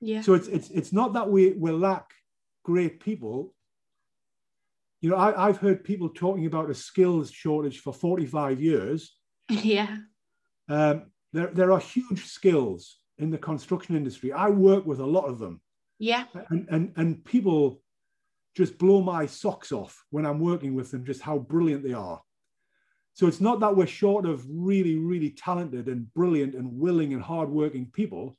Yeah. 0.00 0.20
So 0.20 0.34
it's 0.34 0.46
it's 0.46 0.70
it's 0.70 0.92
not 0.92 1.14
that 1.14 1.28
we 1.28 1.52
we 1.52 1.72
lack 1.72 2.12
great 2.62 3.00
people. 3.00 3.54
You 5.00 5.10
know, 5.10 5.16
I, 5.16 5.48
I've 5.48 5.58
heard 5.58 5.82
people 5.82 6.10
talking 6.10 6.46
about 6.46 6.70
a 6.70 6.74
skills 6.74 7.30
shortage 7.30 7.80
for 7.80 7.92
45 7.92 8.60
years. 8.60 9.14
Yeah. 9.50 9.96
Um, 10.68 11.06
there, 11.32 11.46
there 11.46 11.72
are 11.72 11.80
huge 11.80 12.26
skills 12.26 12.98
in 13.16 13.30
the 13.30 13.38
construction 13.38 13.96
industry. 13.96 14.30
I 14.30 14.50
work 14.50 14.84
with 14.84 15.00
a 15.00 15.06
lot 15.06 15.24
of 15.24 15.38
them. 15.38 15.62
Yeah. 15.98 16.24
And 16.50 16.68
and 16.70 16.92
and 16.96 17.24
people 17.24 17.80
just 18.54 18.76
blow 18.76 19.00
my 19.00 19.24
socks 19.24 19.72
off 19.72 20.04
when 20.10 20.26
I'm 20.26 20.40
working 20.40 20.74
with 20.74 20.90
them, 20.90 21.06
just 21.06 21.22
how 21.22 21.38
brilliant 21.38 21.84
they 21.84 21.94
are. 21.94 22.20
So 23.18 23.26
it's 23.26 23.40
not 23.40 23.58
that 23.58 23.74
we're 23.74 23.88
short 23.88 24.26
of 24.26 24.46
really, 24.48 24.94
really 24.94 25.30
talented 25.30 25.88
and 25.88 26.14
brilliant 26.14 26.54
and 26.54 26.78
willing 26.78 27.12
and 27.12 27.20
hardworking 27.20 27.90
people. 27.92 28.38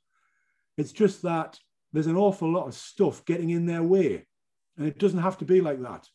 It's 0.78 0.94
just 0.94 1.22
that 1.24 1.60
there's 1.92 2.08
an 2.08 2.16
awful 2.16 2.50
lot 2.50 2.66
of 2.66 2.74
stuff 2.74 3.26
getting 3.26 3.50
in 3.50 3.66
their 3.66 3.84
way. 3.84 4.26
And 4.78 4.88
it 4.88 4.98
doesn't 4.98 5.20
have 5.20 5.38
to 5.40 5.46
be 5.46 5.60
like 5.60 5.82
that. 5.82 6.08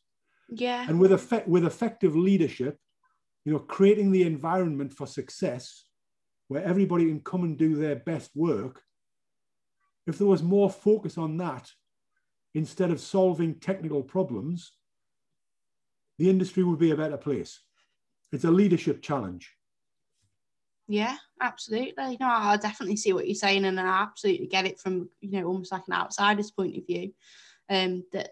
Yeah. 0.48 0.86
And 0.88 0.98
with 0.98 1.12
effect 1.12 1.46
with 1.46 1.66
effective 1.66 2.16
leadership, 2.16 2.78
you 3.44 3.52
know, 3.52 3.58
creating 3.58 4.12
the 4.12 4.22
environment 4.22 4.94
for 4.94 5.06
success 5.06 5.84
where 6.48 6.64
everybody 6.64 7.04
can 7.04 7.20
come 7.20 7.44
and 7.44 7.58
do 7.58 7.76
their 7.76 7.96
best 7.96 8.30
work, 8.34 8.80
if 10.06 10.16
there 10.16 10.26
was 10.26 10.42
more 10.42 10.70
focus 10.70 11.18
on 11.18 11.36
that 11.36 11.70
instead 12.54 12.90
of 12.90 12.98
solving 12.98 13.56
technical 13.56 14.02
problems, 14.02 14.72
the 16.16 16.30
industry 16.30 16.64
would 16.64 16.78
be 16.78 16.92
a 16.92 16.96
better 16.96 17.18
place. 17.18 17.60
It's 18.34 18.44
a 18.44 18.50
leadership 18.50 19.00
challenge. 19.00 19.52
Yeah, 20.88 21.16
absolutely. 21.40 22.16
No, 22.20 22.26
I 22.26 22.56
definitely 22.56 22.96
see 22.96 23.12
what 23.12 23.26
you're 23.26 23.34
saying, 23.36 23.64
and 23.64 23.80
I 23.80 24.02
absolutely 24.02 24.48
get 24.48 24.66
it 24.66 24.80
from 24.80 25.08
you 25.20 25.40
know 25.40 25.46
almost 25.46 25.72
like 25.72 25.84
an 25.86 25.94
outsider's 25.94 26.50
point 26.50 26.76
of 26.76 26.86
view. 26.86 27.12
Um, 27.70 28.04
that 28.12 28.30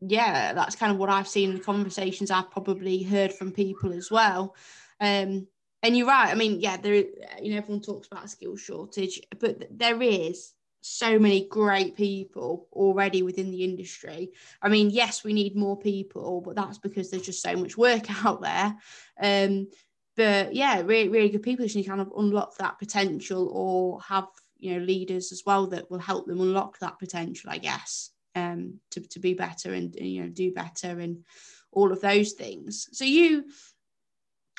yeah, 0.00 0.52
that's 0.52 0.74
kind 0.74 0.92
of 0.92 0.98
what 0.98 1.08
I've 1.08 1.28
seen 1.28 1.50
in 1.50 1.56
the 1.56 1.62
conversations 1.62 2.30
I've 2.30 2.50
probably 2.50 3.02
heard 3.02 3.32
from 3.32 3.52
people 3.52 3.92
as 3.92 4.10
well. 4.10 4.56
Um, 5.00 5.46
and 5.82 5.96
you're 5.96 6.08
right. 6.08 6.30
I 6.30 6.34
mean, 6.34 6.60
yeah, 6.60 6.76
there. 6.76 6.94
You 6.94 7.52
know, 7.52 7.58
everyone 7.58 7.82
talks 7.82 8.08
about 8.08 8.24
a 8.24 8.28
skill 8.28 8.56
shortage, 8.56 9.20
but 9.38 9.68
there 9.70 10.02
is 10.02 10.52
so 10.80 11.18
many 11.18 11.48
great 11.48 11.96
people 11.96 12.68
already 12.72 13.22
within 13.22 13.50
the 13.50 13.64
industry. 13.64 14.32
I 14.62 14.68
mean, 14.68 14.90
yes, 14.90 15.24
we 15.24 15.32
need 15.32 15.56
more 15.56 15.78
people, 15.78 16.40
but 16.40 16.56
that's 16.56 16.78
because 16.78 17.10
there's 17.10 17.24
just 17.24 17.42
so 17.42 17.56
much 17.56 17.76
work 17.76 18.04
out 18.24 18.40
there. 18.40 18.76
Um, 19.20 19.68
but 20.16 20.54
yeah, 20.54 20.80
really, 20.80 21.08
really 21.08 21.28
good 21.28 21.42
people 21.42 21.66
who 21.66 21.84
kind 21.84 22.00
of 22.00 22.12
unlock 22.16 22.56
that 22.56 22.78
potential 22.78 23.48
or 23.52 24.00
have 24.02 24.28
you 24.58 24.72
know 24.72 24.84
leaders 24.84 25.32
as 25.32 25.42
well 25.44 25.66
that 25.66 25.90
will 25.90 25.98
help 25.98 26.26
them 26.26 26.40
unlock 26.40 26.78
that 26.78 26.98
potential, 26.98 27.50
I 27.50 27.58
guess, 27.58 28.10
um, 28.34 28.80
to 28.92 29.00
to 29.00 29.20
be 29.20 29.34
better 29.34 29.74
and 29.74 29.94
you 29.96 30.22
know 30.22 30.28
do 30.28 30.52
better 30.52 30.98
and 31.00 31.24
all 31.72 31.92
of 31.92 32.00
those 32.00 32.32
things. 32.32 32.88
So 32.92 33.04
you 33.04 33.44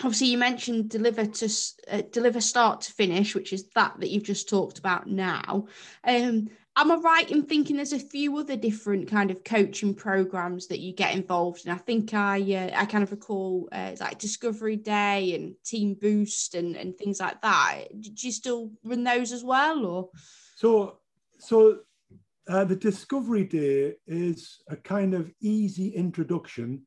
obviously 0.03 0.27
you 0.27 0.37
mentioned 0.37 0.89
deliver 0.89 1.25
to 1.25 1.49
uh, 1.89 2.01
deliver 2.11 2.39
start 2.39 2.81
to 2.81 2.93
finish 2.93 3.33
which 3.33 3.53
is 3.53 3.67
that 3.75 3.99
that 3.99 4.09
you've 4.09 4.23
just 4.23 4.49
talked 4.49 4.79
about 4.79 5.07
now. 5.07 5.65
Um 6.03 6.49
am 6.79 6.91
i 6.91 6.95
right 6.95 7.31
in 7.31 7.43
thinking 7.43 7.75
there's 7.75 7.93
a 7.93 7.99
few 7.99 8.37
other 8.37 8.55
different 8.55 9.09
kind 9.09 9.31
of 9.31 9.43
coaching 9.43 9.95
programs 9.95 10.67
that 10.67 10.79
you 10.79 10.93
get 10.93 11.15
involved 11.15 11.65
in? 11.65 11.71
I 11.71 11.77
think 11.77 12.13
i 12.13 12.39
uh, 12.39 12.79
i 12.79 12.85
kind 12.85 13.03
of 13.03 13.11
recall 13.11 13.67
uh, 13.71 13.95
like 13.99 14.19
discovery 14.19 14.75
day 14.75 15.35
and 15.35 15.55
team 15.65 15.95
boost 15.99 16.53
and 16.53 16.75
and 16.75 16.95
things 16.95 17.19
like 17.19 17.41
that. 17.41 17.85
Do 17.99 18.11
you 18.15 18.31
still 18.31 18.71
run 18.83 19.03
those 19.03 19.31
as 19.31 19.43
well 19.43 19.85
or? 19.85 20.09
So 20.55 20.99
so 21.39 21.79
uh, 22.47 22.63
the 22.63 22.75
discovery 22.75 23.43
day 23.43 23.95
is 24.05 24.61
a 24.69 24.75
kind 24.77 25.13
of 25.13 25.31
easy 25.41 25.89
introduction 25.89 26.83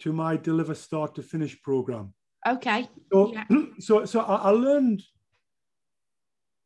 to 0.00 0.12
my 0.12 0.36
deliver 0.36 0.74
start 0.74 1.14
to 1.14 1.22
finish 1.22 1.60
program 1.62 2.12
Okay. 2.46 2.88
So, 3.12 3.32
yeah. 3.32 3.44
so, 3.78 4.04
so 4.04 4.20
I, 4.20 4.50
learned 4.50 5.02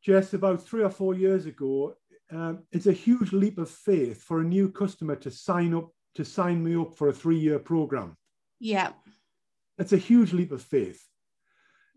just 0.03 0.35
about 0.35 0.63
three 0.63 0.83
or 0.83 0.91
four 0.91 1.15
years 1.15 1.47
ago. 1.47 1.95
Um, 2.31 2.65
it's 2.73 2.87
a 2.87 2.93
huge 2.93 3.33
leap 3.33 3.59
of 3.59 3.71
faith 3.71 4.23
for 4.23 4.41
a 4.41 4.45
new 4.45 4.71
customer 4.71 5.17
to 5.17 5.31
sign 5.31 5.75
up 5.75 5.91
to 6.17 6.25
sign 6.25 6.65
me 6.65 6.75
up 6.75 6.97
for 6.97 7.09
a 7.09 7.13
three-year 7.13 7.59
program. 7.59 8.17
Yeah. 8.59 8.93
It's 9.79 9.93
a 9.93 9.99
huge 9.99 10.33
leap 10.33 10.51
of 10.51 10.63
faith. 10.63 11.05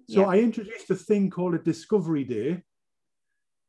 So 0.10 0.22
yeah. 0.22 0.28
I 0.28 0.40
introduced 0.40 0.90
a 0.90 0.96
thing 0.96 1.30
called 1.30 1.56
a 1.56 1.60
discovery 1.60 2.26
day, 2.26 2.64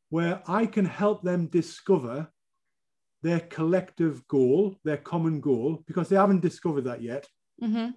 where 0.08 0.42
I 0.48 0.66
can 0.66 0.84
help 0.84 1.22
them 1.22 1.46
discover 1.46 2.28
their 3.22 3.40
collective 3.40 4.26
goal, 4.26 4.76
their 4.84 4.96
common 4.96 5.40
goal, 5.40 5.84
because 5.86 6.08
they 6.08 6.16
haven't 6.16 6.40
discovered 6.40 6.84
that 6.84 7.00
yet. 7.00 7.28
Mm-hmm. 7.62 7.90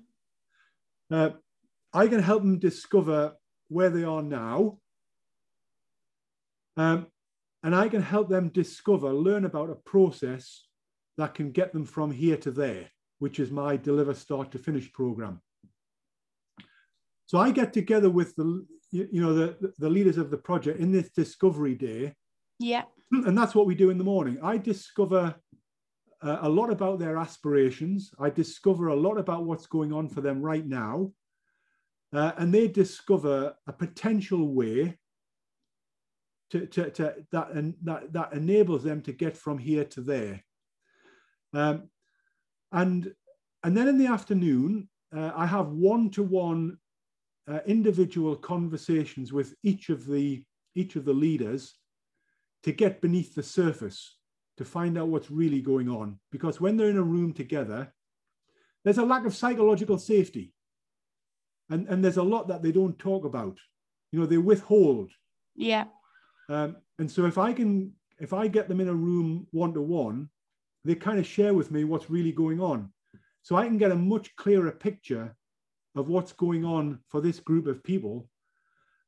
Uh, 1.09 1.29
I 1.93 2.07
can 2.07 2.21
help 2.21 2.41
them 2.41 2.59
discover 2.59 3.35
where 3.69 3.89
they 3.89 4.03
are 4.03 4.23
now. 4.23 4.79
Um, 6.75 7.07
and 7.61 7.75
I 7.75 7.87
can 7.87 8.01
help 8.01 8.29
them 8.29 8.49
discover, 8.49 9.13
learn 9.13 9.45
about 9.45 9.69
a 9.69 9.75
process 9.75 10.67
that 11.17 11.33
can 11.33 11.51
get 11.51 11.71
them 11.71 11.85
from 11.85 12.11
here 12.11 12.37
to 12.37 12.51
there, 12.51 12.89
which 13.19 13.39
is 13.39 13.51
my 13.51 13.77
deliver 13.77 14.13
start 14.13 14.51
to 14.51 14.59
finish 14.59 14.91
program. 14.91 15.41
So 17.25 17.37
I 17.37 17.51
get 17.51 17.73
together 17.73 18.09
with 18.09 18.35
the 18.35 18.65
you 18.91 19.21
know 19.21 19.33
the, 19.33 19.73
the 19.79 19.89
leaders 19.89 20.17
of 20.19 20.29
the 20.29 20.37
project 20.37 20.79
in 20.79 20.91
this 20.91 21.09
discovery 21.09 21.73
day. 21.73 22.13
Yeah. 22.59 22.83
And 23.11 23.37
that's 23.37 23.55
what 23.55 23.65
we 23.65 23.75
do 23.75 23.89
in 23.89 23.97
the 23.97 24.03
morning. 24.03 24.37
I 24.43 24.57
discover 24.57 25.35
uh, 26.21 26.37
a 26.41 26.49
lot 26.49 26.71
about 26.71 26.99
their 26.99 27.17
aspirations. 27.17 28.11
I 28.19 28.29
discover 28.29 28.87
a 28.87 28.95
lot 28.95 29.17
about 29.17 29.45
what's 29.45 29.65
going 29.65 29.91
on 29.91 30.09
for 30.09 30.21
them 30.21 30.41
right 30.41 30.65
now. 30.65 31.11
Uh, 32.13 32.31
and 32.37 32.53
they 32.53 32.67
discover 32.67 33.55
a 33.65 33.73
potential 33.73 34.53
way 34.53 34.97
to, 36.51 36.67
to, 36.67 36.91
to 36.91 37.15
that, 37.31 37.51
and 37.51 37.73
that, 37.81 38.13
that 38.13 38.33
enables 38.33 38.83
them 38.83 39.01
to 39.01 39.11
get 39.11 39.35
from 39.35 39.57
here 39.57 39.83
to 39.83 40.01
there. 40.01 40.43
Um, 41.53 41.89
and, 42.71 43.13
and 43.63 43.75
then 43.75 43.87
in 43.87 43.97
the 43.97 44.07
afternoon, 44.07 44.89
uh, 45.15 45.31
I 45.35 45.47
have 45.47 45.69
one-to-one 45.69 46.77
uh, 47.49 47.59
individual 47.65 48.35
conversations 48.35 49.33
with 49.33 49.55
each 49.63 49.89
of 49.89 50.05
the 50.05 50.43
each 50.75 50.95
of 50.95 51.05
the 51.05 51.13
leaders 51.13 51.75
to 52.63 52.71
get 52.71 53.01
beneath 53.01 53.35
the 53.35 53.43
surface 53.43 54.17
to 54.57 54.65
find 54.65 54.97
out 54.97 55.07
what's 55.07 55.29
really 55.29 55.61
going 55.61 55.89
on. 55.89 56.19
Because 56.31 56.59
when 56.59 56.77
they're 56.77 56.89
in 56.89 56.97
a 56.97 57.03
room 57.03 57.33
together, 57.33 57.93
there's 58.83 58.97
a 58.97 59.05
lack 59.05 59.25
of 59.25 59.35
psychological 59.35 59.99
safety 59.99 60.52
and 61.69 61.87
and 61.87 62.03
there's 62.03 62.17
a 62.17 62.23
lot 62.23 62.47
that 62.47 62.61
they 62.61 62.71
don't 62.71 62.97
talk 62.99 63.25
about. 63.25 63.57
You 64.11 64.19
know 64.19 64.25
they 64.25 64.37
withhold. 64.37 65.11
Yeah. 65.55 65.85
Um, 66.49 66.77
and 66.99 67.09
so 67.09 67.25
if 67.25 67.37
i 67.37 67.53
can 67.53 67.93
if 68.19 68.33
i 68.33 68.47
get 68.47 68.67
them 68.67 68.81
in 68.81 68.89
a 68.89 68.93
room 68.93 69.47
one 69.51 69.73
to 69.73 69.81
one 69.81 70.29
they 70.85 70.95
kind 70.95 71.17
of 71.17 71.25
share 71.25 71.53
with 71.53 71.71
me 71.71 71.83
what's 71.83 72.09
really 72.09 72.31
going 72.31 72.59
on. 72.59 72.91
So 73.41 73.55
i 73.55 73.65
can 73.65 73.77
get 73.77 73.91
a 73.91 73.95
much 73.95 74.35
clearer 74.35 74.71
picture 74.71 75.35
of 75.95 76.09
what's 76.09 76.33
going 76.33 76.65
on 76.65 76.99
for 77.09 77.21
this 77.21 77.39
group 77.39 77.67
of 77.67 77.83
people. 77.83 78.27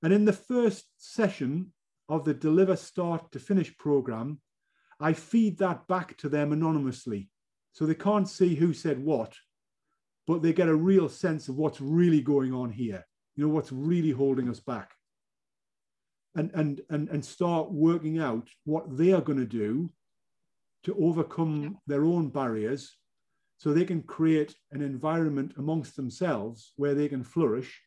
And 0.03 0.13
in 0.13 0.25
the 0.25 0.33
first 0.33 0.85
session 0.97 1.73
of 2.09 2.25
the 2.25 2.33
deliver 2.33 2.75
start 2.75 3.31
to 3.31 3.39
finish 3.39 3.75
program 3.77 4.39
i 4.99 5.11
feed 5.11 5.57
that 5.57 5.87
back 5.87 6.15
to 6.17 6.29
them 6.29 6.53
anonymously. 6.53 7.29
So 7.73 7.85
they 7.85 7.95
can't 7.95 8.29
see 8.29 8.55
who 8.55 8.73
said 8.73 9.03
what 9.03 9.33
but 10.27 10.41
they 10.41 10.53
get 10.53 10.69
a 10.69 10.75
real 10.75 11.09
sense 11.09 11.47
of 11.47 11.55
what's 11.55 11.81
really 11.81 12.21
going 12.21 12.53
on 12.53 12.71
here, 12.71 13.05
you 13.35 13.45
know, 13.45 13.53
what's 13.53 13.71
really 13.71 14.11
holding 14.11 14.49
us 14.49 14.59
back. 14.59 14.91
And, 16.35 16.51
and, 16.53 16.81
and, 16.89 17.07
and 17.09 17.23
start 17.23 17.71
working 17.71 18.19
out 18.19 18.49
what 18.65 18.97
they 18.97 19.13
are 19.13 19.21
going 19.21 19.39
to 19.39 19.45
do 19.45 19.89
to 20.83 20.95
overcome 20.99 21.77
their 21.87 22.03
own 22.03 22.29
barriers 22.29 22.97
so 23.57 23.71
they 23.71 23.85
can 23.85 24.03
create 24.03 24.53
an 24.71 24.81
environment 24.81 25.53
amongst 25.57 25.95
themselves 25.95 26.73
where 26.75 26.93
they 26.93 27.07
can 27.07 27.23
flourish. 27.23 27.81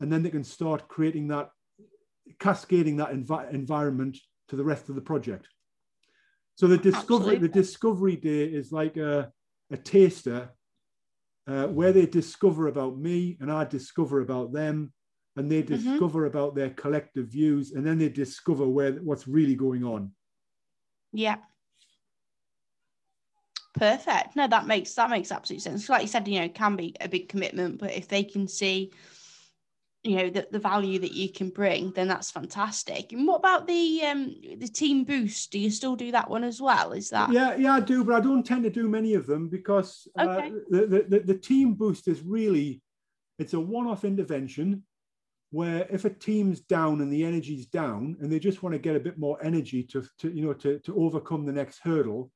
And 0.00 0.12
then 0.12 0.22
they 0.22 0.30
can 0.30 0.44
start 0.44 0.88
creating 0.88 1.28
that, 1.28 1.50
cascading 2.38 2.96
that 2.96 3.12
envi- 3.12 3.52
environment 3.52 4.18
to 4.48 4.56
the 4.56 4.64
rest 4.64 4.90
of 4.90 4.94
the 4.94 5.00
project. 5.00 5.48
So 6.56 6.66
the 6.66 6.78
discovery, 6.78 7.38
the 7.38 7.48
discovery 7.48 8.16
day 8.16 8.44
is 8.44 8.70
like 8.70 8.96
a, 8.96 9.32
a 9.70 9.76
taster 9.76 10.50
uh, 11.46 11.66
where 11.66 11.92
they 11.92 12.06
discover 12.06 12.68
about 12.68 12.98
me 12.98 13.36
and 13.40 13.50
I 13.52 13.64
discover 13.64 14.20
about 14.20 14.52
them, 14.52 14.92
and 15.36 15.50
they 15.50 15.62
mm-hmm. 15.62 15.74
discover 15.74 16.20
mm-hmm. 16.20 16.36
about 16.36 16.54
their 16.54 16.70
collective 16.70 17.28
views, 17.28 17.72
and 17.72 17.86
then 17.86 17.98
they 17.98 18.08
discover 18.08 18.66
where 18.66 18.92
what's 18.94 19.28
really 19.28 19.54
going 19.54 19.84
on. 19.84 20.12
Yeah. 21.12 21.36
Perfect. 23.74 24.36
No, 24.36 24.46
that 24.46 24.66
makes 24.66 24.94
that 24.94 25.10
makes 25.10 25.32
absolute 25.32 25.60
sense. 25.60 25.88
Like 25.88 26.02
you 26.02 26.08
said, 26.08 26.28
you 26.28 26.38
know, 26.38 26.46
it 26.46 26.54
can 26.54 26.76
be 26.76 26.94
a 27.00 27.08
big 27.08 27.28
commitment, 27.28 27.78
but 27.78 27.92
if 27.92 28.06
they 28.06 28.22
can 28.22 28.46
see 28.46 28.92
you 30.04 30.16
know 30.16 30.28
the, 30.30 30.46
the 30.50 30.58
value 30.58 30.98
that 30.98 31.12
you 31.12 31.30
can 31.30 31.48
bring 31.48 31.90
then 31.92 32.06
that's 32.06 32.30
fantastic 32.30 33.12
and 33.12 33.26
what 33.26 33.36
about 33.36 33.66
the 33.66 34.02
um 34.02 34.34
the 34.58 34.68
team 34.68 35.02
boost 35.02 35.50
do 35.50 35.58
you 35.58 35.70
still 35.70 35.96
do 35.96 36.12
that 36.12 36.28
one 36.28 36.44
as 36.44 36.60
well 36.60 36.92
is 36.92 37.08
that 37.10 37.32
yeah 37.32 37.56
yeah 37.56 37.72
i 37.72 37.80
do 37.80 38.04
but 38.04 38.14
i 38.14 38.20
don't 38.20 38.44
tend 38.44 38.62
to 38.62 38.70
do 38.70 38.86
many 38.86 39.14
of 39.14 39.26
them 39.26 39.48
because 39.48 40.06
uh, 40.18 40.28
okay. 40.28 40.52
the, 40.68 41.06
the 41.08 41.20
the 41.20 41.38
team 41.38 41.74
boost 41.74 42.06
is 42.06 42.22
really 42.22 42.82
it's 43.38 43.54
a 43.54 43.60
one-off 43.60 44.04
intervention 44.04 44.84
where 45.50 45.86
if 45.90 46.04
a 46.04 46.10
team's 46.10 46.60
down 46.60 47.00
and 47.00 47.12
the 47.12 47.24
energy's 47.24 47.66
down 47.66 48.16
and 48.20 48.30
they 48.30 48.38
just 48.38 48.62
want 48.62 48.72
to 48.74 48.78
get 48.78 48.96
a 48.96 49.00
bit 49.00 49.18
more 49.18 49.42
energy 49.42 49.82
to, 49.82 50.04
to 50.18 50.30
you 50.30 50.44
know 50.44 50.52
to, 50.52 50.78
to 50.80 50.94
overcome 51.02 51.46
the 51.46 51.52
next 51.52 51.78
hurdle 51.82 52.30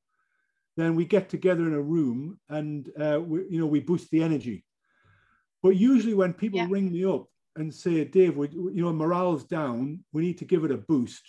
then 0.75 0.95
we 0.95 1.05
get 1.05 1.29
together 1.29 1.67
in 1.67 1.73
a 1.73 1.81
room 1.81 2.39
and 2.49 2.89
uh, 2.99 3.19
we, 3.21 3.45
you 3.49 3.59
know 3.59 3.67
we 3.67 3.79
boost 3.79 4.09
the 4.09 4.23
energy 4.23 4.65
but 5.61 5.75
usually 5.75 6.15
when 6.15 6.33
people 6.33 6.59
yeah. 6.59 6.67
ring 6.67 6.91
me 6.91 7.05
up 7.05 7.27
and 7.59 7.73
say, 7.73 8.03
Dave, 8.05 8.37
we, 8.37 8.49
you 8.49 8.81
know, 8.83 8.93
morale's 8.93 9.43
down, 9.43 10.03
we 10.13 10.21
need 10.21 10.37
to 10.37 10.45
give 10.45 10.63
it 10.63 10.71
a 10.71 10.77
boost. 10.77 11.21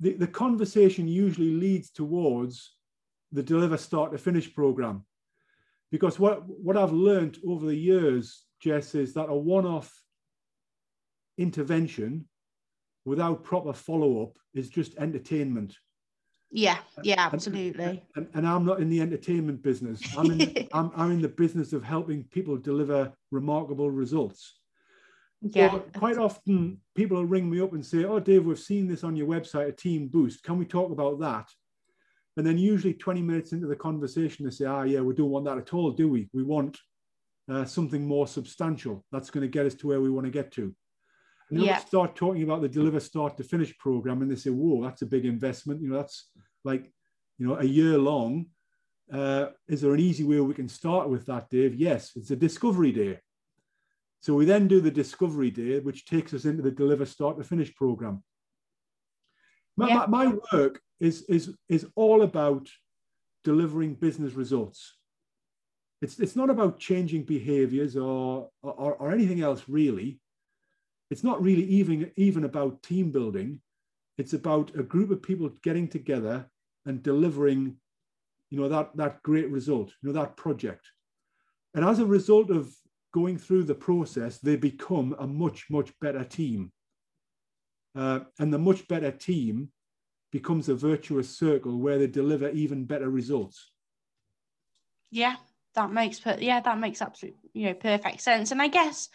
The, 0.00 0.14
the 0.14 0.26
conversation 0.26 1.08
usually 1.08 1.52
leads 1.52 1.90
towards 1.90 2.74
the 3.32 3.42
deliver 3.42 3.76
start 3.76 4.12
to 4.12 4.18
finish 4.18 4.52
program. 4.54 5.04
Because 5.90 6.18
what, 6.18 6.46
what 6.46 6.76
I've 6.76 6.92
learned 6.92 7.38
over 7.46 7.66
the 7.66 7.74
years, 7.74 8.44
Jess, 8.60 8.94
is 8.94 9.14
that 9.14 9.30
a 9.30 9.34
one 9.34 9.66
off 9.66 9.92
intervention 11.38 12.28
without 13.04 13.44
proper 13.44 13.72
follow 13.72 14.22
up 14.22 14.36
is 14.54 14.68
just 14.68 14.96
entertainment. 14.98 15.76
Yeah, 16.50 16.78
yeah, 17.02 17.28
absolutely. 17.32 17.84
And, 17.84 18.00
and, 18.16 18.28
and, 18.34 18.46
I'm 18.46 18.64
not 18.64 18.80
in 18.80 18.88
the 18.88 19.00
entertainment 19.02 19.62
business. 19.62 20.00
I'm 20.16 20.30
in, 20.30 20.68
I'm, 20.72 20.90
I'm 20.96 21.10
in 21.12 21.22
the 21.22 21.28
business 21.28 21.72
of 21.72 21.82
helping 21.82 22.24
people 22.24 22.56
deliver 22.56 23.12
remarkable 23.30 23.90
results. 23.90 24.58
Yeah. 25.40 25.78
Quite 25.96 26.18
often 26.18 26.80
people 26.94 27.16
will 27.16 27.26
ring 27.26 27.48
me 27.48 27.60
up 27.60 27.72
and 27.72 27.84
say, 27.84 28.04
Oh, 28.04 28.18
Dave, 28.18 28.44
we've 28.44 28.58
seen 28.58 28.88
this 28.88 29.04
on 29.04 29.16
your 29.16 29.28
website, 29.28 29.68
a 29.68 29.72
team 29.72 30.08
boost. 30.08 30.42
Can 30.42 30.58
we 30.58 30.64
talk 30.64 30.90
about 30.90 31.20
that? 31.20 31.48
And 32.36 32.46
then 32.46 32.58
usually 32.58 32.94
20 32.94 33.22
minutes 33.22 33.52
into 33.52 33.66
the 33.66 33.76
conversation, 33.76 34.44
they 34.44 34.50
say, 34.50 34.64
Ah, 34.64 34.82
yeah, 34.82 35.00
we 35.00 35.14
don't 35.14 35.30
want 35.30 35.44
that 35.44 35.58
at 35.58 35.74
all, 35.74 35.92
do 35.92 36.08
we? 36.08 36.28
We 36.32 36.42
want 36.42 36.78
uh, 37.48 37.64
something 37.64 38.06
more 38.06 38.26
substantial. 38.26 39.04
That's 39.12 39.30
going 39.30 39.42
to 39.42 39.48
get 39.48 39.66
us 39.66 39.74
to 39.76 39.86
where 39.86 40.00
we 40.00 40.10
want 40.10 40.26
to 40.26 40.30
get 40.30 40.52
to. 40.52 40.74
And 41.50 41.62
yeah. 41.62 41.78
start 41.78 42.14
talking 42.14 42.42
about 42.42 42.60
the 42.60 42.68
deliver 42.68 43.00
start 43.00 43.36
to 43.38 43.44
finish 43.44 43.76
program, 43.78 44.20
and 44.20 44.30
they 44.30 44.36
say, 44.36 44.50
"Whoa, 44.50 44.82
that's 44.84 45.00
a 45.00 45.06
big 45.06 45.24
investment." 45.24 45.80
You 45.80 45.88
know, 45.88 45.96
that's 45.96 46.28
like, 46.62 46.92
you 47.38 47.46
know, 47.46 47.56
a 47.58 47.64
year 47.64 47.96
long. 47.96 48.46
Uh, 49.10 49.46
is 49.66 49.80
there 49.80 49.94
an 49.94 50.00
easy 50.00 50.24
way 50.24 50.38
we 50.40 50.52
can 50.52 50.68
start 50.68 51.08
with 51.08 51.24
that, 51.24 51.48
Dave? 51.48 51.74
Yes, 51.74 52.12
it's 52.16 52.30
a 52.30 52.36
discovery 52.36 52.92
day. 52.92 53.18
So 54.20 54.34
we 54.34 54.44
then 54.44 54.68
do 54.68 54.80
the 54.80 54.90
discovery 54.90 55.50
day, 55.50 55.78
which 55.80 56.06
takes 56.06 56.34
us 56.34 56.44
into 56.44 56.62
the 56.62 56.70
deliver 56.70 57.06
start 57.06 57.38
to 57.38 57.44
finish 57.44 57.74
program. 57.74 58.22
My, 59.76 59.88
yeah. 59.88 60.06
my, 60.08 60.26
my 60.26 60.38
work 60.52 60.80
is, 60.98 61.22
is, 61.22 61.54
is 61.68 61.86
all 61.94 62.22
about 62.22 62.68
delivering 63.44 63.94
business 63.94 64.32
results. 64.32 64.94
It's, 66.02 66.18
it's 66.18 66.36
not 66.36 66.50
about 66.50 66.80
changing 66.80 67.24
behaviors 67.24 67.96
or, 67.96 68.48
or, 68.62 68.94
or 68.94 69.12
anything 69.12 69.40
else 69.40 69.64
really 69.68 70.20
it's 71.10 71.24
not 71.24 71.42
really 71.42 71.64
even 71.64 72.10
even 72.16 72.44
about 72.44 72.82
team 72.82 73.10
building 73.10 73.60
it's 74.16 74.32
about 74.32 74.70
a 74.76 74.82
group 74.82 75.10
of 75.10 75.22
people 75.22 75.50
getting 75.62 75.88
together 75.88 76.46
and 76.86 77.02
delivering 77.02 77.76
you 78.50 78.60
know 78.60 78.68
that 78.68 78.96
that 78.96 79.22
great 79.22 79.50
result 79.50 79.92
you 80.02 80.08
know 80.08 80.20
that 80.20 80.36
project 80.36 80.86
and 81.74 81.84
as 81.84 81.98
a 81.98 82.06
result 82.06 82.50
of 82.50 82.72
going 83.18 83.38
through 83.38 83.64
the 83.64 83.74
process 83.74 84.38
they 84.38 84.56
become 84.56 85.14
a 85.18 85.26
much 85.26 85.66
much 85.70 85.92
better 86.00 86.24
team. 86.24 86.72
Uh, 87.94 88.20
and 88.38 88.52
the 88.52 88.58
much 88.58 88.86
better 88.86 89.10
team 89.10 89.70
becomes 90.30 90.68
a 90.68 90.74
virtuous 90.74 91.28
circle 91.36 91.78
where 91.78 91.98
they 91.98 92.06
deliver 92.06 92.48
even 92.50 92.84
better 92.84 93.10
results. 93.10 93.72
Yeah 95.10 95.36
that 95.74 95.92
makes 95.92 96.18
per- 96.18 96.38
yeah 96.40 96.60
that 96.60 96.78
makes 96.78 97.00
absolute 97.00 97.36
you 97.52 97.66
know 97.66 97.74
perfect 97.74 98.20
sense. 98.20 98.50
And 98.50 98.60
i 98.60 98.68
guess 98.68 99.08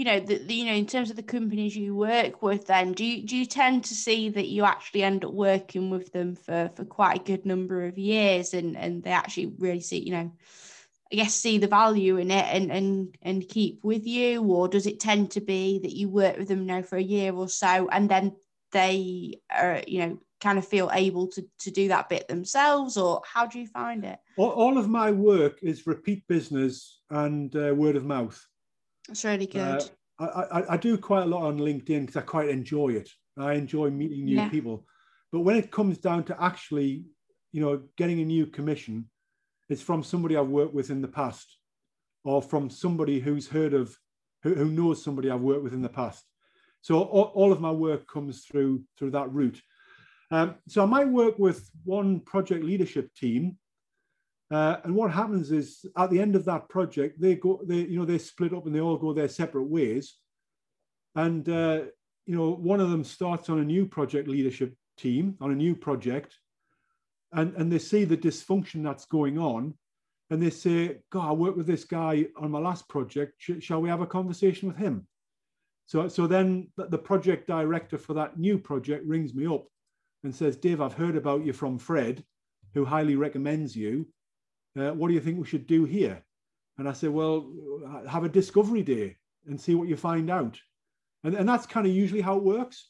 you 0.00 0.06
know, 0.06 0.18
the, 0.18 0.38
the, 0.38 0.54
you 0.54 0.64
know, 0.64 0.72
in 0.72 0.86
terms 0.86 1.10
of 1.10 1.16
the 1.16 1.22
companies 1.22 1.76
you 1.76 1.94
work 1.94 2.40
with, 2.40 2.66
then 2.66 2.94
do 2.94 3.04
you 3.04 3.22
do 3.26 3.36
you 3.36 3.44
tend 3.44 3.84
to 3.84 3.94
see 3.94 4.30
that 4.30 4.48
you 4.48 4.64
actually 4.64 5.02
end 5.02 5.26
up 5.26 5.32
working 5.34 5.90
with 5.90 6.10
them 6.12 6.34
for 6.36 6.70
for 6.74 6.86
quite 6.86 7.20
a 7.20 7.24
good 7.24 7.44
number 7.44 7.84
of 7.84 7.98
years, 7.98 8.54
and 8.54 8.78
and 8.78 9.02
they 9.02 9.10
actually 9.10 9.52
really 9.58 9.80
see, 9.80 9.98
you 9.98 10.12
know, 10.12 10.32
I 11.12 11.16
guess 11.16 11.34
see 11.34 11.58
the 11.58 11.66
value 11.66 12.18
in 12.18 12.30
it 12.30 12.46
and 12.54 12.70
and 12.70 13.16
and 13.22 13.48
keep 13.48 13.82
with 13.82 14.06
you, 14.06 14.42
or 14.44 14.68
does 14.68 14.86
it 14.86 15.00
tend 15.00 15.32
to 15.32 15.40
be 15.40 15.80
that 15.80 15.96
you 15.96 16.08
work 16.08 16.38
with 16.38 16.48
them 16.48 16.66
now 16.66 16.82
for 16.82 16.96
a 16.96 17.02
year 17.02 17.32
or 17.32 17.48
so, 17.48 17.88
and 17.90 18.08
then 18.08 18.36
they 18.72 19.40
are, 19.50 19.82
you 19.86 20.00
know, 20.00 20.18
kind 20.40 20.58
of 20.58 20.66
feel 20.66 20.90
able 20.92 21.26
to 21.28 21.44
to 21.60 21.70
do 21.70 21.88
that 21.88 22.08
bit 22.08 22.28
themselves, 22.28 22.96
or 22.96 23.22
how 23.24 23.46
do 23.46 23.58
you 23.58 23.66
find 23.66 24.04
it? 24.04 24.18
All, 24.36 24.78
of 24.78 24.88
my 24.88 25.10
work 25.10 25.58
is 25.62 25.86
repeat 25.86 26.26
business 26.28 27.00
and 27.10 27.54
uh, 27.56 27.74
word 27.74 27.96
of 27.96 28.04
mouth. 28.04 28.40
That's 29.08 29.24
really 29.24 29.46
good. 29.46 29.60
Uh, 29.60 29.80
I, 30.20 30.60
I, 30.60 30.74
I, 30.74 30.76
do 30.76 30.96
quite 30.96 31.22
a 31.22 31.26
lot 31.26 31.42
on 31.42 31.58
LinkedIn 31.58 32.02
because 32.02 32.16
I 32.16 32.22
quite 32.22 32.48
enjoy 32.48 32.90
it. 32.90 33.10
I 33.36 33.54
enjoy 33.54 33.90
meeting 33.90 34.24
new 34.24 34.36
yeah. 34.36 34.48
people. 34.48 34.86
But 35.32 35.40
when 35.40 35.56
it 35.56 35.70
comes 35.70 35.98
down 35.98 36.24
to 36.24 36.42
actually, 36.42 37.04
you 37.52 37.60
know, 37.60 37.82
getting 37.96 38.20
a 38.20 38.24
new 38.24 38.46
commission, 38.46 39.08
it's 39.70 39.82
from 39.82 40.02
somebody 40.02 40.36
I've 40.36 40.48
worked 40.48 40.74
with 40.74 40.90
in 40.90 41.00
the 41.00 41.08
past 41.08 41.56
or 42.24 42.42
from 42.42 42.68
somebody 42.68 43.20
who's 43.20 43.48
heard 43.48 43.72
of, 43.72 43.96
who, 44.42 44.54
who 44.54 44.70
knows 44.70 45.02
somebody 45.02 45.30
I've 45.30 45.40
worked 45.40 45.62
with 45.62 45.72
in 45.72 45.82
the 45.82 45.88
past. 45.88 46.24
So 46.82 47.02
all, 47.02 47.32
all 47.34 47.52
of 47.52 47.60
my 47.60 47.70
work 47.70 48.06
comes 48.06 48.44
through 48.44 48.84
through 48.98 49.12
that 49.12 49.32
route. 49.32 49.60
Um, 50.30 50.56
so 50.68 50.82
I 50.82 50.86
might 50.86 51.08
work 51.08 51.38
with 51.38 51.70
one 51.84 52.20
project 52.20 52.64
leadership 52.64 53.12
team 53.14 53.56
uh, 54.50 54.78
and 54.82 54.94
what 54.94 55.12
happens 55.12 55.52
is 55.52 55.84
at 55.96 56.10
the 56.10 56.20
end 56.20 56.34
of 56.34 56.44
that 56.44 56.68
project, 56.68 57.20
they 57.20 57.36
go, 57.36 57.60
they, 57.64 57.76
you 57.76 57.98
know, 57.98 58.04
they 58.04 58.18
split 58.18 58.52
up 58.52 58.66
and 58.66 58.74
they 58.74 58.80
all 58.80 58.96
go 58.96 59.12
their 59.12 59.28
separate 59.28 59.68
ways. 59.68 60.16
And, 61.14 61.48
uh, 61.48 61.82
you 62.26 62.34
know, 62.34 62.50
one 62.50 62.80
of 62.80 62.90
them 62.90 63.04
starts 63.04 63.48
on 63.48 63.60
a 63.60 63.64
new 63.64 63.86
project 63.86 64.28
leadership 64.28 64.74
team 64.96 65.36
on 65.40 65.52
a 65.52 65.54
new 65.54 65.74
project 65.74 66.34
and, 67.32 67.54
and 67.56 67.70
they 67.70 67.78
see 67.78 68.04
the 68.04 68.16
dysfunction 68.16 68.82
that's 68.82 69.06
going 69.06 69.38
on. 69.38 69.74
And 70.30 70.40
they 70.40 70.50
say, 70.50 70.98
God, 71.10 71.28
I 71.28 71.32
worked 71.32 71.56
with 71.56 71.66
this 71.66 71.84
guy 71.84 72.26
on 72.36 72.52
my 72.52 72.60
last 72.60 72.88
project. 72.88 73.34
Sh- 73.38 73.60
shall 73.60 73.82
we 73.82 73.88
have 73.88 74.00
a 74.00 74.06
conversation 74.06 74.68
with 74.68 74.76
him? 74.76 75.06
So, 75.86 76.06
so 76.06 76.28
then 76.28 76.68
the 76.76 76.98
project 76.98 77.48
director 77.48 77.98
for 77.98 78.14
that 78.14 78.38
new 78.38 78.56
project 78.56 79.04
rings 79.06 79.34
me 79.34 79.46
up 79.46 79.64
and 80.22 80.32
says, 80.32 80.56
Dave, 80.56 80.80
I've 80.80 80.92
heard 80.92 81.16
about 81.16 81.44
you 81.44 81.52
from 81.52 81.78
Fred, 81.78 82.22
who 82.74 82.84
highly 82.84 83.16
recommends 83.16 83.74
you 83.74 84.06
uh, 84.78 84.90
what 84.90 85.08
do 85.08 85.14
you 85.14 85.20
think 85.20 85.38
we 85.38 85.46
should 85.46 85.66
do 85.66 85.84
here? 85.84 86.22
And 86.78 86.88
I 86.88 86.92
said, 86.92 87.10
well, 87.10 87.50
have 88.08 88.24
a 88.24 88.28
discovery 88.28 88.82
day 88.82 89.16
and 89.46 89.60
see 89.60 89.74
what 89.74 89.88
you 89.88 89.96
find 89.96 90.30
out. 90.30 90.58
And, 91.24 91.34
and 91.34 91.48
that's 91.48 91.66
kind 91.66 91.86
of 91.86 91.92
usually 91.92 92.20
how 92.20 92.36
it 92.36 92.42
works. 92.42 92.88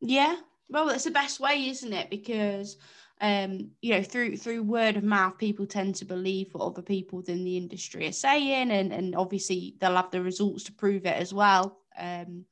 Yeah. 0.00 0.36
Well, 0.68 0.86
that's 0.86 1.04
the 1.04 1.10
best 1.10 1.40
way, 1.40 1.68
isn't 1.68 1.92
it? 1.92 2.10
Because 2.10 2.76
um, 3.20 3.70
you 3.80 3.92
know, 3.92 4.02
through 4.02 4.36
through 4.36 4.62
word 4.62 4.96
of 4.96 5.04
mouth, 5.04 5.38
people 5.38 5.66
tend 5.66 5.94
to 5.96 6.04
believe 6.04 6.48
what 6.52 6.64
other 6.64 6.82
people 6.82 7.18
within 7.18 7.44
the 7.44 7.56
industry 7.56 8.06
are 8.06 8.12
saying, 8.12 8.70
and 8.70 8.92
and 8.92 9.14
obviously 9.14 9.76
they'll 9.78 9.96
have 9.96 10.10
the 10.10 10.22
results 10.22 10.64
to 10.64 10.72
prove 10.72 11.06
it 11.06 11.16
as 11.16 11.32
well. 11.32 11.78
Um, 11.96 12.44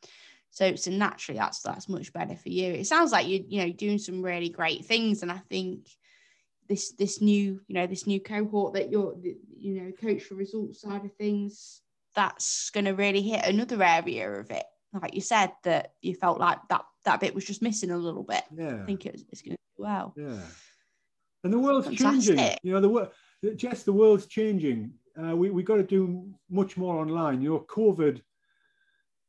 so 0.50 0.74
so 0.76 0.90
naturally, 0.90 1.38
that's 1.38 1.62
that's 1.62 1.88
much 1.88 2.12
better 2.12 2.36
for 2.36 2.48
you. 2.48 2.72
It 2.72 2.86
sounds 2.86 3.12
like 3.12 3.26
you 3.26 3.44
you 3.48 3.62
know 3.62 3.72
doing 3.72 3.98
some 3.98 4.22
really 4.22 4.48
great 4.48 4.84
things, 4.84 5.22
and 5.22 5.32
I 5.32 5.40
think 5.50 5.88
this 6.68 6.92
this 6.92 7.20
new 7.20 7.60
you 7.66 7.74
know 7.74 7.86
this 7.86 8.06
new 8.06 8.20
cohort 8.20 8.74
that 8.74 8.90
you're 8.90 9.16
you 9.56 9.74
know 9.74 9.92
coach 9.92 10.22
for 10.22 10.36
results 10.36 10.80
side 10.80 11.04
of 11.04 11.12
things 11.14 11.82
that's 12.14 12.70
going 12.70 12.84
to 12.84 12.92
really 12.92 13.22
hit 13.22 13.44
another 13.44 13.82
area 13.82 14.30
of 14.30 14.50
it 14.50 14.64
like 15.00 15.14
you 15.14 15.20
said 15.20 15.52
that 15.64 15.92
you 16.02 16.14
felt 16.14 16.38
like 16.38 16.58
that 16.68 16.84
that 17.04 17.20
bit 17.20 17.34
was 17.34 17.44
just 17.44 17.62
missing 17.62 17.90
a 17.90 17.96
little 17.96 18.22
bit 18.22 18.42
yeah 18.54 18.80
i 18.82 18.84
think 18.84 19.06
it's, 19.06 19.24
it's 19.30 19.42
going 19.42 19.52
to 19.52 19.56
do 19.56 19.82
well 19.82 20.14
yeah 20.16 20.40
and 21.44 21.52
the 21.52 21.58
world's 21.58 21.86
Fantastic. 21.86 22.36
changing 22.36 22.56
you 22.62 22.72
know 22.72 22.80
the 22.80 22.88
world 22.88 23.08
just 23.56 23.84
the 23.84 23.92
world's 23.92 24.26
changing 24.26 24.92
uh, 25.22 25.36
we, 25.36 25.50
we 25.50 25.62
got 25.62 25.76
to 25.76 25.82
do 25.82 26.30
much 26.50 26.76
more 26.76 26.96
online 26.96 27.40
you 27.40 27.50
know 27.50 27.60
covid 27.60 28.20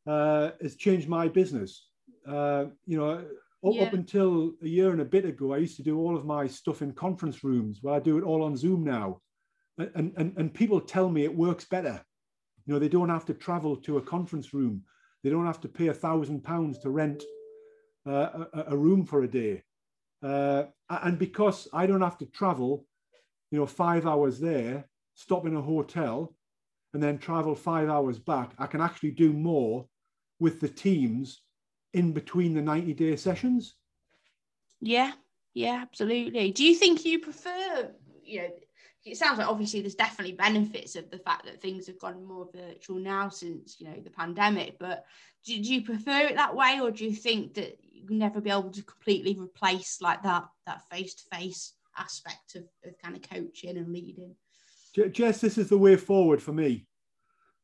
uh, 0.05 0.51
has 0.61 0.75
changed 0.75 1.07
my 1.07 1.27
business 1.27 1.87
uh, 2.27 2.65
you 2.85 2.97
know 2.97 3.23
yeah. 3.71 3.83
Up 3.83 3.93
until 3.93 4.51
a 4.61 4.67
year 4.67 4.91
and 4.91 4.99
a 4.99 5.05
bit 5.05 5.23
ago, 5.23 5.53
I 5.53 5.57
used 5.57 5.77
to 5.77 5.83
do 5.83 5.97
all 5.97 6.17
of 6.17 6.25
my 6.25 6.47
stuff 6.47 6.81
in 6.81 6.91
conference 6.91 7.43
rooms. 7.45 7.79
Well, 7.81 7.95
I 7.95 7.99
do 7.99 8.17
it 8.17 8.23
all 8.23 8.43
on 8.43 8.57
Zoom 8.57 8.83
now. 8.83 9.21
And, 9.77 10.11
and, 10.17 10.33
and 10.37 10.53
people 10.53 10.81
tell 10.81 11.09
me 11.09 11.23
it 11.23 11.35
works 11.35 11.65
better. 11.65 12.03
You 12.65 12.73
know, 12.73 12.79
they 12.79 12.89
don't 12.89 13.09
have 13.09 13.25
to 13.25 13.33
travel 13.33 13.77
to 13.77 13.97
a 13.97 14.01
conference 14.01 14.53
room. 14.53 14.83
They 15.23 15.29
don't 15.29 15.45
have 15.45 15.61
to 15.61 15.69
pay 15.69 15.87
a 15.87 15.93
thousand 15.93 16.43
pounds 16.43 16.79
to 16.79 16.89
rent 16.89 17.23
uh, 18.05 18.45
a, 18.53 18.63
a, 18.67 18.77
room 18.77 19.05
for 19.05 19.23
a 19.23 19.27
day. 19.27 19.63
Uh, 20.21 20.65
and 20.89 21.17
because 21.17 21.67
I 21.73 21.85
don't 21.85 22.01
have 22.01 22.17
to 22.17 22.25
travel, 22.25 22.85
you 23.51 23.59
know, 23.59 23.65
five 23.65 24.05
hours 24.05 24.39
there, 24.39 24.89
stop 25.15 25.45
in 25.45 25.55
a 25.55 25.61
hotel, 25.61 26.35
and 26.93 27.01
then 27.01 27.17
travel 27.17 27.55
five 27.55 27.89
hours 27.89 28.19
back, 28.19 28.51
I 28.59 28.67
can 28.67 28.81
actually 28.81 29.11
do 29.11 29.31
more 29.31 29.87
with 30.39 30.59
the 30.59 30.67
teams 30.67 31.41
in 31.93 32.11
between 32.11 32.53
the 32.53 32.61
90 32.61 32.93
day 32.93 33.15
sessions? 33.15 33.75
Yeah, 34.81 35.13
yeah, 35.53 35.79
absolutely. 35.81 36.51
Do 36.51 36.65
you 36.65 36.75
think 36.75 37.05
you 37.05 37.19
prefer, 37.19 37.91
you 38.23 38.41
know, 38.41 38.49
it 39.05 39.17
sounds 39.17 39.37
like 39.37 39.47
obviously 39.47 39.81
there's 39.81 39.95
definitely 39.95 40.33
benefits 40.33 40.95
of 40.95 41.09
the 41.11 41.17
fact 41.17 41.45
that 41.45 41.61
things 41.61 41.87
have 41.87 41.99
gone 41.99 42.25
more 42.25 42.47
virtual 42.53 42.97
now 42.97 43.29
since, 43.29 43.79
you 43.79 43.87
know, 43.87 43.99
the 44.01 44.09
pandemic, 44.09 44.77
but 44.79 45.05
do, 45.45 45.61
do 45.61 45.73
you 45.73 45.83
prefer 45.83 46.27
it 46.27 46.35
that 46.35 46.55
way 46.55 46.79
or 46.81 46.89
do 46.89 47.03
you 47.03 47.13
think 47.13 47.53
that 47.55 47.77
you'll 47.81 48.17
never 48.17 48.39
be 48.39 48.49
able 48.49 48.71
to 48.71 48.81
completely 48.83 49.37
replace 49.37 49.99
like 50.01 50.23
that, 50.23 50.45
that 50.65 50.87
face-to-face 50.89 51.73
aspect 51.97 52.55
of, 52.55 52.63
of 52.85 52.97
kind 53.01 53.15
of 53.15 53.21
coaching 53.29 53.77
and 53.77 53.91
leading? 53.91 54.35
Jess, 55.11 55.41
this 55.41 55.57
is 55.57 55.69
the 55.69 55.77
way 55.77 55.95
forward 55.97 56.41
for 56.41 56.53
me. 56.53 56.87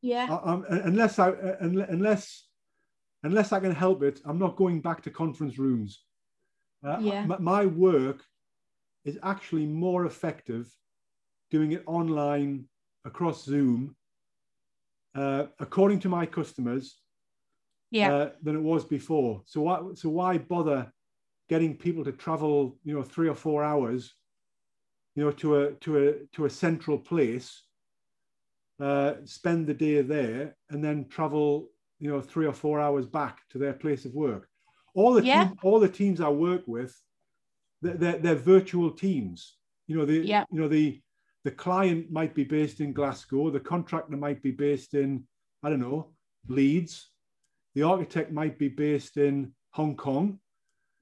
Yeah. 0.02 0.26
I, 0.30 0.60
unless 0.70 1.18
I, 1.18 1.30
unless 1.60 2.46
unless 3.22 3.52
I 3.52 3.60
can 3.60 3.74
help 3.74 4.02
it, 4.02 4.20
I'm 4.24 4.38
not 4.38 4.56
going 4.56 4.80
back 4.80 5.02
to 5.02 5.10
conference 5.10 5.58
rooms. 5.58 6.02
Uh, 6.82 6.98
yeah. 7.00 7.26
my, 7.26 7.38
my 7.38 7.66
work 7.66 8.24
is 9.04 9.18
actually 9.22 9.66
more 9.66 10.06
effective 10.06 10.70
doing 11.50 11.72
it 11.72 11.82
online 11.86 12.64
across 13.04 13.44
Zoom, 13.44 13.96
uh, 15.14 15.46
according 15.58 15.98
to 16.00 16.08
my 16.08 16.26
customers, 16.26 17.00
yeah. 17.92 18.12
Uh, 18.12 18.30
than 18.40 18.54
it 18.54 18.62
was 18.62 18.84
before. 18.84 19.42
So 19.46 19.62
why, 19.62 19.80
so 19.94 20.08
why 20.10 20.38
bother 20.38 20.92
getting 21.48 21.76
people 21.76 22.04
to 22.04 22.12
travel, 22.12 22.78
you 22.84 22.94
know, 22.94 23.02
three 23.02 23.28
or 23.28 23.34
four 23.34 23.64
hours, 23.64 24.14
you 25.16 25.24
know, 25.24 25.32
to 25.32 25.56
a 25.56 25.72
to 25.72 26.08
a 26.08 26.14
to 26.34 26.44
a 26.44 26.50
central 26.50 26.96
place, 26.98 27.64
uh, 28.78 29.14
spend 29.24 29.66
the 29.66 29.74
day 29.74 30.02
there, 30.02 30.56
and 30.70 30.84
then 30.84 31.08
travel, 31.08 31.68
you 31.98 32.08
know, 32.08 32.20
three 32.20 32.46
or 32.46 32.52
four 32.54 32.78
hours 32.78 33.06
back 33.06 33.40
to 33.50 33.58
their 33.58 33.74
place 33.74 34.04
of 34.04 34.14
work. 34.14 34.48
All 34.94 35.12
the 35.12 35.22
Yeah. 35.22 35.48
team, 35.48 35.58
all 35.64 35.80
the 35.80 35.88
teams 35.88 36.20
I 36.20 36.28
work 36.28 36.62
with, 36.66 36.96
they're, 37.82 37.96
they're, 37.96 38.18
they're 38.18 38.34
virtual 38.36 38.92
teams. 38.92 39.58
You 39.88 39.96
know, 39.96 40.04
the 40.06 40.18
Yeah. 40.18 40.44
you 40.52 40.60
know 40.60 40.68
the 40.68 41.00
the 41.44 41.50
client 41.50 42.10
might 42.10 42.34
be 42.34 42.44
based 42.44 42.80
in 42.80 42.92
Glasgow, 42.92 43.50
the 43.50 43.60
contractor 43.60 44.16
might 44.16 44.42
be 44.42 44.50
based 44.50 44.94
in 44.94 45.24
I 45.62 45.70
don't 45.70 45.80
know 45.80 46.12
Leeds, 46.48 47.10
the 47.74 47.82
architect 47.82 48.32
might 48.32 48.58
be 48.58 48.68
based 48.68 49.16
in 49.16 49.52
Hong 49.72 49.96
Kong. 49.96 50.40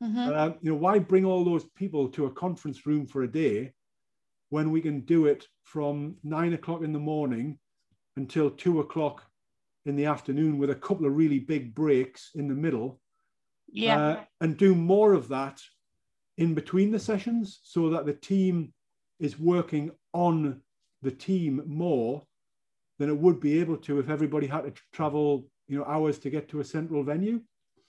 Mhm. 0.03 0.28
Uh, 0.28 0.57
you 0.61 0.70
know, 0.70 0.76
why 0.76 0.99
bring 0.99 1.24
all 1.24 1.45
those 1.45 1.64
people 1.76 2.09
to 2.11 2.26
a 2.26 2.30
conference 2.30 2.86
room 2.86 3.07
for 3.07 3.22
a 3.22 3.30
day 3.30 3.72
when 4.51 4.70
we 4.70 4.80
can 4.80 5.01
do 5.01 5.26
it 5.26 5.47
from 5.62 6.16
nine 6.22 6.53
o'clock 6.55 6.82
in 6.82 6.93
the 6.93 6.99
morning 6.99 7.59
until 8.16 8.51
two 8.51 8.80
o'clock 8.80 9.24
in 9.86 9.97
the 9.97 10.07
afternoon 10.07 10.59
with 10.59 10.70
a 10.70 10.74
couple 10.74 11.07
of 11.07 11.16
really 11.16 11.39
big 11.39 11.74
breaks 11.74 12.30
in 12.34 12.49
the 12.49 12.55
middle 12.55 13.01
yeah. 13.72 14.01
uh, 14.01 14.24
and 14.41 14.57
do 14.57 14.74
more 14.74 15.12
of 15.12 15.28
that 15.28 15.61
in 16.36 16.55
between 16.55 16.91
the 16.91 16.99
sessions 16.99 17.61
so 17.62 17.91
that 17.91 18.07
the 18.07 18.12
team 18.12 18.72
is 19.21 19.39
working 19.39 19.91
on 20.12 20.62
the 21.03 21.11
team 21.11 21.62
more 21.66 22.27
than 22.99 23.09
it 23.09 23.16
would 23.19 23.41
be 23.41 23.61
able 23.61 23.77
to 23.77 23.99
if 23.99 24.09
everybody 24.09 24.47
had 24.47 24.62
to 24.62 24.83
travel 24.93 25.47
you 25.69 25.79
know 25.79 25.85
hours 25.85 26.19
to 26.19 26.31
get 26.31 26.49
to 26.49 26.61
a 26.61 26.64
central 26.64 27.03
venue 27.05 27.41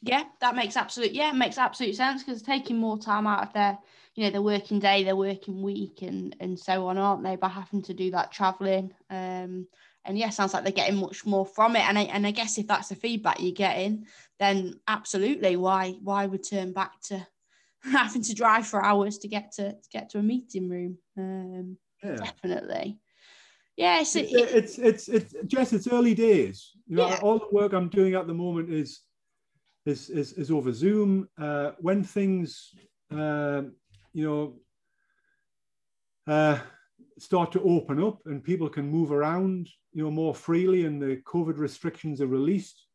Yeah, 0.02 0.24
that 0.40 0.56
makes 0.56 0.78
absolute 0.78 1.12
yeah, 1.12 1.32
makes 1.34 1.58
absolute 1.58 1.96
sense 1.96 2.24
because 2.24 2.42
taking 2.42 2.78
more 2.78 2.98
time 2.98 3.28
out 3.28 3.44
of 3.44 3.54
their, 3.54 3.78
you 4.16 4.24
know, 4.24 4.30
their 4.30 4.42
working 4.42 4.80
day, 4.80 5.04
their 5.04 5.16
working 5.16 5.62
week 5.62 6.02
and 6.02 6.36
and 6.40 6.58
so 6.58 6.88
on, 6.88 6.98
aren't 6.98 7.24
they, 7.24 7.36
by 7.36 7.50
having 7.50 7.82
to 7.84 7.94
do 7.94 8.12
that 8.12 8.32
travelling. 8.32 8.94
Um 9.10 9.68
and 10.06 10.18
yeah, 10.18 10.30
sounds 10.30 10.54
like 10.54 10.64
they're 10.64 10.72
getting 10.72 11.00
much 11.00 11.26
more 11.26 11.46
from 11.46 11.76
it. 11.76 11.82
And 11.82 12.00
I 12.00 12.04
and 12.04 12.26
I 12.26 12.32
guess 12.32 12.58
if 12.58 12.68
that's 12.68 12.90
the 12.90 12.96
feedback 12.96 13.42
you're 13.42 13.52
getting, 13.52 14.06
then 14.40 14.80
absolutely 14.88 15.58
why 15.58 15.92
why 16.02 16.24
return 16.26 16.72
back 16.72 17.02
to 17.04 17.28
having 17.92 18.24
to 18.24 18.34
drive 18.34 18.68
for 18.68 18.84
hours 18.84 19.18
to 19.20 19.28
get 19.28 19.52
to, 19.54 19.72
to 19.72 19.90
get 19.92 20.10
to 20.10 20.20
a 20.20 20.24
meeting 20.24 20.70
room. 20.70 20.98
Um 21.18 21.78
yeah 22.04 22.16
definitely. 22.16 23.00
Yeah, 23.78 24.02
it's, 24.02 24.14
it's, 24.14 24.34
it, 24.34 24.50
it's 24.52 24.78
it's 24.78 25.08
it's 25.08 25.34
Jess, 25.48 25.72
it's 25.72 25.88
early 25.88 26.14
days. 26.14 26.72
You 26.88 26.98
know, 26.98 27.08
Yeah. 27.08 27.20
all 27.22 27.40
the 27.40 27.48
work 27.54 27.72
I'm 27.72 27.88
doing 27.88 28.14
at 28.14 28.28
the 28.28 28.34
moment 28.34 28.70
is 28.74 29.02
is 29.86 30.10
is, 30.10 30.34
is 30.34 30.52
over 30.52 30.74
Zoom. 30.74 31.30
Uh, 31.38 31.72
when 31.80 32.04
things 32.04 32.74
um, 33.10 33.74
you 34.12 34.26
know 34.26 34.60
uh, 36.28 36.60
start 37.18 37.54
to 37.54 37.62
open 37.64 38.04
up 38.04 38.20
and 38.26 38.44
people 38.44 38.68
can 38.70 38.90
move 38.90 39.12
around, 39.14 39.70
you 39.94 40.04
know, 40.04 40.12
more 40.12 40.36
freely, 40.36 40.86
and 40.86 41.02
the 41.02 41.22
COVID 41.26 41.58
restrictions 41.58 42.20
are 42.20 42.28
released, 42.28 42.86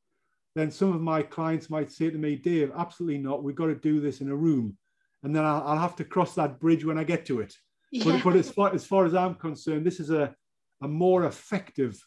then 0.54 0.70
some 0.70 0.92
of 0.92 1.00
my 1.00 1.22
clients 1.22 1.68
might 1.68 1.90
say 1.90 2.10
to 2.10 2.18
me, 2.18 2.36
Dave, 2.36 2.72
absolutely 2.76 3.18
not. 3.18 3.42
We've 3.42 3.56
got 3.56 3.66
to 3.66 3.74
do 3.74 4.00
this 4.00 4.20
in 4.20 4.30
a 4.30 4.36
room, 4.36 4.76
and 5.22 5.34
then 5.34 5.44
I'll, 5.44 5.62
I'll 5.66 5.78
have 5.78 5.96
to 5.96 6.04
cross 6.04 6.34
that 6.34 6.60
bridge 6.60 6.84
when 6.84 6.98
I 6.98 7.04
get 7.04 7.26
to 7.26 7.40
it. 7.40 7.54
yeah. 7.90 8.04
But, 8.04 8.24
but 8.24 8.36
as 8.36 8.50
far 8.50 8.74
as 8.74 8.84
far 8.86 9.04
as 9.04 9.14
I'm 9.14 9.34
concerned, 9.34 9.84
this 9.84 10.00
is 10.00 10.10
a 10.10 10.34
a 10.80 10.88
more 10.88 11.24
effective 11.24 11.98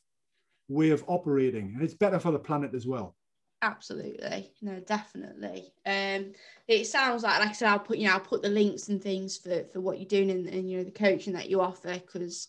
way 0.70 0.91
of 0.91 1.04
operating, 1.08 1.74
and 1.74 1.84
it's 1.84 1.93
better 1.93 2.20
for 2.20 2.32
the 2.32 2.39
planet 2.39 2.74
as 2.74 2.86
well. 2.86 3.16
Absolutely, 3.64 4.52
no, 4.62 4.80
definitely. 4.82 5.74
Um, 5.86 6.34
it 6.68 6.86
sounds 6.86 7.24
like, 7.24 7.39
like 7.39 7.50
I 7.50 7.54
said, 7.54 7.70
I'll 7.70 7.80
put 7.80 7.98
you 7.98 8.08
know 8.08 8.14
I'll 8.14 8.20
put 8.20 8.43
the 8.43 8.50
links 8.50 8.88
and 8.88 9.02
things 9.02 9.38
for 9.38 9.64
for 9.74 9.82
what 9.82 9.98
you're 9.98 10.08
doing 10.08 10.30
and, 10.30 10.48
and 10.48 10.70
you 10.70 10.78
know 10.78 10.84
the 10.84 10.91
coaching 10.91 11.34
that 11.34 11.50
you 11.50 11.60
offer 11.60 11.93
because, 11.93 12.48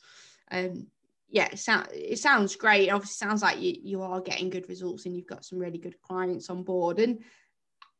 um, 0.51 0.87
yeah, 1.31 1.49
it 1.53 1.59
sounds 1.59 1.89
it 1.93 2.19
sounds 2.19 2.57
great. 2.57 2.91
Obviously, 2.91 3.27
sounds 3.27 3.43
like 3.43 3.61
you 3.61 3.77
you 3.83 4.03
are 4.03 4.21
getting 4.21 4.51
good 4.51 4.69
results 4.69 5.07
and 5.07 5.15
you've 5.15 5.27
got 5.27 5.45
some 5.45 5.59
really 5.59 5.79
good 5.79 6.01
clients 6.01 6.49
on 6.49 6.63
board. 6.63 6.99
And 6.99 7.23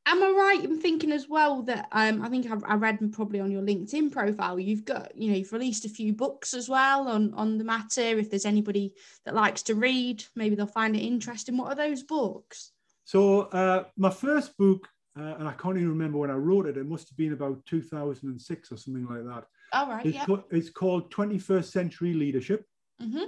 am 0.07 0.23
I 0.23 0.31
right 0.31 0.65
in 0.65 0.81
thinking 0.81 1.13
as 1.13 1.29
well 1.29 1.63
that 1.63 1.89
um 1.93 2.23
I 2.23 2.29
think 2.31 2.51
I, 2.51 2.57
I 2.67 2.75
read 2.77 2.99
probably 3.13 3.41
on 3.41 3.51
your 3.51 3.61
LinkedIn 3.61 4.11
profile 4.11 4.59
you've 4.59 4.87
got 4.87 5.15
you 5.15 5.31
know 5.31 5.37
you've 5.37 5.53
released 5.53 5.85
a 5.85 5.91
few 5.91 6.15
books 6.15 6.55
as 6.55 6.69
well 6.69 7.09
on 7.09 7.35
on 7.35 7.59
the 7.59 7.65
matter. 7.65 8.01
If 8.01 8.31
there's 8.31 8.47
anybody 8.47 8.95
that 9.27 9.35
likes 9.35 9.63
to 9.65 9.75
read, 9.75 10.25
maybe 10.35 10.55
they'll 10.55 10.67
find 10.67 10.97
it 10.97 11.01
interesting. 11.01 11.57
What 11.57 11.73
are 11.73 11.89
those 11.89 12.03
books? 12.03 12.73
So 13.05 13.43
uh, 13.43 13.85
my 13.97 14.11
first 14.11 14.57
book, 14.59 14.87
uh, 15.19 15.35
and 15.39 15.49
I 15.49 15.53
can't 15.53 15.77
even 15.77 15.89
remember 15.89 16.19
when 16.19 16.31
I 16.31 16.35
wrote 16.35 16.67
it. 16.67 16.77
It 16.77 16.87
must 16.87 17.09
have 17.09 17.17
been 17.17 17.33
about 17.33 17.65
2006 17.65 18.71
or 18.71 18.77
something 18.77 19.07
like 19.07 19.25
that. 19.25 19.45
All 19.73 19.89
right, 19.89 20.05
It's, 20.05 20.15
yeah. 20.15 20.27
ca- 20.27 20.45
it's 20.51 20.69
called 20.69 21.11
21st 21.11 21.65
Century 21.65 22.13
Leadership. 22.13 22.67
Mm-hmm. 23.03 23.25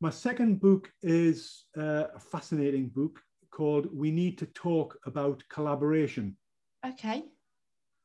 My 0.00 0.10
second 0.10 0.60
book 0.60 0.90
is 1.02 1.64
uh, 1.76 2.04
a 2.14 2.18
fascinating 2.18 2.88
book 2.88 3.20
called 3.50 3.86
We 3.92 4.10
Need 4.10 4.38
to 4.38 4.46
Talk 4.46 4.98
About 5.06 5.42
Collaboration. 5.48 6.36
Okay. 6.84 7.24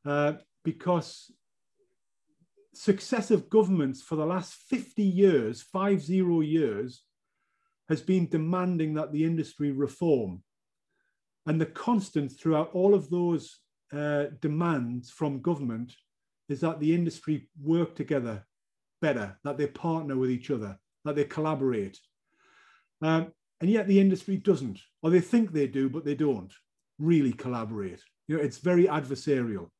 uh, 0.04 0.34
because 0.64 1.32
successive 2.74 3.50
governments 3.50 4.02
for 4.02 4.16
the 4.16 4.26
last 4.26 4.54
50 4.68 5.02
years, 5.02 5.62
five 5.62 6.00
zero 6.02 6.40
years, 6.40 7.02
has 7.88 8.00
been 8.02 8.28
demanding 8.28 8.94
that 8.94 9.12
the 9.12 9.24
industry 9.24 9.72
reform. 9.72 10.42
And 11.46 11.60
the 11.60 11.66
constant 11.66 12.32
throughout 12.32 12.70
all 12.72 12.94
of 12.94 13.08
those 13.10 13.58
uh, 13.92 14.26
demands 14.40 15.10
from 15.10 15.40
government 15.40 15.94
is 16.48 16.60
that 16.60 16.78
the 16.78 16.94
industry 16.94 17.48
work 17.60 17.94
together 17.94 18.44
better, 19.00 19.38
that 19.44 19.58
they 19.58 19.66
partner 19.66 20.16
with 20.16 20.30
each 20.30 20.50
other, 20.50 20.78
that 21.04 21.16
they 21.16 21.24
collaborate. 21.24 21.98
Um, 23.02 23.32
and 23.60 23.70
yet 23.70 23.86
the 23.86 24.00
industry 24.00 24.36
doesn't, 24.36 24.80
or 25.02 25.10
they 25.10 25.20
think 25.20 25.52
they 25.52 25.66
do, 25.66 25.88
but 25.88 26.04
they 26.04 26.14
don't 26.14 26.52
really 26.98 27.32
collaborate. 27.32 28.02
You 28.26 28.36
know, 28.36 28.42
it's 28.42 28.58
very 28.58 28.84
adversarial. 28.84 29.70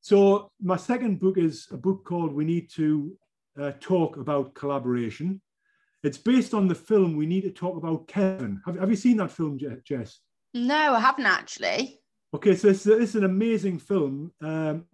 So 0.00 0.52
my 0.62 0.76
second 0.76 1.18
book 1.18 1.36
is 1.36 1.66
a 1.72 1.76
book 1.76 2.04
called 2.04 2.32
We 2.32 2.44
Need 2.44 2.70
to 2.72 3.16
uh, 3.60 3.72
Talk 3.80 4.16
About 4.16 4.54
Collaboration. 4.54 5.40
It's 6.02 6.18
based 6.18 6.54
on 6.54 6.68
the 6.68 6.74
film 6.74 7.16
We 7.16 7.26
Need 7.26 7.42
to 7.42 7.50
Talk 7.50 7.76
About 7.76 8.06
Kevin. 8.06 8.60
Have, 8.64 8.78
have 8.78 8.90
you 8.90 8.96
seen 8.96 9.16
that 9.16 9.32
film, 9.32 9.58
Jess? 9.84 10.20
No, 10.54 10.94
I 10.94 11.00
haven't 11.00 11.26
actually. 11.26 11.98
Okay, 12.32 12.54
so 12.54 12.68
it's, 12.68 12.86
it's 12.86 13.14
an 13.14 13.24
amazing 13.24 13.78
film. 13.78 14.32
Um, 14.40 14.84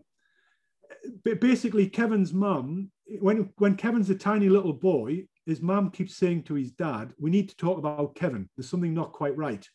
ba- 1.25 1.37
basically, 1.37 1.89
Kevin's 1.89 2.33
mum, 2.33 2.91
when, 3.21 3.51
when 3.59 3.77
Kevin's 3.77 4.11
a 4.11 4.15
tiny 4.15 4.49
little 4.49 4.73
boy, 4.73 5.27
his 5.47 5.61
mum 5.61 5.91
keeps 5.91 6.17
saying 6.17 6.45
to 6.45 6.55
his 6.55 6.71
dad, 6.71 7.13
We 7.19 7.31
need 7.31 7.49
to 7.49 7.57
talk 7.57 7.79
about 7.79 8.15
Kevin. 8.15 8.49
There's 8.57 8.69
something 8.69 8.95
not 8.95 9.13
quite 9.13 9.37
right. 9.37 9.67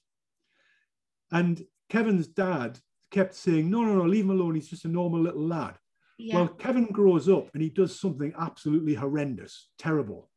And 1.32 1.62
Kevin's 1.90 2.28
dad 2.28 2.80
kept 3.12 3.36
saying, 3.36 3.70
No, 3.70 3.84
no, 3.84 3.96
no, 3.96 4.04
leave 4.06 4.26
him 4.26 4.32
alone. 4.32 4.56
He's 4.56 4.70
just 4.70 4.86
a 4.86 4.90
normal 4.90 5.20
little 5.20 5.46
lad. 5.46 5.76
Yeah. 6.18 6.36
Well, 6.36 6.48
Kevin 6.48 6.88
grows 6.88 7.30
up 7.30 7.50
and 7.54 7.62
he 7.62 7.70
does 7.70 8.00
something 8.00 8.34
absolutely 8.38 8.96
horrendous, 8.96 9.70
terrible. 9.78 10.30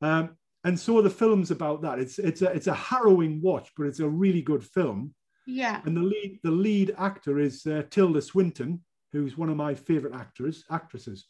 Um, 0.00 0.36
and 0.64 0.78
so 0.78 1.02
the 1.02 1.10
film's 1.10 1.50
about 1.50 1.82
that. 1.82 1.98
It's 1.98 2.18
it's 2.18 2.42
a 2.42 2.50
it's 2.52 2.68
a 2.68 2.74
harrowing 2.74 3.40
watch, 3.42 3.70
but 3.76 3.86
it's 3.86 4.00
a 4.00 4.08
really 4.08 4.42
good 4.42 4.62
film. 4.62 5.14
yeah. 5.46 5.80
And 5.84 5.96
the 5.96 6.02
lead 6.02 6.38
the 6.44 6.50
lead 6.50 6.94
actor 6.98 7.40
is 7.40 7.66
uh, 7.66 7.82
Tilda 7.90 8.22
Swinton, 8.22 8.84
who's 9.12 9.36
one 9.36 9.48
of 9.48 9.56
my 9.56 9.74
favorite 9.74 10.14
actors 10.14 10.64
actresses. 10.70 11.26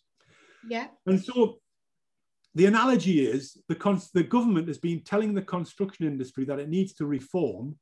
Yeah. 0.68 0.88
And 1.06 1.22
so 1.22 1.58
the 2.54 2.66
analogy 2.66 3.26
is 3.26 3.56
the 3.68 3.74
cons- 3.74 4.10
the 4.12 4.22
government 4.22 4.68
has 4.68 4.78
been 4.78 5.02
telling 5.02 5.34
the 5.34 5.42
construction 5.42 6.06
industry 6.06 6.44
that 6.44 6.60
it 6.60 6.68
needs 6.68 6.92
to 6.94 7.06
reform, 7.06 7.76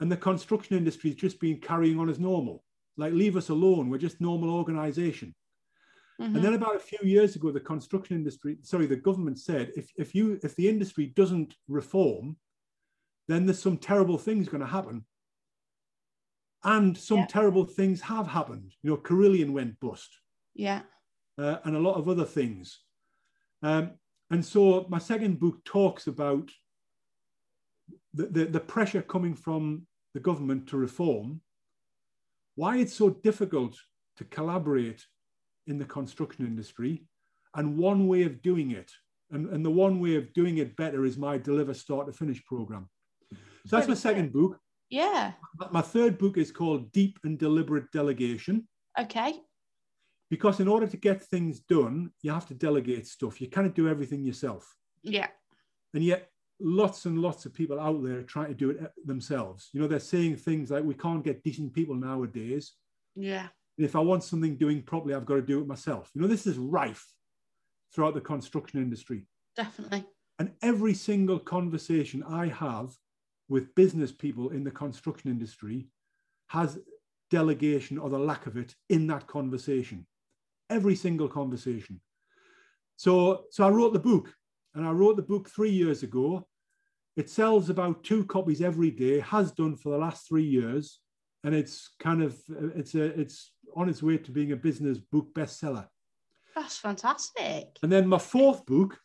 and 0.00 0.10
the 0.10 0.16
construction 0.16 0.76
industry 0.76 1.10
has 1.10 1.18
just 1.18 1.40
been 1.40 1.58
carrying 1.60 1.98
on 1.98 2.08
as 2.08 2.18
normal. 2.18 2.64
Like 2.96 3.12
leave 3.12 3.36
us 3.36 3.48
alone. 3.48 3.88
We're 3.88 3.98
just 3.98 4.20
normal 4.20 4.50
organization. 4.50 5.34
Mhm. 6.20 6.34
And 6.34 6.44
then 6.44 6.54
about 6.54 6.76
a 6.76 6.80
few 6.80 6.98
years 7.02 7.36
ago, 7.36 7.50
the 7.50 7.60
construction 7.60 8.16
industry, 8.16 8.58
sorry, 8.62 8.86
the 8.86 8.96
government 8.96 9.38
said, 9.38 9.72
if, 9.76 9.90
if 9.96 10.14
you 10.14 10.38
if 10.42 10.54
the 10.56 10.68
industry 10.68 11.06
doesn't 11.06 11.54
reform, 11.68 12.36
then 13.28 13.46
there's 13.46 13.58
some 13.58 13.78
terrible 13.78 14.18
things 14.18 14.48
going 14.48 14.60
to 14.60 14.66
happen. 14.66 15.04
And 16.64 16.96
some 16.96 17.18
Yeah. 17.18 17.26
terrible 17.26 17.64
things 17.64 18.00
have 18.02 18.28
happened. 18.28 18.74
You 18.82 18.90
know, 18.90 18.96
Carillion 18.96 19.52
went 19.52 19.80
bust, 19.80 20.10
yeah. 20.54 20.82
uh, 21.38 21.58
and 21.64 21.74
a 21.76 21.80
lot 21.80 21.96
of 21.96 22.08
other 22.08 22.24
things. 22.24 22.80
Um, 23.62 23.92
and 24.30 24.44
so 24.44 24.86
my 24.88 24.98
second 24.98 25.40
book 25.40 25.64
talks 25.64 26.06
about 26.06 26.50
the, 28.14 28.26
the, 28.26 28.44
the 28.46 28.60
pressure 28.60 29.02
coming 29.02 29.34
from 29.34 29.86
the 30.14 30.20
government 30.20 30.68
to 30.68 30.76
reform, 30.76 31.40
why 32.54 32.78
it's 32.78 32.94
so 32.94 33.10
difficult 33.10 33.76
to 34.16 34.24
collaborate 34.24 35.04
in 35.66 35.78
the 35.78 35.84
construction 35.84 36.46
industry, 36.46 37.06
and 37.54 37.78
one 37.78 38.06
way 38.06 38.22
of 38.22 38.42
doing 38.42 38.70
it. 38.70 38.90
And, 39.30 39.48
and 39.48 39.64
the 39.64 39.70
one 39.70 39.98
way 40.00 40.16
of 40.16 40.32
doing 40.34 40.58
it 40.58 40.76
better 40.76 41.04
is 41.06 41.16
my 41.16 41.38
Deliver 41.38 41.72
Start 41.74 42.06
to 42.06 42.12
Finish 42.12 42.44
program. 42.44 42.88
So 43.66 43.76
that's 43.76 43.88
my 43.88 43.94
second 43.94 44.32
book. 44.32 44.58
Yeah. 44.92 45.32
My- 45.70 45.80
third 45.80 46.18
book 46.18 46.36
is 46.36 46.52
called 46.52 46.92
Deep 46.92 47.18
and 47.24 47.38
Deliberate 47.38 47.90
Delegation. 47.92 48.68
Okay. 49.00 49.40
Because 50.30 50.60
in 50.60 50.68
order 50.68 50.86
to 50.86 50.96
get 50.96 51.22
things 51.22 51.60
done, 51.60 52.12
you 52.22 52.30
have 52.30 52.46
to 52.48 52.54
delegate 52.54 53.06
stuff. 53.06 53.40
You 53.40 53.48
cannot 53.48 53.74
do 53.74 53.88
everything 53.88 54.22
yourself. 54.22 54.76
Yeah. 55.02 55.28
And 55.94 56.04
yet, 56.04 56.28
lots 56.60 57.06
and 57.06 57.18
lots 57.18 57.46
of 57.46 57.54
people 57.54 57.80
out 57.80 58.04
there 58.04 58.22
trying 58.22 58.48
to 58.48 58.54
do 58.54 58.70
it 58.70 58.82
uh, 58.82 58.88
themselves. 59.04 59.70
You 59.72 59.80
know, 59.80 59.88
they're 59.88 59.98
saying 59.98 60.36
things 60.36 60.70
like, 60.70 60.84
we 60.84 60.94
can't 60.94 61.24
get 61.24 61.42
decent 61.42 61.72
people 61.72 61.94
nowadays. 61.94 62.72
Yeah. 63.16 63.48
And 63.78 63.86
if 63.86 63.96
I 63.96 64.00
want 64.00 64.24
something 64.24 64.56
doing 64.56 64.82
properly, 64.82 65.14
I've 65.14 65.26
got 65.26 65.36
to 65.36 65.42
do 65.42 65.60
it 65.60 65.66
myself. 65.66 66.10
You 66.14 66.20
know, 66.20 66.28
this 66.28 66.46
is 66.46 66.58
rife 66.58 67.06
throughout 67.94 68.14
the 68.14 68.20
construction 68.20 68.80
industry. 68.80 69.26
Definitely. 69.56 70.04
And 70.38 70.52
every 70.62 70.94
single 70.94 71.38
conversation 71.38 72.22
I 72.22 72.48
have 72.48 72.94
with 73.52 73.74
business 73.74 74.10
people 74.10 74.48
in 74.48 74.64
the 74.64 74.70
construction 74.70 75.30
industry 75.30 75.86
has 76.46 76.78
delegation 77.30 77.98
or 77.98 78.08
the 78.08 78.18
lack 78.18 78.46
of 78.46 78.56
it 78.56 78.74
in 78.88 79.06
that 79.06 79.26
conversation. 79.26 80.06
Every 80.70 80.96
single 80.96 81.28
conversation. 81.28 82.00
So, 82.96 83.44
so 83.50 83.66
I 83.66 83.68
wrote 83.68 83.92
the 83.92 83.98
book, 83.98 84.32
and 84.74 84.86
I 84.86 84.90
wrote 84.92 85.16
the 85.16 85.30
book 85.32 85.50
three 85.50 85.70
years 85.70 86.02
ago. 86.02 86.48
It 87.14 87.28
sells 87.28 87.68
about 87.68 88.04
two 88.04 88.24
copies 88.24 88.62
every 88.62 88.90
day, 88.90 89.20
has 89.20 89.52
done 89.52 89.76
for 89.76 89.90
the 89.90 89.98
last 89.98 90.26
three 90.26 90.48
years, 90.58 91.00
and 91.44 91.54
it's 91.54 91.90
kind 92.00 92.22
of 92.22 92.40
it's 92.74 92.94
a 92.94 93.04
it's 93.20 93.52
on 93.76 93.90
its 93.90 94.02
way 94.02 94.16
to 94.16 94.30
being 94.30 94.52
a 94.52 94.56
business 94.68 94.96
book 94.96 95.26
bestseller. 95.34 95.86
That's 96.56 96.78
fantastic. 96.78 97.66
And 97.82 97.92
then 97.92 98.06
my 98.06 98.18
fourth 98.18 98.64
book, 98.64 98.98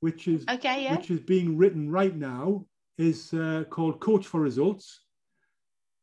which 0.00 0.28
is 0.28 0.44
Okay. 0.46 0.84
Yeah. 0.84 0.96
which 0.96 1.10
is 1.10 1.20
being 1.20 1.56
written 1.56 1.90
right 1.90 2.14
now, 2.14 2.66
is 2.98 3.32
uh, 3.32 3.64
called 3.70 4.00
Coach 4.00 4.26
for 4.26 4.40
Results. 4.40 5.04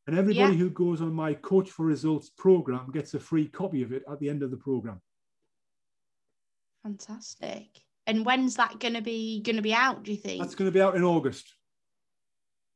And 0.07 0.17
everybody 0.17 0.53
Yeah. 0.53 0.59
who 0.59 0.69
goes 0.69 1.01
on 1.01 1.13
my 1.13 1.33
Coach 1.33 1.71
for 1.71 1.85
Results 1.85 2.29
program 2.29 2.91
gets 2.91 3.13
a 3.13 3.19
free 3.19 3.47
copy 3.47 3.83
of 3.83 3.91
it 3.91 4.03
at 4.09 4.19
the 4.19 4.29
end 4.29 4.43
of 4.43 4.51
the 4.51 4.57
program. 4.57 5.01
Fantastic. 6.83 7.67
And 8.07 8.25
when's 8.25 8.55
that 8.55 8.79
going 8.79 8.93
to 8.93 9.01
be 9.01 9.41
going 9.41 9.55
to 9.55 9.63
be 9.63 9.73
out? 9.73 10.03
Do 10.03 10.11
you 10.11 10.17
think? 10.17 10.41
That's 10.41 10.53
going 10.53 10.69
to 10.69 10.73
be 10.73 10.81
out 10.81 10.95
in 10.95 11.03
August. 11.03 11.55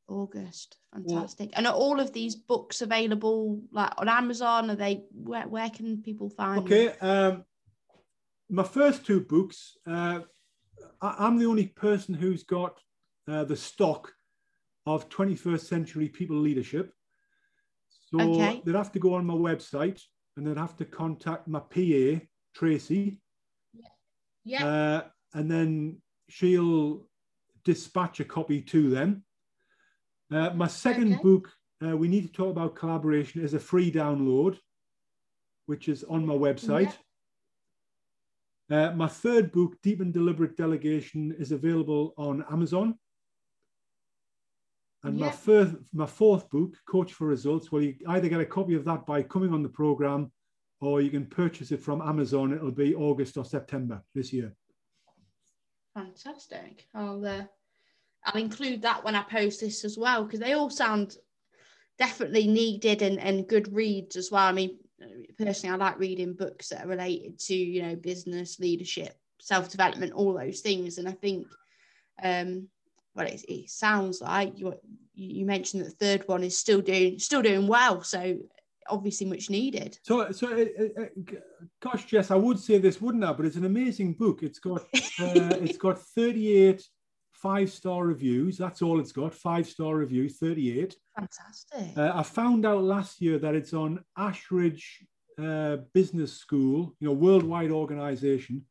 August. 0.08 0.76
Fantastic. 0.92 1.50
And 1.52 1.68
are 1.68 1.72
all 1.72 2.00
of 2.00 2.12
these 2.12 2.34
books 2.34 2.82
available 2.82 3.62
like 3.70 3.92
on 3.96 4.08
Amazon? 4.08 4.70
Are 4.70 4.74
they 4.74 5.04
where 5.12 5.46
where 5.46 5.70
can 5.70 6.02
people 6.02 6.30
find? 6.30 6.58
them? 6.58 6.64
Okay. 6.64 6.88
Um, 6.98 7.44
my 8.50 8.64
first 8.64 9.06
two 9.06 9.20
books, 9.20 9.76
uh, 9.86 10.20
I'm 11.00 11.38
the 11.38 11.46
only 11.46 11.68
person 11.68 12.12
who's 12.14 12.42
got 12.42 12.80
uh, 13.28 13.44
the 13.44 13.56
stock 13.56 14.12
of 14.86 15.08
21st 15.08 15.66
century 15.66 16.08
people 16.08 16.36
leadership. 16.36 16.92
So 17.88 18.20
Okay. 18.20 18.62
they'd 18.64 18.74
have 18.74 18.92
to 18.92 18.98
go 18.98 19.14
on 19.14 19.24
my 19.26 19.34
website 19.34 20.02
and 20.36 20.46
they'd 20.46 20.56
have 20.56 20.76
to 20.76 20.84
contact 20.84 21.46
my 21.48 21.60
PA, 21.60 22.20
Tracy, 22.54 23.20
Yeah. 24.44 24.66
uh, 24.66 25.10
and 25.34 25.50
then 25.50 26.02
she'll 26.28 27.08
dispatch 27.64 28.20
a 28.20 28.24
copy 28.24 28.62
to 28.62 28.90
them. 28.90 29.24
Uh, 30.30 30.50
my 30.54 30.66
second 30.66 31.14
Okay. 31.14 31.22
book, 31.22 31.52
uh, 31.84 31.96
we 31.96 32.08
need 32.08 32.26
to 32.26 32.32
talk 32.32 32.50
about 32.50 32.74
collaboration, 32.74 33.42
is 33.42 33.54
a 33.54 33.60
free 33.60 33.92
download, 33.92 34.58
which 35.66 35.88
is 35.88 36.04
on 36.04 36.24
my 36.26 36.34
website. 36.34 36.96
Uh, 38.70 38.92
my 38.92 39.08
third 39.08 39.50
book, 39.52 39.80
Deep 39.82 40.00
and 40.00 40.12
Deliberate 40.14 40.56
Delegation, 40.56 41.32
is 41.32 41.52
available 41.52 42.14
on 42.16 42.44
Amazon. 42.50 42.98
And 45.02 45.18
my 45.18 45.30
first, 45.30 45.74
my 45.94 46.06
fourth 46.06 46.50
book, 46.50 46.76
Coach 46.86 47.14
for 47.14 47.26
Results, 47.26 47.72
well, 47.72 47.82
you 47.82 47.96
either 48.08 48.28
get 48.28 48.40
a 48.40 48.46
copy 48.46 48.74
of 48.74 48.84
that 48.84 49.06
by 49.06 49.22
coming 49.22 49.54
on 49.54 49.62
the 49.62 49.68
program, 49.68 50.30
or 50.80 51.00
you 51.00 51.10
can 51.10 51.26
purchase 51.26 51.72
it 51.72 51.80
from 51.80 52.02
Amazon. 52.02 52.52
It'll 52.52 52.70
be 52.70 52.94
August 52.94 53.38
or 53.38 53.44
September 53.44 54.02
this 54.14 54.32
year. 54.32 54.54
Fantastic. 55.94 56.86
I'll 56.94 57.24
uh, 57.24 57.44
I'll 58.24 58.40
include 58.40 58.82
that 58.82 59.02
when 59.02 59.14
I 59.14 59.22
post 59.22 59.60
this 59.60 59.84
as 59.84 59.96
well 59.96 60.24
because 60.24 60.40
they 60.40 60.52
all 60.52 60.70
sound 60.70 61.16
definitely 61.98 62.46
needed 62.46 63.02
and, 63.02 63.18
and 63.18 63.48
good 63.48 63.72
reads 63.74 64.16
as 64.16 64.30
well. 64.30 64.44
I 64.44 64.52
mean, 64.52 64.78
personally, 65.38 65.74
I 65.74 65.76
like 65.76 65.98
reading 65.98 66.34
books 66.34 66.68
that 66.68 66.84
are 66.84 66.88
related 66.88 67.38
to 67.40 67.54
you 67.54 67.82
know 67.82 67.96
business, 67.96 68.60
leadership, 68.60 69.14
self 69.40 69.70
development, 69.70 70.12
all 70.12 70.34
those 70.34 70.60
things. 70.60 70.98
And 70.98 71.08
I 71.08 71.12
think, 71.12 71.46
um, 72.22 72.68
well, 73.14 73.26
it, 73.26 73.44
it 73.48 73.70
sounds 73.70 74.20
like 74.20 74.58
you 74.58 74.74
you 75.14 75.44
mentioned 75.44 75.84
that 75.84 75.98
the 75.98 76.04
third 76.04 76.28
one 76.28 76.42
is 76.42 76.56
still 76.56 76.80
doing 76.80 77.18
still 77.18 77.42
doing 77.42 77.66
well. 77.66 78.02
So 78.02 78.38
obviously 78.88 79.26
much 79.26 79.50
needed. 79.50 79.98
So, 80.02 80.30
so, 80.32 80.48
uh, 80.48 80.64
uh, 80.82 81.02
uh, 81.02 81.36
gosh, 81.80 82.06
Jess, 82.06 82.30
I 82.30 82.36
would 82.36 82.58
say 82.58 82.78
this, 82.78 83.00
wouldn't 83.00 83.24
I? 83.24 83.32
But 83.32 83.46
it's 83.46 83.56
an 83.56 83.64
amazing 83.64 84.14
book. 84.14 84.42
It's 84.42 84.58
got, 84.58 84.80
uh, 84.82 84.86
it's 85.18 85.78
got 85.78 85.98
38 85.98 86.84
five-star 87.32 88.04
reviews. 88.04 88.58
That's 88.58 88.82
all 88.82 89.00
it's 89.00 89.12
got. 89.12 89.34
Five-star 89.34 89.94
reviews, 89.94 90.36
38. 90.38 90.94
Fantastic. 91.16 91.96
Uh, 91.96 92.12
I 92.14 92.22
found 92.22 92.66
out 92.66 92.82
last 92.82 93.20
year 93.20 93.38
that 93.38 93.54
it's 93.54 93.72
on 93.72 94.04
Ashridge 94.18 94.82
uh, 95.42 95.78
Business 95.94 96.34
School, 96.34 96.94
you 97.00 97.08
know, 97.08 97.14
worldwide 97.14 97.70
organization. 97.70 98.66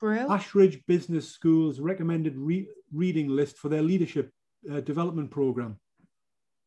Brill. 0.00 0.28
Ashridge 0.28 0.84
Business 0.86 1.28
School's 1.28 1.80
recommended 1.80 2.36
re- 2.36 2.68
reading 2.92 3.28
list 3.28 3.58
for 3.58 3.68
their 3.68 3.82
leadership 3.82 4.32
uh, 4.70 4.80
development 4.80 5.30
program. 5.30 5.78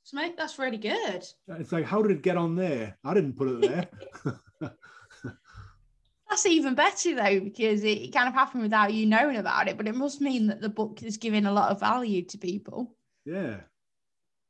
So, 0.04 0.18
mate, 0.18 0.36
that's 0.38 0.58
really 0.58 0.78
good. 0.78 1.26
It's 1.48 1.72
like, 1.72 1.86
how 1.86 2.02
did 2.02 2.12
it 2.12 2.24
get 2.24 2.38
on 2.38 2.56
there? 2.56 2.98
I 3.04 3.14
didn't 3.14 3.34
put 3.34 3.50
it 3.50 3.62
there. 3.62 4.72
That's 6.30 6.46
even 6.46 6.76
better 6.76 7.16
though, 7.16 7.40
because 7.40 7.84
it 7.84 8.14
kind 8.14 8.28
of 8.28 8.36
happened 8.36 8.62
without 8.62 8.94
you 8.94 9.06
knowing 9.08 9.38
about 9.38 9.68
it, 9.68 9.78
but 9.78 9.88
it 9.88 9.96
must 9.96 10.22
mean 10.22 10.48
that 10.48 10.62
the 10.62 10.70
book 10.70 11.02
is 11.02 11.18
giving 11.18 11.46
a 11.46 11.52
lot 11.52 11.72
of 11.72 11.80
value 11.80 12.24
to 12.26 12.38
people. 12.38 12.96
yeah. 13.26 13.58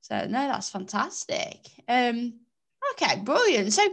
So 0.01 0.25
no, 0.25 0.47
that's 0.47 0.69
fantastic. 0.69 1.57
Um, 1.88 2.34
okay, 2.93 3.19
brilliant. 3.19 3.73
So, 3.73 3.88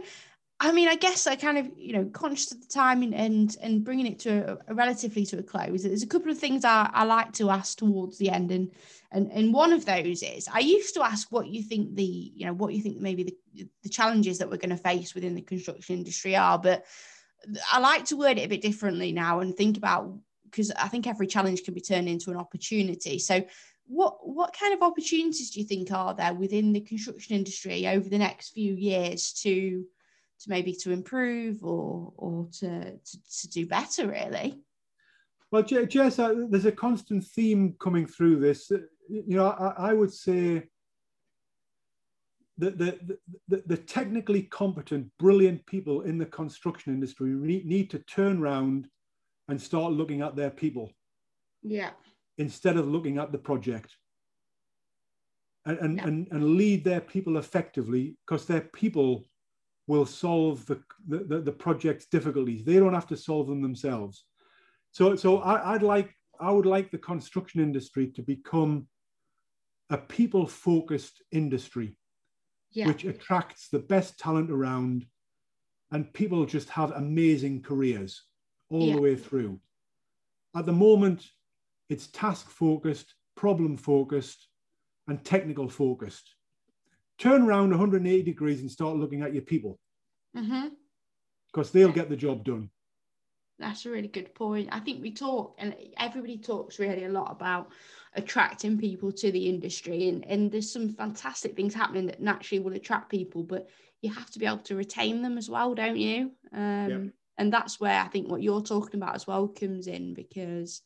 I 0.59 0.71
mean, 0.71 0.87
I 0.87 0.95
guess 0.95 1.27
I 1.27 1.35
kind 1.35 1.59
of, 1.59 1.69
you 1.77 1.93
know, 1.93 2.05
conscious 2.05 2.51
of 2.51 2.61
the 2.61 2.67
timing 2.67 3.13
and 3.13 3.55
and 3.61 3.83
bringing 3.83 4.07
it 4.07 4.19
to 4.19 4.53
a, 4.53 4.57
a 4.71 4.73
relatively 4.73 5.25
to 5.27 5.37
a 5.37 5.43
close. 5.43 5.83
There's 5.83 6.01
a 6.01 6.07
couple 6.07 6.31
of 6.31 6.39
things 6.39 6.65
I, 6.65 6.89
I 6.93 7.03
like 7.03 7.31
to 7.33 7.51
ask 7.51 7.77
towards 7.77 8.17
the 8.17 8.31
end, 8.31 8.51
and 8.51 8.71
and 9.11 9.31
and 9.31 9.53
one 9.53 9.71
of 9.71 9.85
those 9.85 10.23
is 10.23 10.47
I 10.51 10.59
used 10.59 10.95
to 10.95 11.03
ask 11.03 11.31
what 11.31 11.47
you 11.47 11.61
think 11.61 11.95
the, 11.95 12.03
you 12.03 12.47
know, 12.47 12.53
what 12.53 12.73
you 12.73 12.81
think 12.81 12.97
maybe 12.97 13.23
the 13.53 13.67
the 13.83 13.89
challenges 13.89 14.39
that 14.39 14.49
we're 14.49 14.57
going 14.57 14.71
to 14.71 14.77
face 14.77 15.13
within 15.13 15.35
the 15.35 15.41
construction 15.41 15.95
industry 15.95 16.35
are, 16.35 16.57
but 16.57 16.85
I 17.71 17.79
like 17.79 18.05
to 18.05 18.17
word 18.17 18.39
it 18.39 18.45
a 18.45 18.49
bit 18.49 18.61
differently 18.61 19.11
now 19.11 19.41
and 19.41 19.55
think 19.55 19.77
about 19.77 20.17
because 20.45 20.71
I 20.71 20.87
think 20.87 21.05
every 21.05 21.27
challenge 21.27 21.63
can 21.63 21.75
be 21.75 21.81
turned 21.81 22.09
into 22.09 22.31
an 22.31 22.37
opportunity. 22.37 23.19
So 23.19 23.45
what 23.85 24.27
what 24.27 24.55
kind 24.59 24.73
of 24.73 24.81
opportunities 24.81 25.51
do 25.51 25.59
you 25.59 25.67
think 25.67 25.91
are 25.91 26.15
there 26.15 26.33
within 26.33 26.73
the 26.73 26.81
construction 26.81 27.35
industry 27.35 27.87
over 27.87 28.09
the 28.09 28.17
next 28.17 28.49
few 28.49 28.73
years 28.73 29.33
to 29.43 29.85
to 30.41 30.49
maybe 30.49 30.73
to 30.73 30.91
improve 30.91 31.63
or 31.63 32.13
or 32.17 32.47
to 32.59 32.69
to, 32.91 33.17
to 33.39 33.49
do 33.49 33.65
better 33.65 34.07
really 34.07 34.61
Well, 35.51 35.63
Jess, 35.63 36.19
uh, 36.19 36.33
there's 36.49 36.65
a 36.65 36.71
constant 36.71 37.23
theme 37.23 37.75
coming 37.79 38.05
through 38.05 38.39
this. 38.39 38.71
Uh, 38.71 38.79
You 39.09 39.37
know, 39.37 39.47
I, 39.47 39.89
I 39.89 39.93
would 39.93 40.11
say 40.11 40.67
that 42.57 42.77
the, 42.77 43.17
the, 43.47 43.63
the, 43.67 43.77
technically 43.77 44.43
competent, 44.43 45.09
brilliant 45.19 45.65
people 45.65 46.01
in 46.01 46.17
the 46.17 46.25
construction 46.25 46.93
industry 46.93 47.29
need, 47.29 47.65
need 47.65 47.89
to 47.91 47.99
turn 47.99 48.41
around 48.41 48.89
and 49.47 49.61
start 49.61 49.93
looking 49.93 50.21
at 50.21 50.35
their 50.35 50.49
people 50.49 50.91
yeah 51.63 51.91
instead 52.37 52.77
of 52.77 52.87
looking 52.87 53.17
at 53.17 53.31
the 53.31 53.37
project 53.37 53.95
and, 55.65 55.77
and, 55.79 55.97
Yeah. 55.97 56.07
and, 56.07 56.27
and 56.31 56.43
lead 56.57 56.83
their 56.83 57.01
people 57.01 57.37
effectively 57.37 58.15
because 58.25 58.45
their 58.45 58.61
people 58.61 59.25
will 59.87 60.05
solve 60.05 60.65
the, 60.65 60.81
the, 61.07 61.39
the, 61.39 61.51
project's 61.51 62.07
difficulties. 62.07 62.63
They 62.65 62.75
don't 62.75 62.93
have 62.93 63.07
to 63.07 63.17
solve 63.17 63.47
them 63.47 63.61
themselves. 63.61 64.25
So, 64.91 65.15
so 65.15 65.39
I, 65.39 65.73
I'd 65.73 65.81
like, 65.81 66.13
I 66.39 66.51
would 66.51 66.65
like 66.65 66.91
the 66.91 66.97
construction 66.97 67.61
industry 67.61 68.07
to 68.11 68.21
become 68.21 68.87
a 69.89 69.97
people 69.97 70.45
focused 70.45 71.23
industry, 71.31 71.97
yeah 72.71 72.87
which 72.87 73.05
attracts 73.05 73.69
the 73.69 73.79
best 73.79 74.19
talent 74.19 74.51
around 74.51 75.05
and 75.91 76.13
people 76.13 76.45
just 76.45 76.69
have 76.69 76.91
amazing 76.91 77.61
careers 77.61 78.23
all 78.69 78.87
Yeah. 78.87 78.95
the 78.95 79.01
way 79.01 79.15
through. 79.15 79.59
At 80.55 80.65
the 80.65 80.73
moment, 80.73 81.25
it's 81.89 82.07
task 82.07 82.49
focused, 82.49 83.13
problem 83.35 83.77
focused, 83.77 84.49
and 85.07 85.23
technical 85.23 85.69
focused. 85.69 86.35
Turn 87.17 87.43
around 87.43 87.71
180 87.71 88.23
degrees 88.23 88.61
and 88.61 88.69
start 88.71 88.97
looking 88.97 89.23
at 89.23 89.33
your 89.33 89.43
people 89.43 89.79
mm-hmm. 90.35 90.67
because 91.51 91.71
they'll 91.71 91.89
Yeah. 91.89 91.95
get 91.95 92.09
the 92.09 92.15
job 92.15 92.43
done. 92.43 92.69
That's 93.59 93.87
a 93.87 93.89
really 93.89 94.07
good 94.07 94.35
point. 94.35 94.69
I 94.71 94.79
think 94.79 95.01
we 95.01 95.11
talk, 95.11 95.55
and 95.57 95.75
everybody 95.97 96.37
talks 96.37 96.77
really 96.77 97.05
a 97.05 97.09
lot 97.09 97.31
about 97.31 97.71
attracting 98.17 98.77
people 98.77 99.11
to 99.11 99.31
the 99.31 99.47
industry 99.47 100.09
and, 100.09 100.25
and 100.25 100.51
there's 100.51 100.71
some 100.71 100.89
fantastic 100.89 101.55
things 101.55 101.73
happening 101.73 102.07
that 102.07 102.19
naturally 102.19 102.59
will 102.59 102.73
attract 102.73 103.09
people 103.09 103.43
but 103.43 103.69
you 104.01 104.11
have 104.11 104.29
to 104.31 104.39
be 104.39 104.45
able 104.45 104.57
to 104.57 104.75
retain 104.75 105.21
them 105.21 105.37
as 105.37 105.49
well 105.49 105.75
don't 105.75 105.97
you 105.97 106.31
um, 106.51 107.13
and 107.37 107.53
that's 107.53 107.79
where 107.79 108.01
i 108.01 108.07
think 108.07 108.29
what 108.29 108.41
you're 108.41 108.61
talking 108.61 108.99
about 108.99 109.15
as 109.15 109.27
well 109.27 109.47
comes 109.47 109.85
in 109.85 110.15
because 110.15 110.81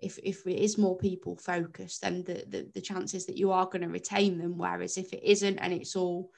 if, 0.00 0.18
if 0.22 0.46
it 0.46 0.58
is 0.58 0.78
more 0.78 0.96
people 0.96 1.36
focused 1.36 2.02
then 2.02 2.22
the, 2.24 2.44
the, 2.48 2.68
the 2.74 2.80
chances 2.80 3.26
that 3.26 3.36
you 3.36 3.50
are 3.50 3.66
going 3.66 3.82
to 3.82 3.88
retain 3.88 4.38
them 4.38 4.56
whereas 4.56 4.96
if 4.96 5.12
it 5.12 5.22
isn't 5.22 5.58
and 5.58 5.72
it's 5.72 5.96
all 5.96 6.30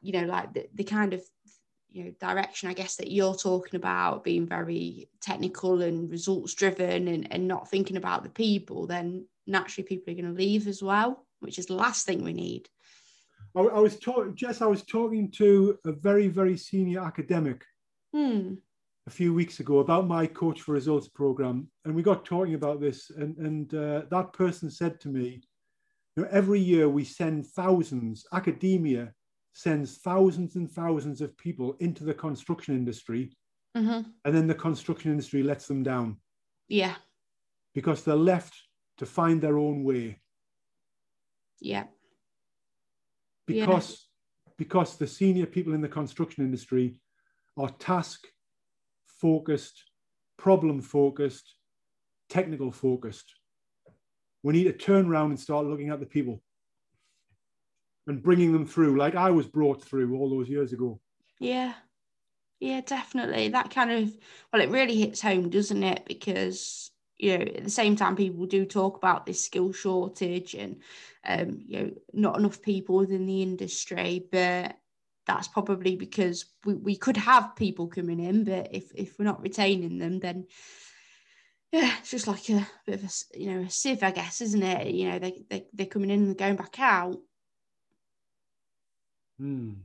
you 0.00 0.12
know 0.12 0.24
like 0.24 0.52
the, 0.52 0.68
the 0.74 0.84
kind 0.84 1.12
of 1.12 1.22
you 1.90 2.04
know 2.04 2.10
direction 2.20 2.68
i 2.68 2.74
guess 2.74 2.96
that 2.96 3.10
you're 3.10 3.34
talking 3.34 3.76
about 3.76 4.24
being 4.24 4.46
very 4.46 5.08
technical 5.20 5.82
and 5.82 6.10
results 6.10 6.54
driven 6.54 7.08
and, 7.08 7.32
and 7.32 7.46
not 7.46 7.70
thinking 7.70 7.96
about 7.96 8.22
the 8.22 8.30
people 8.30 8.86
then 8.86 9.26
naturally 9.46 9.86
people 9.86 10.12
are 10.12 10.16
going 10.16 10.32
to 10.32 10.38
leave 10.38 10.66
as 10.66 10.82
well 10.82 11.26
which 11.40 11.58
is 11.58 11.66
the 11.66 11.74
last 11.74 12.04
thing 12.04 12.22
we 12.22 12.32
need 12.32 12.68
i, 13.56 13.60
I 13.60 13.80
was 13.80 13.98
talking 13.98 14.34
jess 14.34 14.60
i 14.60 14.66
was 14.66 14.82
talking 14.82 15.30
to 15.32 15.78
a 15.84 15.92
very 15.92 16.28
very 16.28 16.56
senior 16.56 17.00
academic 17.00 17.64
hmm. 18.12 18.54
A 19.06 19.10
few 19.10 19.34
weeks 19.34 19.60
ago 19.60 19.78
about 19.78 20.06
my 20.06 20.26
coach 20.26 20.62
for 20.62 20.72
results 20.72 21.08
program 21.08 21.68
and 21.84 21.94
we 21.94 22.02
got 22.02 22.24
talking 22.24 22.54
about 22.54 22.80
this 22.80 23.10
and 23.10 23.36
and 23.38 23.74
uh, 23.74 24.02
that 24.10 24.32
person 24.32 24.70
said 24.70 24.98
to 25.00 25.08
me 25.08 25.42
you 26.16 26.22
know, 26.22 26.28
every 26.30 26.60
year 26.60 26.88
we 26.88 27.04
send 27.04 27.46
thousands 27.46 28.26
academia 28.32 29.12
sends 29.52 29.98
thousands 29.98 30.56
and 30.56 30.70
thousands 30.70 31.20
of 31.20 31.36
people 31.36 31.76
into 31.80 32.02
the 32.02 32.14
construction 32.14 32.74
industry 32.74 33.36
mm-hmm. 33.76 34.08
and 34.24 34.34
then 34.34 34.46
the 34.46 34.54
construction 34.54 35.10
industry 35.10 35.42
lets 35.42 35.66
them 35.66 35.82
down 35.82 36.16
yeah 36.68 36.94
because 37.74 38.02
they're 38.04 38.16
left 38.16 38.54
to 38.96 39.04
find 39.04 39.40
their 39.40 39.58
own 39.58 39.84
way 39.84 40.18
yeah 41.60 41.84
because 43.46 44.08
yeah. 44.46 44.52
because 44.56 44.96
the 44.96 45.06
senior 45.06 45.46
people 45.46 45.74
in 45.74 45.82
the 45.82 45.88
construction 45.88 46.42
industry 46.42 46.96
are 47.58 47.68
task 47.70 48.26
focused 49.24 49.84
problem 50.36 50.82
focused 50.82 51.54
technical 52.28 52.70
focused 52.70 53.36
we 54.42 54.52
need 54.52 54.64
to 54.64 54.72
turn 54.74 55.06
around 55.06 55.30
and 55.30 55.40
start 55.40 55.64
looking 55.64 55.88
at 55.88 55.98
the 55.98 56.04
people 56.04 56.42
and 58.06 58.22
bringing 58.22 58.52
them 58.52 58.66
through 58.66 58.98
like 58.98 59.14
I 59.14 59.30
was 59.30 59.46
brought 59.46 59.82
through 59.82 60.14
all 60.14 60.28
those 60.28 60.50
years 60.50 60.74
ago. 60.74 61.00
Yeah. 61.40 61.72
Yeah, 62.60 62.82
definitely. 62.82 63.48
That 63.48 63.70
kind 63.70 63.90
of 63.90 64.14
well, 64.52 64.60
it 64.60 64.68
really 64.68 64.96
hits 64.96 65.22
home, 65.22 65.48
doesn't 65.48 65.82
it? 65.82 66.04
Because 66.06 66.90
you 67.16 67.38
know, 67.38 67.44
at 67.44 67.64
the 67.64 67.70
same 67.70 67.96
time, 67.96 68.16
people 68.16 68.44
do 68.44 68.66
talk 68.66 68.98
about 68.98 69.24
this 69.24 69.42
skill 69.42 69.72
shortage 69.72 70.52
and 70.52 70.82
um, 71.26 71.62
you 71.66 71.78
know, 71.78 71.90
not 72.12 72.38
enough 72.38 72.60
people 72.60 72.96
within 72.96 73.24
the 73.24 73.40
industry, 73.40 74.26
but 74.30 74.76
that's 75.26 75.48
probably 75.48 75.96
because 75.96 76.44
we, 76.64 76.74
we 76.74 76.96
could 76.96 77.16
have 77.16 77.56
people 77.56 77.88
coming 77.88 78.20
in, 78.20 78.44
but 78.44 78.68
if 78.72 78.92
if 78.94 79.18
we're 79.18 79.24
not 79.24 79.42
retaining 79.42 79.98
them, 79.98 80.20
then 80.20 80.46
yeah, 81.72 81.92
it's 81.98 82.10
just 82.10 82.26
like 82.26 82.48
a 82.50 82.66
bit 82.86 83.02
of 83.02 83.04
a 83.04 83.38
you 83.38 83.52
know 83.52 83.60
a 83.60 83.70
sieve, 83.70 84.02
I 84.02 84.10
guess, 84.10 84.40
isn't 84.40 84.62
it? 84.62 84.94
You 84.94 85.10
know, 85.10 85.18
they 85.18 85.42
they 85.48 85.66
they're 85.72 85.86
coming 85.86 86.10
in 86.10 86.24
and 86.24 86.38
going 86.38 86.56
back 86.56 86.78
out. 86.78 87.18
Mm. 89.40 89.76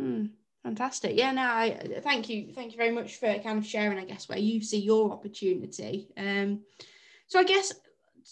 Mm, 0.00 0.30
fantastic. 0.62 1.16
Yeah, 1.16 1.32
no, 1.32 1.42
I 1.42 2.00
thank 2.02 2.28
you. 2.28 2.52
Thank 2.52 2.72
you 2.72 2.78
very 2.78 2.92
much 2.92 3.16
for 3.16 3.32
kind 3.38 3.58
of 3.58 3.66
sharing, 3.66 3.98
I 3.98 4.04
guess, 4.04 4.28
where 4.28 4.38
you 4.38 4.62
see 4.62 4.80
your 4.80 5.12
opportunity. 5.12 6.08
Um, 6.16 6.62
so 7.28 7.38
I 7.38 7.44
guess 7.44 7.72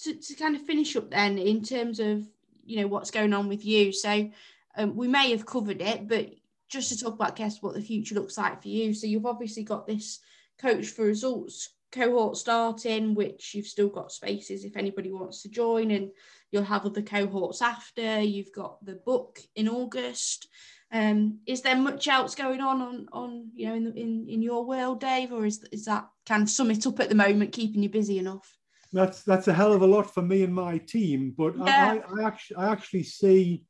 to, 0.03 0.15
to 0.15 0.35
kind 0.35 0.57
of 0.57 0.62
finish 0.62 0.97
up 0.97 1.11
then 1.11 1.39
in 1.39 1.62
terms 1.62 2.01
of, 2.01 2.27
you 2.65 2.81
know, 2.81 2.87
what's 2.87 3.11
going 3.11 3.33
on 3.33 3.49
with 3.49 3.65
you. 3.65 3.93
So 3.93 4.31
um, 4.77 4.97
we 4.97 5.09
may 5.09 5.31
have 5.31 5.47
covered 5.47 5.81
it, 5.81 6.09
but 6.09 6.31
just 6.75 6.91
to 6.91 6.99
talk 6.99 7.14
about, 7.14 7.37
guess 7.37 7.62
what 7.62 7.75
the 7.75 7.81
future 7.81 8.14
looks 8.14 8.37
like 8.37 8.61
for 8.61 8.68
you. 8.68 8.93
So 8.93 9.07
you've 9.07 9.27
obviously 9.27 9.62
got 9.62 9.87
this 9.87 10.20
coach 10.59 10.89
for 10.89 11.05
results 11.05 11.70
cohort 11.95 12.37
starting, 12.37 13.14
which 13.14 13.55
you've 13.55 13.66
still 13.66 13.89
got 13.89 14.12
spaces 14.12 14.64
if 14.64 14.77
anybody 14.77 15.12
wants 15.12 15.43
to 15.43 15.49
join, 15.49 15.93
and 15.93 16.11
you'll 16.51 16.64
have 16.64 16.85
other 16.85 17.03
cohorts 17.03 17.62
after. 17.62 18.20
You've 18.20 18.53
got 18.53 18.85
the 18.85 18.95
book 18.95 19.39
in 19.55 19.68
August. 19.68 20.49
Um, 20.93 21.39
is 21.47 21.62
there 21.62 21.77
much 21.77 22.07
else 22.09 22.35
going 22.35 22.61
on 22.61 22.83
on, 22.83 23.07
on 23.12 23.51
you 23.55 23.66
know 23.66 23.75
in, 23.75 23.85
the, 23.85 23.95
in 23.95 24.27
in 24.29 24.43
your 24.43 24.64
world, 24.64 25.01
Dave, 25.01 25.33
or 25.33 25.47
is 25.47 25.64
is 25.72 25.85
that 25.87 26.09
kind 26.27 26.43
of 26.43 26.51
sum 26.51 26.70
it 26.70 26.87
up 26.87 27.01
at 27.01 27.09
the 27.09 27.14
moment, 27.14 27.53
keeping 27.53 27.83
you 27.83 27.89
busy 27.89 28.18
enough? 28.18 28.57
That's 28.93 29.22
that's 29.22 29.49
a 29.49 29.55
hell 29.55 29.72
of 29.72 29.83
a 29.83 29.87
lot 29.87 30.12
for 30.12 30.22
me 30.22 30.43
and 30.43 30.55
my 30.55 30.79
team, 30.79 31.35
but 31.37 31.57
yeah. 31.57 31.99
I, 32.09 32.20
I 32.20 32.27
actually 32.27 32.57
I 32.57 32.70
actually 32.70 33.05
see 33.05 33.62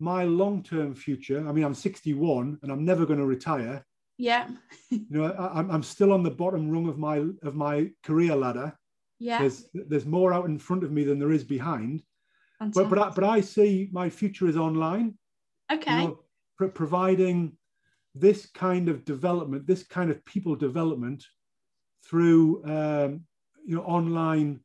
my 0.00 0.24
long 0.24 0.62
term 0.62 0.94
future. 0.94 1.46
I 1.46 1.52
mean, 1.52 1.64
I'm 1.64 1.74
61 1.74 2.58
and 2.62 2.72
I'm 2.72 2.84
never 2.84 3.06
going 3.06 3.18
to 3.18 3.26
retire. 3.26 3.84
Yeah. 4.16 4.48
you 4.90 5.06
know, 5.10 5.24
I, 5.32 5.60
I'm 5.60 5.82
still 5.82 6.12
on 6.12 6.22
the 6.22 6.30
bottom 6.30 6.70
rung 6.70 6.88
of 6.88 6.98
my 6.98 7.24
of 7.42 7.54
my 7.54 7.90
career 8.02 8.34
ladder. 8.34 8.76
Yeah. 9.18 9.40
There's 9.40 9.68
there's 9.74 10.06
more 10.06 10.32
out 10.32 10.46
in 10.46 10.58
front 10.58 10.84
of 10.84 10.92
me 10.92 11.04
than 11.04 11.18
there 11.18 11.32
is 11.32 11.44
behind. 11.44 12.02
Fantastic. 12.58 12.90
But 12.90 12.96
but 12.96 13.06
I, 13.06 13.10
but 13.10 13.24
I 13.24 13.40
see 13.40 13.88
my 13.92 14.10
future 14.10 14.48
is 14.48 14.56
online. 14.56 15.14
Okay. 15.72 16.02
You 16.02 16.08
know, 16.08 16.20
pr- 16.56 16.66
providing 16.66 17.56
this 18.14 18.46
kind 18.46 18.88
of 18.88 19.04
development, 19.04 19.66
this 19.66 19.84
kind 19.84 20.10
of 20.10 20.24
people 20.24 20.56
development 20.56 21.24
through 22.04 22.64
um, 22.64 23.24
you 23.64 23.76
know 23.76 23.82
online 23.82 24.60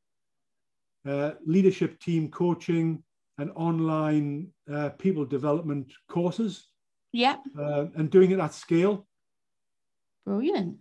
uh, 1.08 1.32
leadership 1.46 2.00
team 2.00 2.30
coaching 2.30 3.04
and 3.38 3.52
online 3.56 4.48
uh, 4.72 4.90
people 4.90 5.26
development 5.26 5.92
courses. 6.08 6.68
Yeah. 7.12 7.38
Uh, 7.58 7.86
and 7.96 8.10
doing 8.10 8.32
it 8.32 8.40
at 8.40 8.54
scale. 8.54 9.08
Brilliant. 10.26 10.78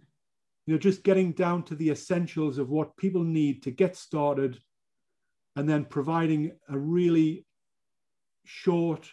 You 0.67 0.75
know, 0.75 0.79
just 0.79 1.03
getting 1.03 1.33
down 1.33 1.65
to 1.65 1.75
the 1.75 1.91
essentials 1.91 2.59
of 2.59 2.69
what 2.69 2.97
people 2.97 3.23
need 3.23 3.63
to 3.65 3.71
get 3.71 3.97
started 3.97 4.59
and 5.57 5.69
then 5.69 5.85
providing 5.85 6.53
a 6.69 6.79
really 6.79 7.45
short, 8.45 9.11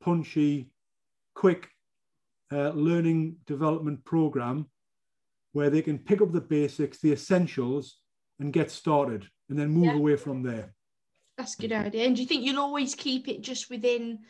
punchy, 0.00 0.70
quick 1.34 1.68
uh, 2.52 2.70
learning 2.70 3.36
development 3.46 4.04
program 4.04 4.68
where 5.52 5.70
they 5.70 5.82
can 5.82 5.98
pick 5.98 6.20
up 6.20 6.32
the 6.32 6.40
basics, 6.40 6.98
the 6.98 7.12
essentials, 7.12 7.98
and 8.38 8.52
get 8.52 8.70
started 8.70 9.26
and 9.48 9.58
then 9.58 9.70
move 9.70 9.86
yeah. 9.86 9.94
away 9.94 10.16
from 10.16 10.42
there. 10.42 10.74
That's 11.38 11.58
a 11.58 11.62
good 11.62 11.72
idea. 11.72 12.06
And 12.06 12.14
do 12.14 12.22
you 12.22 12.28
think 12.28 12.44
you'll 12.44 12.60
always 12.60 12.94
keep 12.94 13.28
it 13.28 13.40
just 13.40 13.70
within 13.70 14.20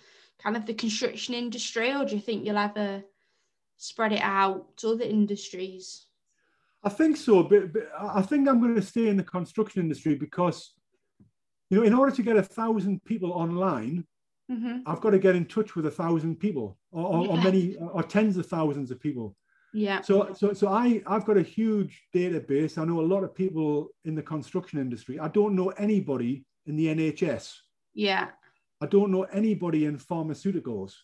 kind 0.42 0.56
of 0.56 0.66
the 0.66 0.74
construction 0.74 1.34
industry, 1.34 1.92
or 1.94 2.04
do 2.04 2.14
you 2.14 2.20
think 2.20 2.44
you'll 2.44 2.58
ever 2.58 3.02
spread 3.76 4.12
it 4.12 4.22
out 4.22 4.76
to 4.78 4.90
other 4.90 5.04
industries? 5.04 6.06
I 6.84 6.88
think 6.88 7.16
so, 7.16 7.42
but, 7.42 7.72
but 7.72 7.90
I 7.98 8.22
think 8.22 8.48
I'm 8.48 8.60
going 8.60 8.74
to 8.74 8.82
stay 8.82 9.08
in 9.08 9.16
the 9.16 9.22
construction 9.22 9.82
industry 9.82 10.14
because, 10.14 10.74
you 11.70 11.76
know, 11.76 11.84
in 11.84 11.94
order 11.94 12.10
to 12.12 12.22
get 12.22 12.36
a 12.36 12.42
thousand 12.42 13.04
people 13.04 13.32
online, 13.32 14.04
mm-hmm. 14.50 14.78
I've 14.86 15.00
got 15.00 15.10
to 15.10 15.18
get 15.18 15.36
in 15.36 15.44
touch 15.44 15.76
with 15.76 15.86
a 15.86 15.90
thousand 15.90 16.40
people, 16.40 16.78
or, 16.90 17.06
or, 17.06 17.24
yeah. 17.24 17.30
or 17.30 17.36
many, 17.38 17.76
or 17.76 18.02
tens 18.02 18.36
of 18.36 18.46
thousands 18.46 18.90
of 18.90 19.00
people. 19.00 19.36
Yeah. 19.72 20.00
So, 20.02 20.34
so, 20.34 20.52
so 20.52 20.68
I, 20.68 21.02
I've 21.06 21.24
got 21.24 21.36
a 21.36 21.42
huge 21.42 22.02
database. 22.14 22.78
I 22.78 22.84
know 22.84 23.00
a 23.00 23.02
lot 23.02 23.22
of 23.24 23.34
people 23.34 23.88
in 24.04 24.14
the 24.14 24.22
construction 24.22 24.80
industry. 24.80 25.18
I 25.18 25.28
don't 25.28 25.54
know 25.54 25.68
anybody 25.70 26.44
in 26.66 26.76
the 26.76 26.86
NHS. 26.86 27.54
Yeah. 27.94 28.28
I 28.80 28.86
don't 28.86 29.10
know 29.10 29.22
anybody 29.24 29.84
in 29.84 29.98
pharmaceuticals. 29.98 30.94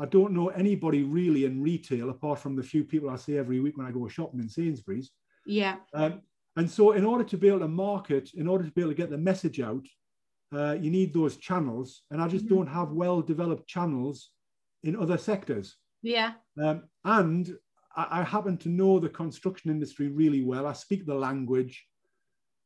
I 0.00 0.06
don't 0.06 0.32
know 0.32 0.48
anybody 0.48 1.04
really 1.04 1.44
in 1.44 1.62
retail 1.62 2.10
apart 2.10 2.40
from 2.40 2.56
the 2.56 2.62
few 2.62 2.82
people 2.82 3.10
I 3.10 3.16
see 3.16 3.38
every 3.38 3.60
week 3.60 3.76
when 3.76 3.86
I 3.86 3.92
go 3.92 4.08
shopping 4.08 4.40
in 4.40 4.48
Sainsbury's. 4.48 5.10
Yeah. 5.46 5.76
Um, 5.92 6.22
and 6.56 6.68
so, 6.68 6.92
in 6.92 7.04
order 7.04 7.24
to 7.24 7.36
be 7.36 7.48
able 7.48 7.60
to 7.60 7.68
market, 7.68 8.30
in 8.34 8.48
order 8.48 8.64
to 8.64 8.70
be 8.70 8.80
able 8.80 8.90
to 8.90 8.96
get 8.96 9.10
the 9.10 9.18
message 9.18 9.60
out, 9.60 9.86
uh, 10.54 10.72
you 10.72 10.90
need 10.90 11.12
those 11.12 11.36
channels. 11.36 12.02
And 12.10 12.20
I 12.20 12.28
just 12.28 12.46
mm-hmm. 12.46 12.54
don't 12.54 12.66
have 12.68 12.92
well 12.92 13.20
developed 13.22 13.68
channels 13.68 14.30
in 14.82 14.96
other 14.96 15.18
sectors. 15.18 15.76
Yeah. 16.02 16.32
Um, 16.62 16.84
and 17.04 17.56
I, 17.96 18.20
I, 18.20 18.22
happen 18.22 18.56
to 18.58 18.68
know 18.68 18.98
the 18.98 19.08
construction 19.08 19.70
industry 19.70 20.08
really 20.08 20.42
well. 20.42 20.66
I 20.66 20.74
speak 20.74 21.06
the 21.06 21.14
language. 21.14 21.84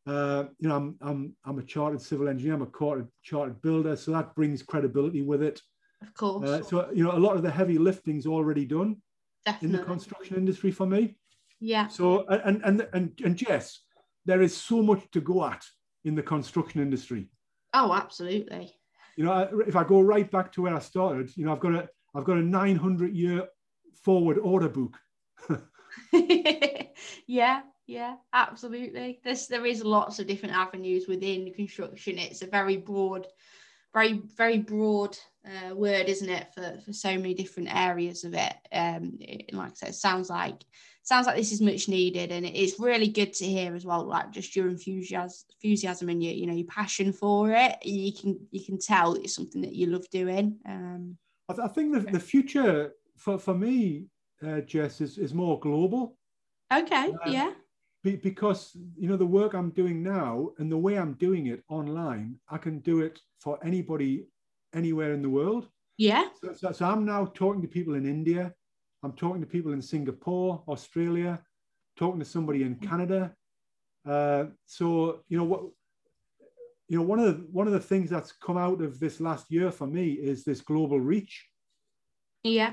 Uh, 0.08 0.44
you 0.58 0.68
know, 0.68 0.76
I'm, 0.76 0.96
I'm, 1.02 1.36
I'm 1.44 1.58
a 1.58 1.62
chartered 1.62 2.00
civil 2.00 2.28
engineer, 2.28 2.54
I'm 2.54 2.62
a 2.62 2.78
chartered, 2.78 3.08
chartered 3.22 3.60
builder, 3.60 3.94
so 3.94 4.10
that 4.12 4.34
brings 4.34 4.62
credibility 4.62 5.20
with 5.20 5.42
it. 5.42 5.60
Of 6.00 6.14
course. 6.14 6.48
Uh, 6.48 6.62
so, 6.62 6.88
you 6.94 7.04
know, 7.04 7.12
a 7.12 7.18
lot 7.18 7.36
of 7.36 7.42
the 7.42 7.50
heavy 7.50 7.76
lifting's 7.76 8.26
already 8.26 8.64
done 8.64 8.96
Definitely. 9.44 9.66
in 9.68 9.72
the 9.72 9.86
construction 9.86 10.36
industry 10.36 10.70
for 10.70 10.86
me. 10.86 11.16
Yeah. 11.60 11.88
So, 11.88 12.26
and, 12.28 12.62
and, 12.64 12.88
and, 12.94 13.20
and 13.22 13.36
Jess, 13.36 13.80
there 14.24 14.40
is 14.40 14.56
so 14.56 14.82
much 14.82 15.02
to 15.12 15.20
go 15.20 15.44
at 15.44 15.62
in 16.04 16.14
the 16.14 16.22
construction 16.22 16.80
industry. 16.80 17.28
Oh, 17.74 17.92
absolutely. 17.92 18.72
You 19.16 19.24
know, 19.24 19.50
if 19.66 19.76
I 19.76 19.84
go 19.84 20.00
right 20.00 20.30
back 20.30 20.52
to 20.52 20.62
where 20.62 20.74
I 20.74 20.78
started, 20.78 21.36
you 21.36 21.44
know, 21.44 21.52
I've 21.52 21.60
got 21.60 21.74
a, 21.74 21.88
I've 22.14 22.24
got 22.24 22.38
a 22.38 22.42
900 22.42 23.14
year 23.14 23.46
forward 24.02 24.38
order 24.38 24.68
book. 24.68 24.96
yeah, 27.26 27.60
yeah, 27.88 28.16
absolutely. 28.34 29.18
There's 29.24 29.46
there 29.46 29.64
is 29.64 29.82
lots 29.82 30.18
of 30.18 30.26
different 30.26 30.54
avenues 30.54 31.08
within 31.08 31.54
construction. 31.54 32.18
It's 32.18 32.42
a 32.42 32.46
very 32.46 32.76
broad, 32.76 33.26
very 33.94 34.20
very 34.36 34.58
broad 34.58 35.16
uh, 35.46 35.74
word, 35.74 36.10
isn't 36.10 36.28
it, 36.28 36.48
for 36.54 36.78
for 36.84 36.92
so 36.92 37.16
many 37.16 37.32
different 37.32 37.74
areas 37.74 38.24
of 38.24 38.34
it. 38.34 38.54
Um, 38.72 39.16
it, 39.20 39.54
like 39.54 39.70
I 39.70 39.74
said, 39.74 39.88
it 39.88 39.94
sounds 39.94 40.28
like 40.28 40.62
sounds 41.02 41.26
like 41.26 41.36
this 41.36 41.50
is 41.50 41.62
much 41.62 41.88
needed, 41.88 42.30
and 42.30 42.44
it's 42.44 42.78
really 42.78 43.08
good 43.08 43.32
to 43.32 43.46
hear 43.46 43.74
as 43.74 43.86
well. 43.86 44.04
Like 44.04 44.32
just 44.32 44.54
your 44.54 44.68
enthusiasm, 44.68 45.46
enthusiasm, 45.54 46.10
and 46.10 46.22
your 46.22 46.34
you 46.34 46.46
know 46.46 46.52
your 46.52 46.66
passion 46.66 47.10
for 47.10 47.52
it. 47.52 47.78
You 47.86 48.12
can 48.12 48.38
you 48.50 48.62
can 48.66 48.78
tell 48.78 49.14
it's 49.14 49.34
something 49.34 49.62
that 49.62 49.74
you 49.74 49.86
love 49.86 50.04
doing. 50.10 50.58
Um, 50.66 51.16
I, 51.48 51.54
th- 51.54 51.64
I 51.64 51.72
think 51.72 51.94
the, 51.94 52.00
the 52.00 52.20
future 52.20 52.92
for 53.16 53.38
for 53.38 53.54
me, 53.54 54.08
uh, 54.46 54.60
Jess, 54.60 55.00
is 55.00 55.16
is 55.16 55.32
more 55.32 55.58
global. 55.58 56.18
Okay. 56.70 57.14
Uh, 57.24 57.30
yeah. 57.30 57.52
Be, 58.02 58.16
because 58.16 58.76
you 58.96 59.08
know 59.08 59.16
the 59.16 59.26
work 59.26 59.54
I'm 59.54 59.70
doing 59.70 60.02
now 60.02 60.50
and 60.58 60.70
the 60.70 60.78
way 60.78 60.96
I'm 60.96 61.14
doing 61.14 61.48
it 61.48 61.64
online, 61.68 62.36
I 62.48 62.58
can 62.58 62.78
do 62.80 63.00
it 63.00 63.18
for 63.40 63.58
anybody 63.64 64.26
anywhere 64.74 65.12
in 65.12 65.22
the 65.22 65.30
world. 65.30 65.68
Yeah. 65.96 66.28
So, 66.42 66.52
so, 66.52 66.72
so 66.72 66.86
I'm 66.86 67.04
now 67.04 67.26
talking 67.34 67.62
to 67.62 67.68
people 67.68 67.94
in 67.94 68.06
India. 68.06 68.54
I'm 69.02 69.12
talking 69.12 69.40
to 69.40 69.46
people 69.46 69.72
in 69.72 69.82
Singapore, 69.82 70.62
Australia, 70.68 71.40
talking 71.96 72.20
to 72.20 72.24
somebody 72.24 72.62
in 72.62 72.76
Canada. 72.76 73.34
Uh, 74.08 74.46
so 74.66 75.20
you 75.28 75.36
know 75.36 75.44
what 75.44 75.62
you 76.88 76.96
know 76.96 77.04
one 77.04 77.18
of 77.18 77.26
the 77.26 77.46
one 77.52 77.66
of 77.66 77.72
the 77.72 77.80
things 77.80 78.10
that's 78.10 78.32
come 78.32 78.56
out 78.56 78.80
of 78.80 78.98
this 78.98 79.20
last 79.20 79.50
year 79.50 79.70
for 79.70 79.86
me 79.86 80.12
is 80.12 80.44
this 80.44 80.60
global 80.60 80.98
reach 80.98 81.46
yeah 82.42 82.72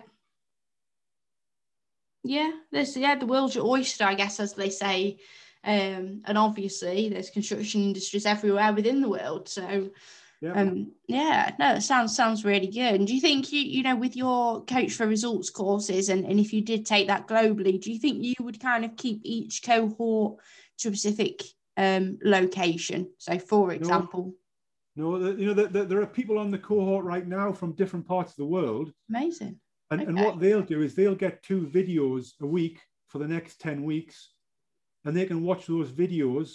yeah 2.26 2.51
there's 2.71 2.97
yeah 2.97 3.15
the 3.15 3.26
world's 3.26 3.55
your 3.55 3.65
oyster 3.65 4.03
i 4.03 4.15
guess 4.15 4.39
as 4.39 4.53
they 4.53 4.69
say 4.69 5.17
um, 5.63 6.21
and 6.26 6.38
obviously 6.38 7.09
there's 7.09 7.32
construction 7.32 7.82
industries 7.82 8.28
everywhere 8.28 8.71
within 8.71 9.01
the 9.01 9.09
world 9.09 9.49
so 9.49 9.89
yeah. 10.41 10.51
Um, 10.53 10.91
yeah, 11.07 11.55
no, 11.57 11.76
it 11.76 11.82
sounds 11.82 12.15
sounds 12.15 12.45
really 12.45 12.67
good. 12.67 12.95
And 12.95 13.07
do 13.07 13.15
you 13.15 13.21
think 13.21 13.51
you 13.51 13.61
you 13.61 13.84
know 13.84 13.95
with 13.95 14.15
your 14.15 14.63
coach 14.65 14.93
for 14.93 15.07
results 15.07 15.49
courses 15.49 16.09
and, 16.09 16.26
and 16.26 16.39
if 16.39 16.53
you 16.53 16.61
did 16.61 16.86
take 16.86 17.07
that 17.07 17.28
globally, 17.28 17.82
do 17.82 17.91
you 17.91 17.99
think 17.99 18.23
you 18.23 18.36
would 18.41 18.59
kind 18.59 18.86
of 18.86 18.95
keep 18.95 19.21
each 19.23 19.63
cohort 19.63 20.39
to 20.80 20.89
a 20.89 20.95
specific 20.95 21.41
um, 21.78 22.19
location? 22.23 23.09
So, 23.17 23.39
for 23.39 23.71
example, 23.71 24.36
no, 24.95 25.17
no 25.17 25.32
you 25.32 25.47
know 25.47 25.53
the, 25.53 25.67
the, 25.67 25.86
there 25.86 26.01
are 26.01 26.07
people 26.07 26.38
on 26.38 26.51
the 26.51 26.59
cohort 26.59 27.05
right 27.05 27.26
now 27.26 27.51
from 27.51 27.71
different 27.73 28.07
parts 28.07 28.32
of 28.32 28.38
the 28.38 28.45
world. 28.45 28.91
Amazing. 29.09 29.59
And, 29.92 30.02
okay. 30.02 30.10
and 30.10 30.20
what 30.20 30.40
they'll 30.40 30.62
do 30.62 30.82
is 30.82 30.96
they'll 30.96 31.16
get 31.16 31.44
two 31.44 31.62
videos 31.62 32.32
a 32.42 32.46
week 32.46 32.80
for 33.08 33.20
the 33.20 33.28
next 33.28 33.60
ten 33.60 33.84
weeks, 33.84 34.32
and 35.04 35.16
they 35.16 35.26
can 35.26 35.44
watch 35.44 35.68
those 35.68 35.92
videos 35.92 36.50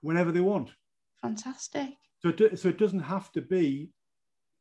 whenever 0.00 0.32
they 0.32 0.40
want. 0.40 0.70
Fantastic. 1.20 1.90
So 2.20 2.30
it, 2.30 2.58
so 2.58 2.68
it 2.68 2.78
doesn't 2.78 3.00
have 3.00 3.30
to 3.32 3.42
be 3.42 3.90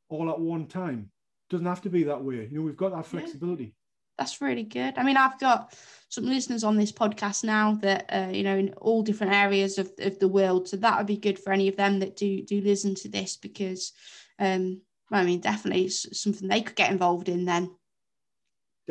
all 0.09 0.29
at 0.29 0.39
one 0.39 0.67
time. 0.67 1.11
It 1.49 1.53
doesn't 1.53 1.65
have 1.65 1.81
to 1.81 1.89
be 1.89 2.03
that 2.03 2.23
way. 2.23 2.47
You 2.51 2.59
know, 2.59 2.65
we've 2.65 2.77
got 2.77 2.93
that 2.93 3.05
flexibility. 3.05 3.63
Yeah. 3.63 3.69
That's 4.17 4.41
really 4.41 4.63
good. 4.63 4.97
I 4.97 5.03
mean, 5.03 5.17
I've 5.17 5.39
got 5.39 5.73
some 6.09 6.25
listeners 6.25 6.63
on 6.63 6.75
this 6.75 6.91
podcast 6.91 7.43
now 7.43 7.75
that 7.75 8.05
uh, 8.09 8.31
you 8.31 8.43
know 8.43 8.57
in 8.57 8.73
all 8.73 9.01
different 9.01 9.33
areas 9.33 9.77
of, 9.77 9.89
of 9.99 10.19
the 10.19 10.27
world. 10.27 10.67
So 10.67 10.77
that 10.77 10.97
would 10.97 11.07
be 11.07 11.17
good 11.17 11.39
for 11.39 11.53
any 11.53 11.67
of 11.69 11.77
them 11.77 11.99
that 11.99 12.17
do 12.17 12.43
do 12.43 12.61
listen 12.61 12.93
to 12.95 13.09
this 13.09 13.37
because 13.37 13.93
um, 14.37 14.81
I 15.11 15.23
mean, 15.23 15.41
definitely 15.41 15.85
it's 15.85 16.19
something 16.19 16.47
they 16.47 16.61
could 16.61 16.75
get 16.75 16.91
involved 16.91 17.29
in 17.29 17.45
then. 17.45 17.71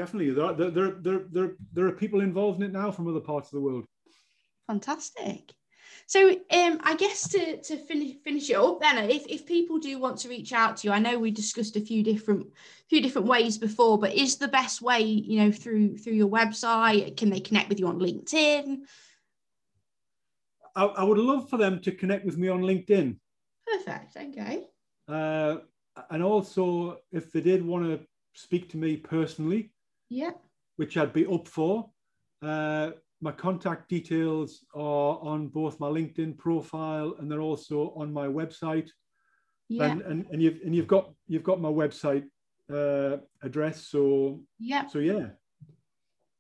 Definitely, 0.00 0.30
there, 0.30 0.54
there, 0.54 0.70
there, 0.70 0.90
there, 0.92 1.20
there, 1.30 1.52
there 1.74 1.86
are 1.86 1.92
people 1.92 2.22
involved 2.22 2.62
in 2.62 2.70
it 2.70 2.72
now 2.72 2.90
from 2.90 3.06
other 3.06 3.20
parts 3.20 3.48
of 3.48 3.56
the 3.56 3.60
world. 3.60 3.84
Fantastic. 4.66 5.52
So 6.06 6.30
um, 6.30 6.80
I 6.82 6.96
guess 6.96 7.28
to, 7.28 7.60
to 7.60 7.76
finish 7.76 8.16
finish 8.24 8.48
it 8.48 8.56
up 8.56 8.80
then, 8.80 9.10
if, 9.10 9.26
if 9.26 9.44
people 9.44 9.78
do 9.78 9.98
want 9.98 10.16
to 10.20 10.30
reach 10.30 10.54
out 10.54 10.78
to 10.78 10.88
you, 10.88 10.94
I 10.94 11.00
know 11.00 11.18
we 11.18 11.30
discussed 11.30 11.76
a 11.76 11.82
few 11.82 12.02
different 12.02 12.46
few 12.88 13.02
different 13.02 13.28
ways 13.28 13.58
before, 13.58 13.98
but 13.98 14.14
is 14.14 14.38
the 14.38 14.48
best 14.48 14.80
way, 14.80 15.00
you 15.00 15.40
know, 15.40 15.52
through 15.52 15.98
through 15.98 16.14
your 16.14 16.30
website? 16.30 17.18
Can 17.18 17.28
they 17.28 17.40
connect 17.40 17.68
with 17.68 17.78
you 17.78 17.86
on 17.86 17.98
LinkedIn? 17.98 18.78
I, 20.74 20.84
I 20.84 21.04
would 21.04 21.18
love 21.18 21.50
for 21.50 21.58
them 21.58 21.78
to 21.80 21.92
connect 21.92 22.24
with 22.24 22.38
me 22.38 22.48
on 22.48 22.62
LinkedIn. 22.62 23.18
Perfect. 23.66 24.16
Okay. 24.16 24.64
Uh, 25.06 25.58
and 26.08 26.22
also, 26.22 27.00
if 27.12 27.30
they 27.32 27.42
did 27.42 27.62
want 27.62 27.84
to 27.84 28.00
speak 28.32 28.70
to 28.70 28.78
me 28.78 28.96
personally, 28.96 29.72
yeah, 30.10 30.32
which 30.76 30.96
I'd 30.98 31.14
be 31.14 31.26
up 31.26 31.48
for, 31.48 31.88
uh, 32.42 32.90
my 33.20 33.32
contact 33.32 33.88
details 33.88 34.64
are 34.74 35.18
on 35.20 35.48
both 35.48 35.78
my 35.78 35.88
LinkedIn 35.88 36.38
profile 36.38 37.14
and 37.18 37.30
they're 37.30 37.42
also 37.42 37.92
on 37.96 38.12
my 38.12 38.26
website. 38.26 38.88
Yeah. 39.68 39.84
And, 39.84 40.02
and, 40.02 40.26
and 40.32 40.42
you've 40.42 40.58
and 40.64 40.74
you've 40.74 40.86
got 40.86 41.12
you've 41.28 41.44
got 41.44 41.60
my 41.60 41.68
website 41.68 42.24
uh, 42.72 43.18
address. 43.42 43.86
So 43.86 44.40
yeah. 44.58 44.86
So 44.86 44.98
yeah. 44.98 45.28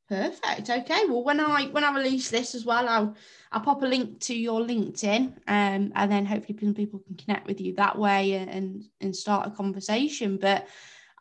Perfect. 0.08 0.68
Okay. 0.68 1.04
Well, 1.06 1.22
when 1.22 1.38
I 1.38 1.66
when 1.66 1.84
I 1.84 1.94
release 1.94 2.30
this 2.30 2.56
as 2.56 2.64
well, 2.64 2.88
I'll 2.88 3.14
I'll 3.52 3.60
pop 3.60 3.82
a 3.82 3.86
link 3.86 4.18
to 4.20 4.34
your 4.34 4.60
LinkedIn, 4.60 5.26
um, 5.46 5.92
and 5.94 6.10
then 6.10 6.26
hopefully 6.26 6.54
people 6.72 6.98
can 7.06 7.16
connect 7.16 7.46
with 7.46 7.60
you 7.60 7.74
that 7.76 7.96
way 7.96 8.32
and 8.32 8.82
and 9.00 9.14
start 9.14 9.46
a 9.46 9.50
conversation. 9.52 10.36
But 10.36 10.66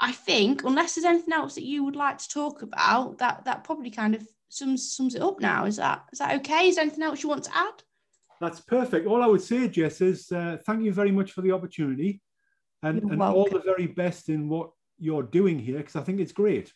I 0.02 0.12
think 0.12 0.64
unless 0.64 0.96
there's 0.96 1.06
anything 1.06 1.34
else 1.34 1.56
that 1.56 1.66
you 1.66 1.84
would 1.84 1.96
like 1.96 2.18
to 2.20 2.30
talk 2.30 2.62
about, 2.62 3.18
that 3.18 3.44
that 3.46 3.64
probably 3.64 3.92
kind 3.92 4.16
of 4.16 4.26
sums 4.48 4.94
sums 4.94 5.16
it 5.16 5.22
up 5.22 5.40
now. 5.40 5.66
Is 5.66 5.78
that 5.78 6.06
is 6.12 6.20
that 6.20 6.36
okay? 6.38 6.70
Is 6.70 6.76
there 6.76 6.84
anything 6.84 7.04
else 7.04 7.22
you 7.22 7.30
want 7.30 7.44
to 7.46 7.58
add? 7.58 7.84
That's 8.40 8.62
perfect. 8.62 9.08
All 9.08 9.22
I 9.22 9.28
would 9.28 9.42
say, 9.42 9.68
Jess, 9.68 10.00
is 10.00 10.32
uh, 10.32 10.58
thank 10.66 10.84
you 10.84 10.94
very 10.94 11.12
much 11.12 11.34
for 11.34 11.42
the 11.42 11.52
opportunity, 11.52 12.22
and, 12.84 13.02
and 13.04 13.22
all 13.22 13.50
the 13.50 13.60
very 13.60 13.88
best 13.88 14.30
in 14.30 14.48
what 14.48 14.72
you're 14.98 15.24
doing 15.24 15.60
here 15.60 15.78
because 15.78 15.96
I 15.96 16.02
think 16.02 16.20
it's 16.20 16.32
great. 16.32 16.72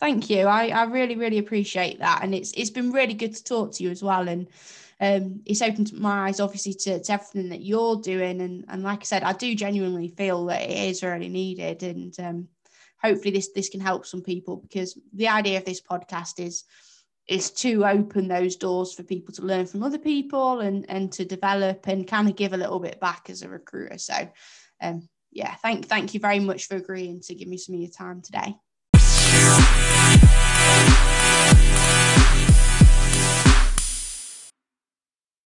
Thank 0.00 0.28
you. 0.28 0.46
I, 0.46 0.68
I 0.68 0.84
really 0.84 1.16
really 1.16 1.38
appreciate 1.38 1.98
that, 1.98 2.20
and 2.22 2.34
it's 2.34 2.52
it's 2.52 2.70
been 2.70 2.92
really 2.92 3.14
good 3.14 3.34
to 3.34 3.44
talk 3.44 3.72
to 3.72 3.82
you 3.82 3.90
as 3.90 4.02
well, 4.02 4.26
and 4.28 4.48
um, 5.00 5.42
it's 5.44 5.60
opened 5.60 5.92
my 5.92 6.28
eyes 6.28 6.40
obviously 6.40 6.72
to, 6.74 7.02
to 7.02 7.12
everything 7.12 7.50
that 7.50 7.62
you're 7.62 7.96
doing, 7.96 8.40
and 8.40 8.64
and 8.68 8.82
like 8.82 9.00
I 9.00 9.04
said, 9.04 9.22
I 9.22 9.34
do 9.34 9.54
genuinely 9.54 10.08
feel 10.08 10.46
that 10.46 10.62
it 10.62 10.88
is 10.88 11.02
really 11.02 11.28
needed, 11.28 11.82
and 11.82 12.18
um, 12.18 12.48
hopefully 13.04 13.32
this 13.32 13.50
this 13.54 13.68
can 13.68 13.80
help 13.80 14.06
some 14.06 14.22
people 14.22 14.56
because 14.56 14.98
the 15.12 15.28
idea 15.28 15.58
of 15.58 15.64
this 15.64 15.80
podcast 15.80 16.40
is 16.44 16.64
is 17.28 17.50
to 17.50 17.84
open 17.86 18.28
those 18.28 18.56
doors 18.56 18.92
for 18.92 19.02
people 19.02 19.32
to 19.34 19.42
learn 19.42 19.66
from 19.66 19.82
other 19.82 19.98
people 19.98 20.60
and 20.60 20.86
and 20.88 21.12
to 21.12 21.24
develop 21.24 21.86
and 21.86 22.06
kind 22.06 22.28
of 22.28 22.36
give 22.36 22.52
a 22.52 22.56
little 22.56 22.80
bit 22.80 23.00
back 23.00 23.30
as 23.30 23.42
a 23.42 23.48
recruiter. 23.48 23.98
So 23.98 24.14
um 24.82 25.08
yeah 25.30 25.54
thank 25.56 25.86
thank 25.86 26.14
you 26.14 26.20
very 26.20 26.40
much 26.40 26.66
for 26.66 26.76
agreeing 26.76 27.20
to 27.20 27.34
give 27.34 27.48
me 27.48 27.58
some 27.58 27.74
of 27.74 27.80
your 27.80 27.90
time 27.90 28.22
today 28.22 28.54